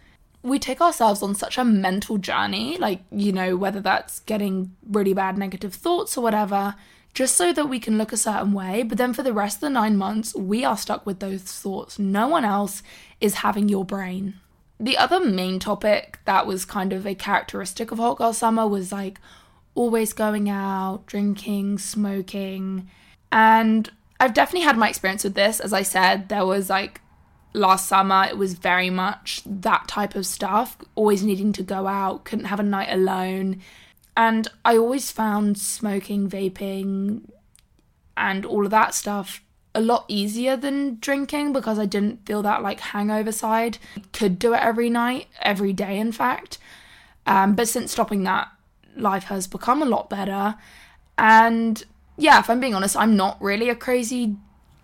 We 0.44 0.60
take 0.60 0.82
ourselves 0.82 1.24
on 1.24 1.36
such 1.36 1.58
a 1.58 1.64
mental 1.64 2.18
journey, 2.18 2.78
like, 2.78 3.02
you 3.12 3.32
know, 3.32 3.56
whether 3.56 3.80
that's 3.80 4.20
getting 4.20 4.76
really 4.88 5.14
bad 5.14 5.38
negative 5.38 5.74
thoughts 5.74 6.18
or 6.18 6.22
whatever, 6.22 6.76
just 7.14 7.36
so 7.36 7.54
that 7.54 7.70
we 7.70 7.80
can 7.80 7.98
look 7.98 8.12
a 8.12 8.18
certain 8.18 8.54
way. 8.54 8.84
But 8.84 8.98
then 8.98 9.14
for 9.14 9.24
the 9.24 9.34
rest 9.34 9.58
of 9.58 9.62
the 9.62 9.70
nine 9.70 9.98
months, 9.98 10.36
we 10.36 10.66
are 10.66 10.78
stuck 10.78 11.06
with 11.06 11.20
those 11.20 11.44
thoughts. 11.44 11.98
No 11.98 12.28
one 12.28 12.44
else 12.44 12.84
is 13.22 13.36
having 13.36 13.70
your 13.70 13.86
brain 13.86 14.36
the 14.84 14.98
other 14.98 15.24
main 15.24 15.60
topic 15.60 16.20
that 16.26 16.46
was 16.46 16.66
kind 16.66 16.92
of 16.92 17.06
a 17.06 17.16
characteristic 17.16 17.92
of 17.92 18.00
Hot 18.00 18.18
Girl 18.18 18.34
Summer 18.34 18.68
was 18.68 18.92
like 18.92 19.18
always 19.76 20.12
going 20.12 20.50
out, 20.50 21.06
drinking, 21.06 21.78
smoking. 21.78 22.90
And 23.32 23.90
I've 24.20 24.34
definitely 24.34 24.66
had 24.66 24.78
my 24.78 24.90
experience 24.90 25.24
with 25.24 25.36
this. 25.36 25.62
As 25.62 25.72
I 25.72 25.84
said, 25.84 26.28
there 26.28 26.46
was 26.46 26.70
like 26.70 27.00
last 27.54 27.88
summer, 27.88 28.26
it 28.26 28.38
was 28.38 28.56
very 28.56 28.90
much 28.90 29.42
that 29.46 29.88
type 29.88 30.16
of 30.16 30.26
stuff, 30.26 30.78
always 30.96 31.24
needing 31.24 31.54
to 31.54 31.64
go 31.64 31.88
out, 31.88 32.26
couldn't 32.26 32.46
have 32.46 32.60
a 32.60 32.64
night 32.64 32.92
alone. 32.92 33.62
And 34.18 34.50
I 34.66 34.76
always 34.76 35.12
found 35.12 35.58
smoking, 35.58 36.30
vaping, 36.30 37.22
and 38.18 38.46
all 38.46 38.66
of 38.66 38.72
that 38.72 38.94
stuff 38.94 39.42
a 39.76 39.82
lot 39.82 40.05
easier 40.07 40.55
than 40.55 40.97
drinking 40.99 41.53
because 41.53 41.80
I 41.80 41.86
didn't 41.86 42.26
feel 42.26 42.41
that 42.43 42.61
like 42.61 42.80
hangover 42.80 43.32
side. 43.32 43.78
Could 44.11 44.38
do 44.38 44.53
it 44.53 44.61
every 44.61 44.89
night, 44.89 45.28
every 45.41 45.74
day, 45.74 45.97
in 45.99 46.11
fact. 46.11 46.57
Um, 47.26 47.55
but 47.55 47.67
since 47.67 47.91
stopping 47.91 48.24
that, 48.24 48.49
life 48.95 49.26
has 49.26 49.47
become 49.47 49.82
a 49.82 49.86
lot 49.86 50.09
better. 50.09 50.55
And 51.17 51.84
yeah, 52.17 52.39
if 52.39 52.49
I'm 52.49 52.59
being 52.59 52.76
honest, 52.76 52.95
I'm 52.95 53.15
not 53.15 53.41
really 53.41 53.69
a 53.69 53.76
crazy 53.76 54.36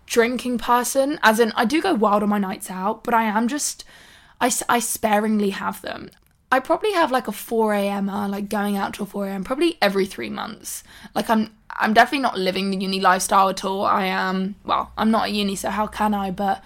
drinking 0.06 0.58
person. 0.58 1.18
As 1.22 1.38
in, 1.38 1.52
I 1.54 1.64
do 1.64 1.80
go 1.80 1.94
wild 1.94 2.22
on 2.22 2.28
my 2.28 2.38
nights 2.38 2.70
out, 2.70 3.04
but 3.04 3.14
I 3.14 3.24
am 3.24 3.46
just, 3.46 3.84
I, 4.40 4.50
I 4.68 4.80
sparingly 4.80 5.50
have 5.50 5.82
them. 5.82 6.10
I 6.52 6.58
probably 6.58 6.92
have 6.92 7.12
like 7.12 7.28
a 7.28 7.32
4 7.32 7.74
a.m. 7.74 8.06
like 8.06 8.48
going 8.48 8.76
out 8.76 8.94
till 8.94 9.06
4 9.06 9.28
a.m. 9.28 9.44
probably 9.44 9.78
every 9.80 10.04
three 10.04 10.30
months. 10.30 10.82
Like 11.14 11.30
I'm 11.30 11.50
I'm 11.76 11.94
definitely 11.94 12.22
not 12.22 12.38
living 12.38 12.70
the 12.70 12.78
uni 12.78 13.00
lifestyle 13.00 13.48
at 13.48 13.64
all. 13.64 13.84
I 13.84 14.06
am 14.06 14.56
well, 14.64 14.92
I'm 14.96 15.10
not 15.10 15.24
at 15.24 15.32
uni, 15.32 15.56
so 15.56 15.70
how 15.70 15.86
can 15.86 16.14
I? 16.14 16.30
But 16.30 16.62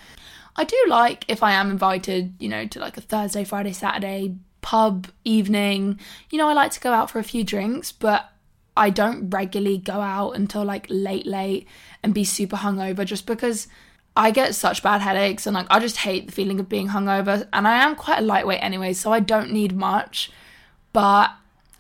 I 0.56 0.64
do 0.64 0.76
like 0.88 1.24
if 1.28 1.42
I 1.42 1.52
am 1.52 1.70
invited, 1.70 2.34
you 2.38 2.48
know, 2.48 2.66
to 2.66 2.78
like 2.78 2.96
a 2.96 3.00
Thursday, 3.00 3.44
Friday, 3.44 3.72
Saturday 3.72 4.36
pub 4.60 5.08
evening. 5.24 6.00
You 6.30 6.38
know, 6.38 6.48
I 6.48 6.54
like 6.54 6.72
to 6.72 6.80
go 6.80 6.92
out 6.92 7.10
for 7.10 7.18
a 7.18 7.24
few 7.24 7.44
drinks, 7.44 7.92
but 7.92 8.30
I 8.76 8.90
don't 8.90 9.30
regularly 9.30 9.78
go 9.78 10.00
out 10.00 10.32
until 10.32 10.64
like 10.64 10.86
late, 10.88 11.26
late 11.26 11.68
and 12.02 12.14
be 12.14 12.24
super 12.24 12.56
hungover 12.56 13.04
just 13.04 13.26
because 13.26 13.68
I 14.16 14.30
get 14.30 14.54
such 14.54 14.82
bad 14.82 15.00
headaches 15.00 15.46
and 15.46 15.54
like 15.54 15.66
I 15.70 15.80
just 15.80 15.98
hate 15.98 16.26
the 16.26 16.32
feeling 16.32 16.60
of 16.60 16.68
being 16.68 16.88
hungover 16.88 17.46
and 17.52 17.68
I 17.68 17.82
am 17.82 17.94
quite 17.94 18.18
a 18.18 18.22
lightweight 18.22 18.62
anyway, 18.62 18.92
so 18.92 19.12
I 19.12 19.20
don't 19.20 19.52
need 19.52 19.76
much. 19.76 20.30
But 20.92 21.32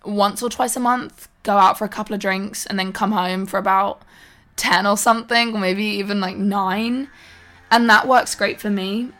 once 0.04 0.42
or 0.42 0.50
twice 0.50 0.76
a 0.76 0.80
month, 0.80 1.28
go 1.44 1.56
out 1.56 1.78
for 1.78 1.84
a 1.84 1.88
couple 1.88 2.14
of 2.14 2.20
drinks 2.20 2.66
and 2.66 2.78
then 2.78 2.92
come 2.92 3.12
home 3.12 3.46
for 3.46 3.58
about 3.58 4.02
10 4.56 4.86
or 4.86 4.96
something, 4.96 5.54
or 5.54 5.60
maybe 5.60 5.84
even 5.84 6.20
like 6.20 6.36
9. 6.36 7.08
And 7.70 7.90
that 7.90 8.08
works 8.08 8.34
great 8.34 8.60
for 8.60 8.70
me. 8.70 9.10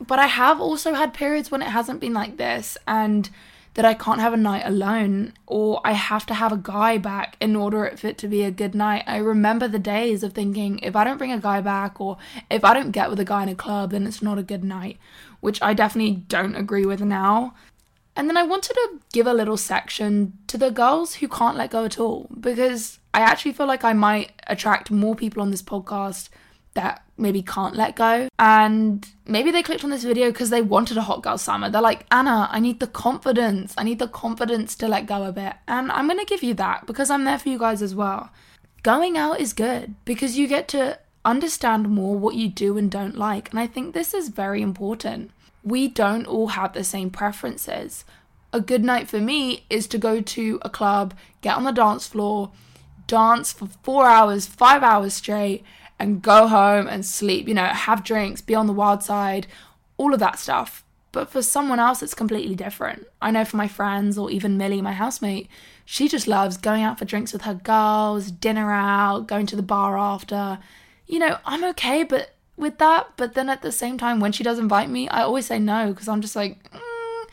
But 0.00 0.18
I 0.18 0.26
have 0.26 0.60
also 0.60 0.94
had 0.94 1.14
periods 1.14 1.50
when 1.50 1.62
it 1.62 1.68
hasn't 1.68 2.00
been 2.00 2.14
like 2.14 2.36
this 2.36 2.76
and 2.88 3.30
that 3.74 3.84
I 3.84 3.94
can't 3.94 4.20
have 4.20 4.34
a 4.34 4.36
night 4.36 4.64
alone 4.66 5.32
or 5.46 5.80
I 5.84 5.92
have 5.92 6.26
to 6.26 6.34
have 6.34 6.52
a 6.52 6.58
guy 6.58 6.98
back 6.98 7.36
in 7.40 7.56
order 7.56 7.90
for 7.96 8.08
it 8.08 8.18
to 8.18 8.28
be 8.28 8.42
a 8.42 8.50
good 8.50 8.74
night. 8.74 9.04
I 9.06 9.16
remember 9.16 9.66
the 9.66 9.78
days 9.78 10.22
of 10.22 10.34
thinking 10.34 10.78
if 10.80 10.94
I 10.94 11.04
don't 11.04 11.16
bring 11.16 11.32
a 11.32 11.38
guy 11.38 11.60
back 11.60 12.00
or 12.00 12.18
if 12.50 12.64
I 12.64 12.74
don't 12.74 12.90
get 12.90 13.08
with 13.08 13.20
a 13.20 13.24
guy 13.24 13.44
in 13.44 13.48
a 13.48 13.54
club, 13.54 13.92
then 13.92 14.06
it's 14.06 14.20
not 14.20 14.38
a 14.38 14.42
good 14.42 14.62
night, 14.62 14.98
which 15.40 15.62
I 15.62 15.72
definitely 15.72 16.16
don't 16.28 16.56
agree 16.56 16.84
with 16.84 17.00
now. 17.00 17.54
And 18.14 18.28
then 18.28 18.36
I 18.36 18.42
wanted 18.42 18.74
to 18.74 19.00
give 19.12 19.26
a 19.26 19.32
little 19.32 19.56
section 19.56 20.36
to 20.48 20.58
the 20.58 20.70
girls 20.70 21.14
who 21.14 21.28
can't 21.28 21.56
let 21.56 21.70
go 21.70 21.84
at 21.84 21.98
all 21.98 22.28
because 22.38 22.98
I 23.14 23.20
actually 23.20 23.52
feel 23.52 23.66
like 23.66 23.84
I 23.84 23.92
might 23.94 24.32
attract 24.46 24.90
more 24.90 25.14
people 25.14 25.42
on 25.42 25.50
this 25.50 25.62
podcast 25.62 26.28
that 26.74 27.02
maybe 27.16 27.42
can't 27.42 27.76
let 27.76 27.96
go. 27.96 28.28
And 28.38 29.06
maybe 29.26 29.50
they 29.50 29.62
clicked 29.62 29.84
on 29.84 29.90
this 29.90 30.04
video 30.04 30.30
because 30.30 30.50
they 30.50 30.62
wanted 30.62 30.96
a 30.96 31.02
hot 31.02 31.22
girl 31.22 31.38
summer. 31.38 31.70
They're 31.70 31.80
like, 31.80 32.06
Anna, 32.10 32.48
I 32.50 32.60
need 32.60 32.80
the 32.80 32.86
confidence. 32.86 33.74
I 33.76 33.84
need 33.84 33.98
the 33.98 34.08
confidence 34.08 34.74
to 34.76 34.88
let 34.88 35.06
go 35.06 35.24
a 35.24 35.32
bit. 35.32 35.54
And 35.68 35.92
I'm 35.92 36.06
going 36.06 36.18
to 36.18 36.24
give 36.24 36.42
you 36.42 36.54
that 36.54 36.86
because 36.86 37.10
I'm 37.10 37.24
there 37.24 37.38
for 37.38 37.48
you 37.48 37.58
guys 37.58 37.82
as 37.82 37.94
well. 37.94 38.30
Going 38.82 39.16
out 39.16 39.40
is 39.40 39.52
good 39.52 39.94
because 40.04 40.36
you 40.36 40.48
get 40.48 40.68
to 40.68 40.98
understand 41.24 41.88
more 41.88 42.16
what 42.16 42.34
you 42.34 42.48
do 42.48 42.76
and 42.76 42.90
don't 42.90 43.16
like. 43.16 43.50
And 43.50 43.60
I 43.60 43.66
think 43.66 43.94
this 43.94 44.12
is 44.12 44.28
very 44.28 44.60
important. 44.60 45.30
We 45.62 45.88
don't 45.88 46.26
all 46.26 46.48
have 46.48 46.72
the 46.72 46.84
same 46.84 47.10
preferences. 47.10 48.04
A 48.52 48.60
good 48.60 48.84
night 48.84 49.08
for 49.08 49.18
me 49.18 49.64
is 49.70 49.86
to 49.88 49.98
go 49.98 50.20
to 50.20 50.58
a 50.62 50.70
club, 50.70 51.14
get 51.40 51.56
on 51.56 51.64
the 51.64 51.72
dance 51.72 52.06
floor, 52.06 52.52
dance 53.06 53.52
for 53.52 53.68
four 53.82 54.06
hours, 54.06 54.46
five 54.46 54.82
hours 54.82 55.14
straight 55.14 55.64
and 55.98 56.20
go 56.20 56.48
home 56.48 56.88
and 56.88 57.06
sleep, 57.06 57.46
you 57.46 57.54
know, 57.54 57.64
have 57.64 58.02
drinks, 58.02 58.40
be 58.40 58.54
on 58.54 58.66
the 58.66 58.72
wild 58.72 59.02
side, 59.02 59.46
all 59.96 60.12
of 60.12 60.20
that 60.20 60.38
stuff. 60.38 60.84
But 61.12 61.30
for 61.30 61.42
someone 61.42 61.78
else, 61.78 62.02
it's 62.02 62.14
completely 62.14 62.54
different. 62.54 63.06
I 63.20 63.30
know 63.30 63.44
for 63.44 63.56
my 63.56 63.68
friends 63.68 64.18
or 64.18 64.30
even 64.30 64.56
Milly, 64.56 64.80
my 64.80 64.94
housemate, 64.94 65.48
she 65.84 66.08
just 66.08 66.26
loves 66.26 66.56
going 66.56 66.82
out 66.82 66.98
for 66.98 67.04
drinks 67.04 67.32
with 67.32 67.42
her 67.42 67.54
girls, 67.54 68.30
dinner 68.30 68.72
out, 68.72 69.28
going 69.28 69.46
to 69.46 69.56
the 69.56 69.62
bar 69.62 69.96
after. 69.96 70.58
You 71.06 71.18
know, 71.18 71.38
I'm 71.44 71.62
okay 71.64 72.02
but 72.02 72.34
with 72.62 72.78
that, 72.78 73.08
but 73.16 73.34
then 73.34 73.50
at 73.50 73.62
the 73.62 73.72
same 73.72 73.98
time, 73.98 74.20
when 74.20 74.32
she 74.32 74.42
does 74.42 74.58
invite 74.58 74.88
me, 74.88 75.08
I 75.08 75.22
always 75.22 75.46
say 75.46 75.58
no 75.58 75.92
because 75.92 76.08
I'm 76.08 76.20
just 76.20 76.36
like, 76.36 76.70
mm. 76.70 77.24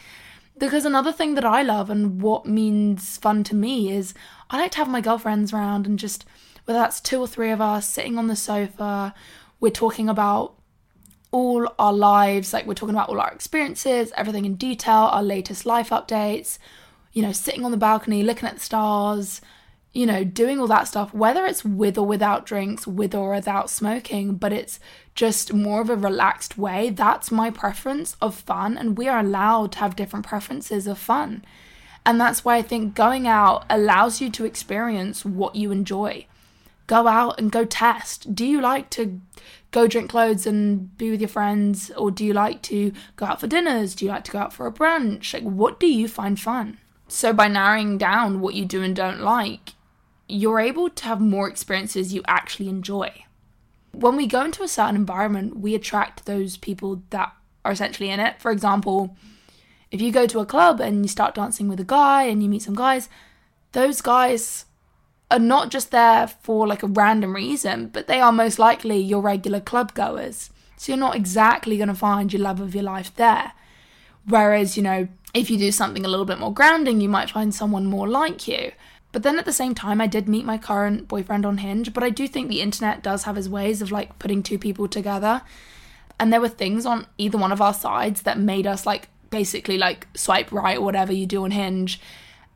because 0.58 0.84
another 0.84 1.12
thing 1.12 1.36
that 1.36 1.46
I 1.46 1.62
love 1.62 1.90
and 1.90 2.22
what 2.22 2.46
means 2.46 3.18
fun 3.18 3.44
to 3.46 3.56
me 3.56 3.92
is 3.92 4.14
I 4.50 4.58
like 4.58 4.72
to 4.72 4.80
have 4.80 4.90
my 4.90 5.02
girlfriends 5.02 5.54
around 5.54 5.86
and 5.86 5.98
just 5.98 6.26
whether 6.66 6.80
that's 6.80 7.00
two 7.00 7.20
or 7.20 7.28
three 7.28 7.52
of 7.52 7.62
us 7.62 7.88
sitting 7.88 8.18
on 8.18 8.28
the 8.28 8.36
sofa, 8.36 9.14
we're 9.60 9.72
talking 9.72 10.10
about 10.10 10.56
all 11.32 11.68
our 11.78 11.94
lives, 11.94 12.54
like 12.54 12.66
we're 12.66 12.74
talking 12.74 12.96
about 12.96 13.10
all 13.10 13.22
our 13.22 13.32
experiences, 13.32 14.12
everything 14.18 14.46
in 14.46 14.56
detail, 14.56 15.10
our 15.12 15.24
latest 15.24 15.66
life 15.66 15.90
updates, 15.90 16.58
you 17.14 17.22
know, 17.22 17.32
sitting 17.32 17.64
on 17.64 17.72
the 17.72 17.78
balcony, 17.78 18.24
looking 18.24 18.48
at 18.48 18.56
the 18.56 18.62
stars, 18.62 19.42
you 19.92 20.06
know, 20.06 20.24
doing 20.24 20.60
all 20.60 20.68
that 20.68 20.88
stuff, 20.88 21.14
whether 21.14 21.46
it's 21.46 21.66
with 21.66 21.98
or 21.98 22.06
without 22.06 22.46
drinks, 22.46 22.86
with 22.86 23.16
or 23.16 23.32
without 23.34 23.70
smoking, 23.70 24.36
but 24.36 24.54
it's 24.54 24.80
just 25.16 25.54
more 25.54 25.82
of 25.82 25.90
a 25.90 25.96
relaxed 25.96 26.58
way. 26.58 26.90
That's 26.90 27.32
my 27.32 27.50
preference 27.50 28.16
of 28.22 28.36
fun, 28.36 28.78
and 28.78 28.98
we 28.98 29.08
are 29.08 29.20
allowed 29.20 29.72
to 29.74 29.80
have 29.80 29.96
different 29.96 30.28
preferences 30.28 30.86
of 30.86 31.00
fun. 31.00 31.44
And 32.06 32.20
that's 32.20 32.46
why 32.46 32.58
I 32.58 32.62
think 32.62 32.96
going 32.96 33.28
out 33.28 33.66
allows 33.70 34.22
you 34.22 34.30
to 34.32 34.46
experience 34.46 35.26
what 35.26 35.56
you 35.56 35.72
enjoy 35.72 36.28
go 36.90 37.08
out 37.08 37.40
and 37.40 37.52
go 37.52 37.64
test. 37.64 38.34
Do 38.34 38.44
you 38.44 38.60
like 38.60 38.90
to 38.92 39.22
go 39.72 39.88
drink 39.88 40.14
loads 40.14 40.48
and 40.48 40.98
be 40.98 41.12
with 41.12 41.22
your 41.22 41.30
friends, 41.30 41.92
or 41.92 42.10
do 42.10 42.26
you 42.26 42.34
like 42.34 42.64
to 42.64 42.92
go 43.16 43.28
out 43.28 43.40
for 43.40 43.48
dinners? 43.48 43.94
Do 43.94 44.06
you 44.06 44.12
like 44.12 44.24
to 44.26 44.32
go 44.32 44.40
out 44.40 44.54
for 44.54 44.66
a 44.66 44.72
brunch? 44.72 45.34
Like, 45.34 45.44
what 45.44 45.80
do 45.80 45.86
you 45.86 46.08
find 46.08 46.40
fun? 46.40 46.80
So, 47.08 47.32
by 47.32 47.48
narrowing 47.48 48.00
down 48.00 48.42
what 48.42 48.56
you 48.56 48.66
do 48.66 48.82
and 48.82 48.96
don't 48.96 49.22
like, 49.22 49.74
you're 50.30 50.60
able 50.60 50.90
to 50.90 51.06
have 51.06 51.20
more 51.20 51.50
experiences 51.50 52.14
you 52.14 52.22
actually 52.28 52.70
enjoy. 52.70 53.26
When 53.92 54.16
we 54.16 54.28
go 54.28 54.46
into 54.46 54.64
a 54.64 54.68
certain 54.68 54.96
environment, 54.96 55.58
we 55.58 55.74
attract 55.74 56.26
those 56.26 56.56
people 56.56 57.04
that 57.10 57.34
are 57.66 57.72
essentially 57.72 58.10
in 58.10 58.20
it. 58.20 58.40
For 58.40 58.52
example, 58.52 59.18
if 59.92 60.02
you 60.02 60.12
go 60.12 60.28
to 60.28 60.40
a 60.40 60.46
club 60.46 60.80
and 60.80 61.04
you 61.04 61.10
start 61.10 61.36
dancing 61.36 61.68
with 61.68 61.80
a 61.80 61.86
guy 61.86 62.24
and 62.24 62.44
you 62.44 62.50
meet 62.50 62.62
some 62.62 62.76
guys, 62.76 63.10
those 63.72 64.02
guys 64.02 64.66
are 65.32 65.40
not 65.40 65.70
just 65.70 65.92
there 65.92 66.28
for 66.28 66.68
like 66.68 66.84
a 66.84 66.88
random 66.88 67.36
reason, 67.36 67.88
but 67.88 68.08
they 68.08 68.20
are 68.20 68.32
most 68.32 68.60
likely 68.60 68.98
your 68.98 69.22
regular 69.22 69.60
club 69.60 69.94
goers. 69.94 70.52
So 70.78 70.92
you're 70.92 71.00
not 71.00 71.16
exactly 71.16 71.78
going 71.78 71.90
to 71.90 71.96
find 71.96 72.32
your 72.32 72.42
love 72.42 72.60
of 72.60 72.74
your 72.74 72.84
life 72.84 73.14
there. 73.16 73.54
Whereas, 74.26 74.78
you 74.78 74.84
know, 74.84 75.08
if 75.34 75.50
you 75.50 75.58
do 75.58 75.72
something 75.72 76.06
a 76.06 76.08
little 76.08 76.26
bit 76.26 76.40
more 76.40 76.54
grounding, 76.54 77.02
you 77.02 77.10
might 77.10 77.32
find 77.32 77.54
someone 77.54 77.86
more 77.86 78.08
like 78.08 78.48
you. 78.48 78.72
But 79.12 79.24
then 79.24 79.39
at 79.39 79.45
the 79.45 79.53
same 79.53 79.74
time, 79.74 79.99
I 80.01 80.07
did 80.07 80.30
meet 80.30 80.45
my 80.45 80.57
current 80.57 81.07
boyfriend 81.07 81.45
on 81.45 81.57
Hinge, 81.57 81.93
but 81.93 82.03
I 82.03 82.10
do 82.10 82.28
think 82.28 82.47
the 82.47 82.62
internet 82.62 83.01
does 83.01 83.24
have 83.24 83.38
its 83.38 83.47
ways 83.47 83.82
of 83.82 83.91
like 83.91 84.20
putting 84.20 84.43
two 84.43 84.60
people 84.60 84.88
together. 84.88 85.41
And 86.20 86.32
there 86.32 86.41
were 86.41 86.49
things 86.49 86.86
on 86.86 87.07
either 87.18 87.38
one 87.38 87.51
of 87.51 87.62
our 87.62 87.74
sides 87.74 88.22
that 88.24 88.38
made 88.38 88.68
us 88.68 88.86
like 88.86 89.10
basically 89.30 89.78
like 89.78 90.07
swipe 90.16 90.51
right 90.51 90.78
or 90.78 90.82
whatever 90.82 91.14
you 91.14 91.26
do 91.26 91.43
on 91.43 91.51
Hinge 91.51 91.99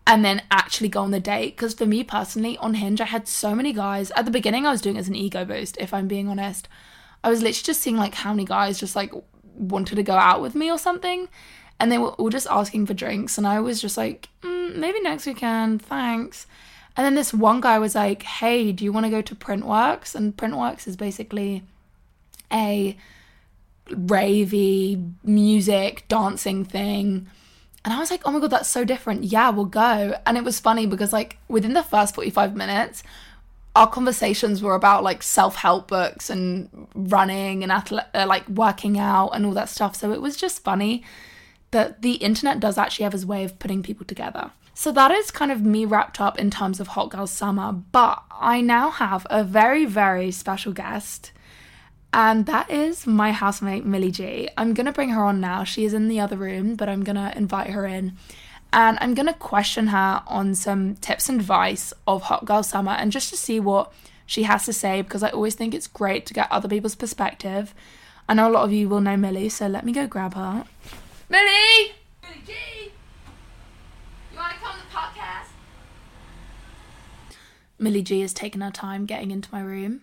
and 0.05 0.23
then 0.23 0.41
actually 0.51 0.89
go 0.89 1.01
on 1.01 1.11
the 1.11 1.19
date. 1.19 1.55
Because 1.55 1.73
for 1.73 1.85
me 1.85 2.03
personally, 2.03 2.57
on 2.57 2.75
Hinge, 2.75 3.01
I 3.01 3.05
had 3.05 3.27
so 3.27 3.55
many 3.55 3.73
guys. 3.73 4.11
At 4.11 4.25
the 4.25 4.31
beginning, 4.31 4.65
I 4.65 4.71
was 4.71 4.81
doing 4.81 4.97
it 4.97 4.99
as 4.99 5.07
an 5.07 5.15
ego 5.15 5.45
boost, 5.45 5.77
if 5.79 5.93
I'm 5.93 6.07
being 6.07 6.27
honest. 6.27 6.67
I 7.23 7.29
was 7.29 7.41
literally 7.41 7.63
just 7.63 7.81
seeing 7.81 7.97
like 7.97 8.15
how 8.15 8.31
many 8.31 8.45
guys 8.45 8.79
just 8.79 8.95
like 8.95 9.13
wanted 9.55 9.95
to 9.95 10.03
go 10.03 10.15
out 10.15 10.41
with 10.41 10.55
me 10.55 10.69
or 10.69 10.77
something. 10.77 11.29
And 11.79 11.91
they 11.91 11.97
were 11.97 12.09
all 12.11 12.29
just 12.29 12.47
asking 12.49 12.85
for 12.85 12.93
drinks. 12.93 13.37
And 13.37 13.45
I 13.45 13.59
was 13.59 13.81
just 13.81 13.97
like, 13.97 14.29
mm, 14.41 14.75
maybe 14.75 15.01
next 15.01 15.25
weekend, 15.25 15.81
thanks. 15.81 16.47
And 16.95 17.05
then 17.05 17.15
this 17.15 17.33
one 17.33 17.61
guy 17.61 17.79
was 17.79 17.95
like, 17.95 18.23
hey, 18.23 18.71
do 18.71 18.83
you 18.83 18.91
want 18.91 19.05
to 19.05 19.09
go 19.09 19.21
to 19.21 19.35
Printworks? 19.35 20.13
And 20.13 20.35
Printworks 20.37 20.87
is 20.87 20.95
basically 20.95 21.63
a 22.51 22.95
ravey 23.89 25.13
music 25.23 26.05
dancing 26.07 26.63
thing. 26.63 27.27
And 27.83 27.93
I 27.93 27.99
was 27.99 28.11
like, 28.11 28.21
oh 28.25 28.31
my 28.31 28.39
god, 28.39 28.51
that's 28.51 28.69
so 28.69 28.85
different. 28.85 29.25
Yeah, 29.25 29.49
we'll 29.49 29.65
go. 29.65 30.15
And 30.25 30.37
it 30.37 30.43
was 30.43 30.59
funny 30.59 30.85
because 30.85 31.11
like 31.11 31.37
within 31.47 31.73
the 31.73 31.83
first 31.83 32.15
45 32.15 32.55
minutes, 32.55 33.03
our 33.75 33.87
conversations 33.87 34.61
were 34.61 34.75
about 34.75 35.03
like 35.03 35.23
self-help 35.23 35.87
books 35.87 36.29
and 36.29 36.87
running 36.93 37.63
and 37.63 37.71
athle- 37.71 38.05
uh, 38.13 38.25
like 38.27 38.47
working 38.47 38.99
out 38.99 39.29
and 39.29 39.45
all 39.45 39.53
that 39.53 39.67
stuff. 39.67 39.95
So 39.95 40.11
it 40.11 40.21
was 40.21 40.37
just 40.37 40.63
funny 40.63 41.03
that 41.73 42.01
the 42.01 42.13
internet 42.13 42.59
does 42.59 42.77
actually 42.77 43.03
have 43.03 43.13
its 43.13 43.25
way 43.25 43.43
of 43.43 43.59
putting 43.59 43.83
people 43.83 44.05
together. 44.05 44.51
So 44.73 44.91
that 44.93 45.11
is 45.11 45.29
kind 45.29 45.51
of 45.51 45.61
me 45.61 45.85
wrapped 45.85 46.19
up 46.19 46.39
in 46.39 46.49
terms 46.49 46.79
of 46.79 46.87
Hot 46.87 47.11
Girl 47.11 47.27
Summer, 47.27 47.71
but 47.71 48.23
I 48.31 48.61
now 48.61 48.89
have 48.89 49.27
a 49.29 49.43
very 49.43 49.85
very 49.85 50.31
special 50.31 50.71
guest 50.71 51.31
and 52.13 52.45
that 52.45 52.69
is 52.69 53.07
my 53.07 53.31
housemate 53.31 53.85
Milly 53.85 54.11
G. 54.11 54.47
I'm 54.55 54.75
gonna 54.75 54.91
bring 54.91 55.09
her 55.09 55.25
on 55.25 55.41
now. 55.41 55.63
She 55.63 55.83
is 55.83 55.95
in 55.95 56.07
the 56.07 56.19
other 56.19 56.37
room, 56.37 56.75
but 56.75 56.87
I'm 56.87 57.03
gonna 57.03 57.33
invite 57.35 57.71
her 57.71 57.87
in. 57.87 58.13
And 58.71 58.99
I'm 59.01 59.15
gonna 59.15 59.33
question 59.33 59.87
her 59.87 60.21
on 60.27 60.53
some 60.53 60.95
tips 60.95 61.27
and 61.27 61.39
advice 61.39 61.91
of 62.05 62.23
Hot 62.23 62.45
Girl 62.45 62.61
Summer 62.61 62.91
and 62.91 63.11
just 63.11 63.31
to 63.31 63.37
see 63.37 63.59
what 63.59 63.91
she 64.27 64.43
has 64.43 64.65
to 64.65 64.73
say 64.73 65.01
because 65.01 65.23
I 65.23 65.29
always 65.29 65.55
think 65.55 65.73
it's 65.73 65.87
great 65.87 66.27
to 66.27 66.33
get 66.35 66.51
other 66.51 66.69
people's 66.69 66.95
perspective. 66.95 67.73
I 68.29 68.35
know 68.35 68.47
a 68.47 68.51
lot 68.51 68.63
of 68.63 68.71
you 68.71 68.87
will 68.87 69.01
know 69.01 69.17
Milly, 69.17 69.49
so 69.49 69.67
let 69.67 69.83
me 69.83 69.91
go 69.91 70.05
grab 70.05 70.35
her. 70.35 70.65
Milly! 71.33 71.95
Milly 72.21 72.43
G! 72.45 72.53
You 74.31 74.37
wanna 74.37 74.53
come 74.61 74.75
to 74.79 74.85
the 74.85 74.95
podcast? 74.95 75.47
Milly 77.79 78.03
G 78.03 78.21
has 78.21 78.33
taken 78.33 78.61
her 78.61 78.69
time 78.69 79.07
getting 79.07 79.31
into 79.31 79.49
my 79.51 79.61
room. 79.61 80.01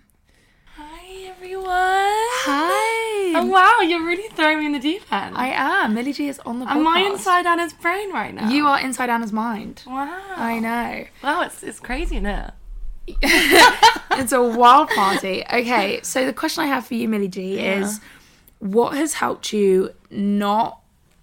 Hi 0.75 1.29
everyone. 1.29 1.69
Hi! 1.69 3.39
Oh 3.39 3.47
wow, 3.47 3.79
you're 3.81 4.05
really 4.05 4.29
throwing 4.31 4.59
me 4.59 4.67
in 4.67 4.73
the 4.73 4.81
deep 4.81 5.03
end. 5.13 5.37
I 5.37 5.51
am. 5.51 5.95
Milly 5.95 6.13
G 6.13 6.27
is 6.27 6.41
on 6.41 6.59
the 6.59 6.67
podcast. 6.67 6.71
Am 6.71 6.89
I 6.89 7.03
inside 7.03 7.47
Anna's 7.47 7.75
brain 7.75 8.13
right 8.13 8.35
now? 8.35 8.51
You 8.51 8.67
are 8.67 8.81
inside 8.81 9.09
Anna's 9.09 9.33
mind. 9.33 9.85
Wow. 9.87 10.21
I 10.35 10.59
know. 10.59 11.05
Wow, 11.23 11.43
it's 11.43 11.63
it's 11.63 11.79
crazy, 11.79 12.17
isn't 12.17 12.27
it? 12.27 12.53
It's 14.15 14.33
a 14.33 14.43
wild 14.43 14.89
party. 14.89 15.45
Okay, 15.45 16.01
so 16.03 16.27
the 16.27 16.33
question 16.33 16.65
I 16.65 16.67
have 16.67 16.89
for 16.89 16.95
you, 16.95 17.09
Milly 17.09 17.29
G, 17.29 17.61
is 17.61 18.01
what 18.59 18.97
has 18.97 19.15
helped 19.15 19.53
you 19.53 19.91
not 20.11 20.80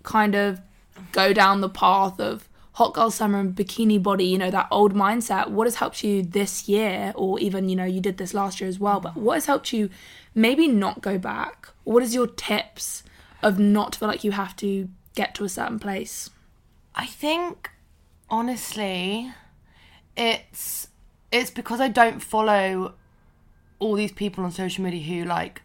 kind 0.07 0.33
of 0.35 0.61
go 1.11 1.33
down 1.33 1.61
the 1.61 1.69
path 1.69 2.19
of 2.19 2.47
hot 2.73 2.93
girl 2.93 3.11
summer 3.11 3.39
and 3.39 3.55
bikini 3.55 4.01
body, 4.01 4.25
you 4.25 4.37
know, 4.37 4.49
that 4.49 4.67
old 4.71 4.93
mindset? 4.93 5.49
What 5.49 5.67
has 5.67 5.75
helped 5.75 6.03
you 6.03 6.23
this 6.23 6.67
year, 6.67 7.11
or 7.15 7.39
even, 7.39 7.69
you 7.69 7.75
know, 7.75 7.85
you 7.85 8.01
did 8.01 8.17
this 8.17 8.33
last 8.33 8.61
year 8.61 8.69
as 8.69 8.79
well, 8.79 8.99
but 8.99 9.15
what 9.17 9.35
has 9.35 9.45
helped 9.45 9.73
you 9.73 9.89
maybe 10.33 10.67
not 10.67 11.01
go 11.01 11.17
back? 11.17 11.69
What 11.83 12.01
is 12.03 12.15
your 12.15 12.27
tips 12.27 13.03
of 13.43 13.59
not 13.59 13.93
to 13.93 13.99
feel 13.99 14.07
like 14.07 14.23
you 14.23 14.31
have 14.31 14.55
to 14.57 14.89
get 15.15 15.35
to 15.35 15.43
a 15.43 15.49
certain 15.49 15.79
place? 15.79 16.29
I 16.95 17.05
think 17.05 17.69
honestly, 18.29 19.31
it's 20.15 20.87
it's 21.31 21.51
because 21.51 21.81
I 21.81 21.89
don't 21.89 22.21
follow 22.21 22.93
all 23.79 23.95
these 23.95 24.11
people 24.11 24.43
on 24.43 24.51
social 24.51 24.83
media 24.83 25.01
who 25.01 25.25
like 25.25 25.61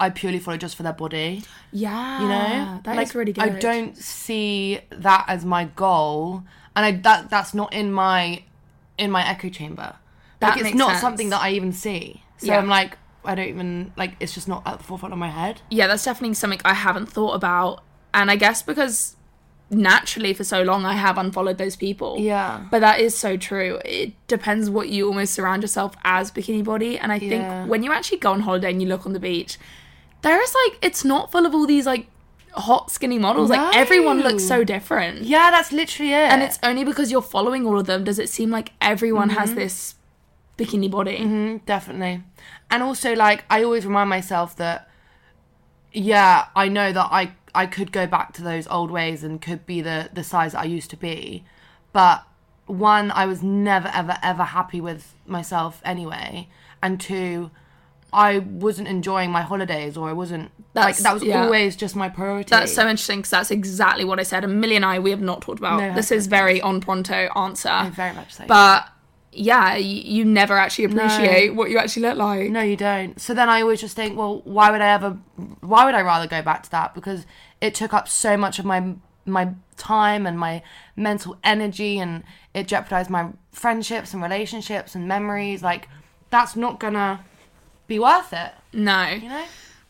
I 0.00 0.10
purely 0.10 0.38
follow 0.40 0.56
just 0.56 0.76
for 0.76 0.82
their 0.82 0.92
body. 0.92 1.42
Yeah, 1.72 2.20
you 2.22 2.28
know 2.28 2.80
that 2.84 2.92
is 2.92 2.96
like, 2.96 3.14
really 3.14 3.32
good. 3.32 3.44
i 3.44 3.48
don't 3.48 3.96
see 3.96 4.80
that 4.90 5.24
as 5.28 5.44
my 5.44 5.64
goal 5.64 6.42
and 6.76 6.84
i 6.84 6.90
that 6.92 7.30
that's 7.30 7.54
not 7.54 7.72
in 7.72 7.92
my 7.92 8.42
in 8.98 9.10
my 9.10 9.26
echo 9.28 9.48
chamber 9.48 9.94
That 10.40 10.56
like 10.56 10.66
it's 10.66 10.74
not 10.74 10.90
sense. 10.90 11.00
something 11.00 11.28
that 11.30 11.40
i 11.40 11.50
even 11.50 11.72
see 11.72 12.22
so 12.38 12.46
Yeah. 12.46 12.58
i'm 12.58 12.68
like 12.68 12.98
i 13.24 13.34
don't 13.34 13.48
even 13.48 13.92
like 13.96 14.16
it's 14.20 14.34
just 14.34 14.48
not 14.48 14.62
at 14.66 14.78
the 14.78 14.84
forefront 14.84 15.12
of 15.12 15.18
my 15.18 15.30
head 15.30 15.62
yeah, 15.70 15.86
that's 15.86 16.04
definitely 16.04 16.34
something 16.34 16.60
I 16.64 16.74
haven't 16.74 17.06
thought 17.06 17.34
about. 17.34 17.82
And 18.12 18.30
I 18.30 18.36
guess 18.36 18.62
because 18.62 19.16
naturally 19.70 20.32
for 20.34 20.44
so 20.44 20.62
long 20.62 20.84
I 20.84 20.92
have 20.92 21.16
unfollowed 21.18 21.58
those 21.58 21.74
people. 21.76 22.18
Yeah. 22.20 22.64
But 22.70 22.80
that 22.80 23.00
is 23.00 23.16
so 23.16 23.36
true. 23.36 23.80
It 23.84 24.12
depends 24.28 24.68
what 24.70 24.88
you 24.90 25.06
almost 25.08 25.32
surround 25.34 25.62
yourself 25.62 25.94
as 26.04 26.30
bikini 26.30 26.62
body. 26.62 26.98
And 26.98 27.10
I 27.10 27.18
think 27.18 27.42
Yeah. 27.42 27.64
when 27.66 27.82
you 27.82 27.92
actually 27.92 28.18
go 28.18 28.32
on 28.32 28.40
holiday 28.40 28.70
and 28.70 28.80
you 28.82 28.88
look 28.88 29.06
on 29.06 29.14
the 29.14 29.20
beach, 29.20 29.58
there 30.24 30.42
is 30.42 30.54
like 30.64 30.78
it's 30.82 31.04
not 31.04 31.30
full 31.32 31.46
of 31.46 31.54
all 31.54 31.66
these 31.66 31.86
like 31.86 32.08
hot 32.54 32.90
skinny 32.90 33.18
models. 33.18 33.50
Like 33.50 33.76
everyone 33.76 34.20
looks 34.20 34.44
so 34.46 34.64
different. 34.64 35.22
yeah 35.22 35.50
that's 35.50 35.70
literally 35.72 36.12
it 36.12 36.30
And 36.32 36.42
it's 36.42 36.58
only 36.62 36.84
because 36.84 37.10
you're 37.12 37.22
following 37.22 37.66
all 37.66 37.78
of 37.78 37.86
them 37.86 38.04
does 38.04 38.18
it 38.18 38.28
seem 38.28 38.50
like 38.50 38.72
everyone 38.80 39.30
has 39.30 39.54
this 39.54 39.94
bikini 40.58 40.90
body. 40.90 41.18
Mm, 41.18 41.64
definitely 41.66 42.22
and 42.70 42.82
also 42.82 43.14
like 43.14 43.44
i 43.50 43.62
always 43.62 43.84
remind 43.84 44.08
myself 44.08 44.56
that 44.56 44.88
yeah 45.92 46.46
i 46.56 46.68
know 46.68 46.92
that 46.92 47.08
i 47.10 47.32
i 47.54 47.66
could 47.66 47.92
go 47.92 48.06
back 48.06 48.32
to 48.32 48.42
those 48.42 48.66
old 48.68 48.90
ways 48.90 49.22
and 49.24 49.42
could 49.42 49.64
be 49.66 49.80
the 49.80 50.10
the 50.12 50.24
size 50.24 50.52
that 50.52 50.60
i 50.60 50.64
used 50.64 50.90
to 50.90 50.96
be 50.96 51.44
but 51.92 52.24
one 52.66 53.10
i 53.10 53.26
was 53.26 53.42
never 53.42 53.90
ever 53.92 54.16
ever 54.22 54.44
happy 54.44 54.80
with 54.80 55.14
myself 55.26 55.80
anyway 55.84 56.48
and 56.82 57.00
two 57.00 57.50
i 58.14 58.38
wasn't 58.38 58.86
enjoying 58.88 59.30
my 59.30 59.42
holidays 59.42 59.96
or 59.96 60.08
i 60.08 60.12
wasn't 60.12 60.50
like 60.74 60.96
that 60.98 61.14
was 61.14 61.22
yeah. 61.22 61.44
always 61.44 61.76
just 61.76 61.94
my 61.94 62.08
priority 62.08 62.50
That's 62.50 62.74
so 62.74 62.82
interesting 62.82 63.18
because 63.18 63.30
that's 63.30 63.50
exactly 63.50 64.04
what 64.04 64.18
I 64.18 64.24
said. 64.24 64.44
And 64.44 64.60
Milly 64.60 64.76
and 64.76 64.84
I, 64.84 64.98
we 64.98 65.10
have 65.10 65.20
not 65.20 65.42
talked 65.42 65.60
about. 65.60 65.80
No, 65.80 65.94
this 65.94 66.10
is 66.10 66.26
very 66.26 66.60
on 66.60 66.80
pronto 66.80 67.28
answer. 67.36 67.92
very 67.94 68.12
much 68.12 68.34
so 68.34 68.44
But 68.46 68.88
yeah, 69.30 69.76
you, 69.76 70.02
you 70.02 70.24
never 70.24 70.56
actually 70.56 70.84
appreciate 70.86 71.54
what 71.54 71.70
you 71.70 71.78
actually 71.78 72.02
look 72.02 72.16
like. 72.16 72.50
No, 72.50 72.60
you 72.60 72.76
don't. 72.76 73.20
So 73.20 73.34
then 73.34 73.48
I 73.48 73.60
always 73.62 73.80
just 73.80 73.96
think, 73.96 74.16
well, 74.16 74.42
why 74.44 74.70
would 74.70 74.80
I 74.80 74.88
ever? 74.88 75.18
Why 75.60 75.84
would 75.84 75.94
I 75.94 76.02
rather 76.02 76.26
go 76.26 76.42
back 76.42 76.62
to 76.64 76.70
that? 76.72 76.94
Because 76.94 77.26
it 77.60 77.74
took 77.74 77.92
up 77.94 78.08
so 78.08 78.36
much 78.36 78.58
of 78.58 78.64
my 78.64 78.94
my 79.26 79.54
time 79.76 80.26
and 80.26 80.38
my 80.38 80.62
mental 80.96 81.38
energy, 81.44 81.98
and 81.98 82.24
it 82.52 82.66
jeopardized 82.68 83.10
my 83.10 83.30
friendships 83.52 84.12
and 84.12 84.22
relationships 84.22 84.94
and 84.94 85.06
memories. 85.08 85.62
Like 85.62 85.88
that's 86.30 86.56
not 86.56 86.80
gonna 86.80 87.24
be 87.86 87.98
worth 87.98 88.32
it. 88.32 88.52
No. 88.72 89.08
You 89.10 89.28
know? 89.28 89.44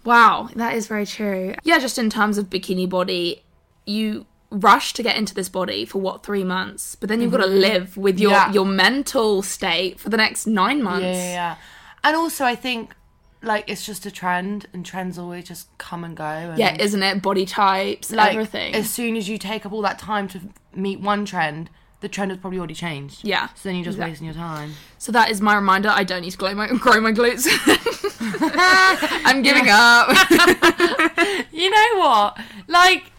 Wow, 0.05 0.49
that 0.57 0.75
is 0.75 0.87
very 0.87 1.07
true. 1.07 1.55
Yeah, 1.63 1.79
just 1.79 1.99
in 1.99 2.11
terms 2.11 2.37
of 2.39 2.51
bikini 2.51 2.89
body, 2.89 3.43
you 3.87 4.27
rush 4.51 4.93
to 4.95 5.03
get 5.03 5.17
into 5.17 5.35
this 5.35 5.49
body 5.49 5.85
for 5.85 6.01
what 6.01 6.23
three 6.23 6.45
months, 6.45 6.95
but 6.95 7.09
then 7.09 7.21
you've 7.21 7.33
got 7.33 7.39
to 7.39 7.47
live 7.47 7.97
with 7.97 8.21
your 8.21 8.31
Mm-hmm. 8.33 8.51
Yeah. 8.51 8.55
your 8.55 8.67
mental 8.67 9.43
state 9.43 9.99
for 9.99 10.11
the 10.11 10.17
next 10.17 10.47
nine 10.47 10.83
months. 10.83 11.05
Yeah, 11.05 11.13
yeah, 11.13 11.33
yeah. 11.33 11.57
And 12.05 12.17
also, 12.17 12.45
I 12.45 12.55
think 12.55 12.95
like 13.43 13.65
it's 13.69 13.85
just 13.85 14.07
a 14.07 14.11
trend, 14.11 14.67
and 14.73 14.85
trends 14.87 15.19
always 15.19 15.45
just 15.45 15.69
come 15.79 16.05
and 16.05 16.17
go. 16.17 16.25
And, 16.25 16.59
Yeah, 16.59 16.77
isn't 16.81 17.03
it? 17.03 17.21
Body 17.23 17.47
types, 17.47 18.11
like 18.13 18.33
everything. 18.33 18.75
as 18.75 18.91
soon 18.91 19.17
as 19.17 19.29
you 19.29 19.39
take 19.39 19.65
up 19.67 19.73
all 19.73 19.83
that 19.83 19.99
time 19.99 20.29
to 20.29 20.41
meet 20.75 21.01
one 21.01 21.25
trend, 21.25 21.69
the 22.01 22.09
trend 22.09 22.31
has 22.31 22.39
probably 22.41 22.59
already 22.59 22.75
changed. 22.75 23.21
Yeah, 23.23 23.49
So 23.55 23.69
then 23.69 23.77
you're 23.77 23.85
just 23.85 23.97
exactly. 23.97 24.11
wasting 24.13 24.27
your 24.27 24.35
time. 24.35 24.73
So 24.99 25.13
that 25.13 25.31
is 25.31 25.41
my 25.41 25.55
reminder. 25.57 25.89
I 25.91 26.05
don't 26.05 26.21
need 26.23 26.31
to 26.33 26.39
grow 26.39 26.55
my 26.55 26.69
grow 26.87 27.01
my 27.01 27.13
glutes. 27.13 27.47
I'm 29.25 29.43
giving 29.43 29.69
up. 29.69 30.09
You 31.53 31.71
know 31.71 31.99
what? 31.99 32.39
Like, 32.67 33.13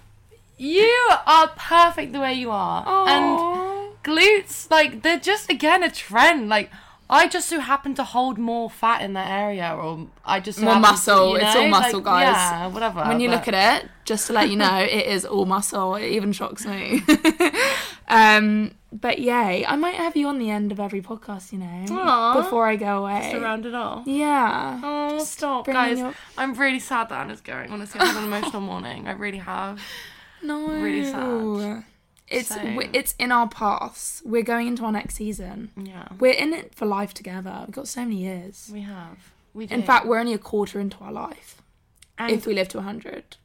you 0.58 1.10
are 1.26 1.48
perfect 1.56 2.12
the 2.12 2.20
way 2.20 2.34
you 2.34 2.52
are. 2.52 2.84
And 3.08 3.96
glutes, 4.04 4.70
like, 4.70 5.02
they're 5.04 5.20
just, 5.20 5.50
again, 5.50 5.84
a 5.84 5.90
trend. 5.90 6.50
Like, 6.50 6.70
I 7.10 7.28
just 7.28 7.48
so 7.50 7.60
happen 7.60 7.94
to 7.96 8.04
hold 8.04 8.38
more 8.40 8.70
fat 8.70 9.02
in 9.04 9.14
that 9.14 9.30
area, 9.30 9.76
or 9.76 10.08
I 10.26 10.40
just 10.40 10.60
More 10.60 10.74
happen 10.74 10.82
muscle. 10.82 11.30
you 11.32 11.36
It's 11.46 11.56
all 11.56 11.68
muscle, 11.68 12.00
like, 12.00 12.04
guys. 12.06 12.24
Yeah, 12.36 12.68
whatever. 12.68 13.04
when 13.04 13.20
you 13.20 13.30
look 13.30 13.48
at 13.48 13.84
it, 13.84 13.90
just 14.06 14.28
to 14.28 14.34
let 14.34 14.50
you 14.50 14.56
know, 14.58 14.78
it 14.82 15.06
is 15.06 15.24
all 15.26 15.46
muscle. 15.46 15.96
It 15.96 16.08
even 16.08 16.32
shocks 16.34 16.66
me. 16.66 17.04
um, 18.08 18.72
but 18.92 19.20
yay, 19.20 19.66
I 19.66 19.76
might 19.76 19.96
have 19.96 20.16
you 20.16 20.28
on 20.28 20.40
the 20.40 20.50
end 20.50 20.72
of 20.72 20.80
every 20.80 21.02
podcast. 21.02 21.52
You 21.52 21.60
know, 21.60 21.86
Aw. 21.92 22.42
before 22.42 22.68
I 22.68 22.76
go 22.76 23.06
away. 23.06 23.30
to 23.32 23.40
round 23.40 23.66
it 23.66 23.76
off. 23.76 24.08
yeah. 24.08 24.80
Oh, 24.84 25.24
stop, 25.24 25.66
guys. 25.68 26.00
your- 26.00 26.14
I'm 26.38 26.54
really 26.54 26.80
sad 26.80 27.10
that 27.10 27.22
Anna's 27.22 27.42
going. 27.42 27.72
Honestly, 27.72 28.00
I've 28.00 28.08
had 28.08 28.18
an 28.18 28.24
emotional 28.26 28.62
morning. 28.62 29.08
I 29.08 29.12
really 29.12 29.40
have. 29.40 29.80
No. 30.44 30.68
Really 30.68 31.06
sad. 31.06 31.84
It's 32.28 32.56
we- 32.56 32.90
it's 32.94 33.14
in 33.20 33.32
our 33.32 33.48
paths. 33.48 34.22
We're 34.26 34.42
going 34.44 34.68
into 34.68 34.84
our 34.84 34.92
next 34.92 35.16
season. 35.16 35.72
Yeah, 35.78 36.08
We're 36.20 36.34
in 36.34 36.54
it 36.54 36.74
for 36.74 36.86
life 36.86 37.14
together. 37.14 37.64
We've 37.68 37.76
got 37.76 37.88
so 37.88 38.02
many 38.02 38.18
years. 38.18 38.70
we 38.74 38.82
have. 38.82 39.18
We 39.54 39.68
do. 39.68 39.76
In 39.76 39.84
fact, 39.84 40.06
we're 40.06 40.20
only 40.20 40.34
a 40.34 40.38
quarter 40.40 40.80
into 40.80 40.98
our 41.04 41.12
life. 41.12 41.62
and 42.18 42.32
if 42.32 42.46
we 42.48 42.54
live 42.54 42.68
to 42.70 42.78
100. 42.78 43.38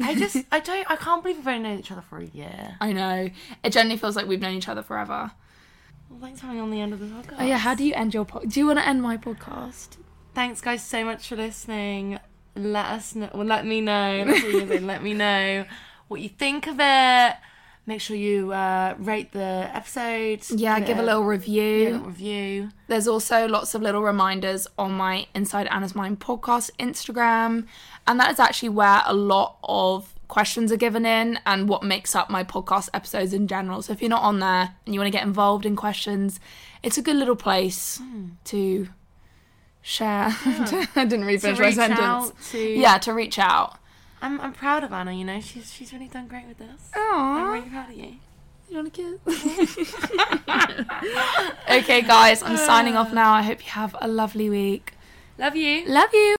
I 0.00 0.14
just, 0.14 0.36
I 0.52 0.60
don't, 0.60 0.90
I 0.90 0.96
can't 0.96 1.22
believe 1.22 1.38
we've 1.38 1.46
only 1.48 1.68
known 1.68 1.78
each 1.78 1.90
other 1.90 2.02
for 2.02 2.18
a 2.18 2.26
year. 2.26 2.76
I 2.80 2.92
know. 2.92 3.28
It 3.64 3.70
generally 3.70 3.96
feels 3.96 4.14
like 4.16 4.26
we've 4.26 4.40
known 4.40 4.54
each 4.54 4.68
other 4.68 4.82
forever. 4.82 5.32
Well, 6.08 6.20
thanks 6.20 6.40
for 6.40 6.46
having 6.46 6.60
on 6.60 6.70
the 6.70 6.80
end 6.80 6.92
of 6.92 7.00
the 7.00 7.06
podcast. 7.06 7.36
Oh 7.40 7.44
yeah, 7.44 7.58
how 7.58 7.74
do 7.74 7.84
you 7.84 7.92
end 7.94 8.14
your 8.14 8.24
pod? 8.24 8.48
Do 8.48 8.60
you 8.60 8.66
want 8.66 8.78
to 8.78 8.86
end 8.86 9.02
my 9.02 9.16
podcast? 9.16 9.96
Thanks, 10.34 10.60
guys, 10.60 10.84
so 10.84 11.04
much 11.04 11.28
for 11.28 11.36
listening. 11.36 12.18
Let 12.54 12.86
us 12.86 13.14
know. 13.14 13.30
Well, 13.34 13.46
let 13.46 13.66
me 13.66 13.80
know. 13.80 14.24
That's 14.26 14.42
what 14.42 14.52
you're 14.52 14.68
saying. 14.68 14.86
let 14.86 15.02
me 15.02 15.14
know 15.14 15.64
what 16.08 16.20
you 16.20 16.28
think 16.28 16.66
of 16.66 16.76
it. 16.78 17.36
Make 17.88 18.00
sure 18.00 18.16
you 18.16 18.52
uh, 18.52 18.96
rate 18.98 19.30
the 19.30 19.70
episode. 19.72 20.40
Yeah, 20.50 20.80
give 20.80 20.98
a 20.98 21.02
little 21.02 21.20
give 21.20 21.26
a 21.26 21.30
review. 21.30 21.84
little 21.92 22.06
review. 22.08 22.70
There's 22.88 23.06
also 23.06 23.46
lots 23.46 23.74
of 23.76 23.82
little 23.82 24.02
reminders 24.02 24.66
on 24.76 24.92
my 24.92 25.26
Inside 25.36 25.68
Anna's 25.68 25.94
Mind 25.94 26.18
podcast 26.18 26.70
Instagram, 26.80 27.66
and 28.06 28.18
that 28.18 28.32
is 28.32 28.40
actually 28.40 28.70
where 28.70 29.02
a 29.06 29.14
lot 29.14 29.58
of 29.62 30.12
questions 30.26 30.72
are 30.72 30.76
given 30.76 31.06
in 31.06 31.38
and 31.46 31.68
what 31.68 31.84
makes 31.84 32.16
up 32.16 32.28
my 32.28 32.42
podcast 32.42 32.88
episodes 32.92 33.32
in 33.32 33.46
general. 33.46 33.80
So 33.82 33.92
if 33.92 34.02
you're 34.02 34.10
not 34.10 34.24
on 34.24 34.40
there 34.40 34.74
and 34.84 34.92
you 34.92 34.98
want 35.00 35.06
to 35.06 35.16
get 35.16 35.24
involved 35.24 35.64
in 35.64 35.76
questions, 35.76 36.40
it's 36.82 36.98
a 36.98 37.02
good 37.02 37.14
little 37.14 37.36
place 37.36 38.00
to 38.46 38.88
share. 39.80 40.34
I 40.44 41.04
didn't 41.04 41.24
read 41.26 41.40
To 41.42 41.54
finish 41.54 41.76
my 41.76 41.86
sentence. 41.86 42.32
to. 42.50 42.58
Yeah, 42.58 42.98
to 42.98 43.12
reach 43.14 43.38
out. 43.38 43.78
I'm, 44.22 44.40
I'm 44.40 44.52
proud 44.52 44.84
of 44.84 44.92
Anna. 44.92 45.12
You 45.12 45.24
know, 45.24 45.40
she's 45.40 45.72
she's 45.72 45.92
really 45.92 46.08
done 46.08 46.26
great 46.28 46.46
with 46.46 46.58
this. 46.58 46.90
I'm 46.94 47.52
really 47.52 47.68
proud 47.68 47.90
of 47.90 47.96
you. 47.96 48.14
You 48.68 48.76
want 48.76 48.88
a 48.88 48.90
kiss? 48.90 49.20
okay, 51.84 52.02
guys, 52.02 52.42
I'm 52.42 52.56
signing 52.56 52.96
off 52.96 53.10
uh. 53.10 53.14
now. 53.14 53.32
I 53.32 53.42
hope 53.42 53.64
you 53.64 53.70
have 53.72 53.94
a 54.00 54.08
lovely 54.08 54.50
week. 54.50 54.94
Love 55.38 55.54
you. 55.54 55.86
Love 55.86 56.10
you. 56.12 56.34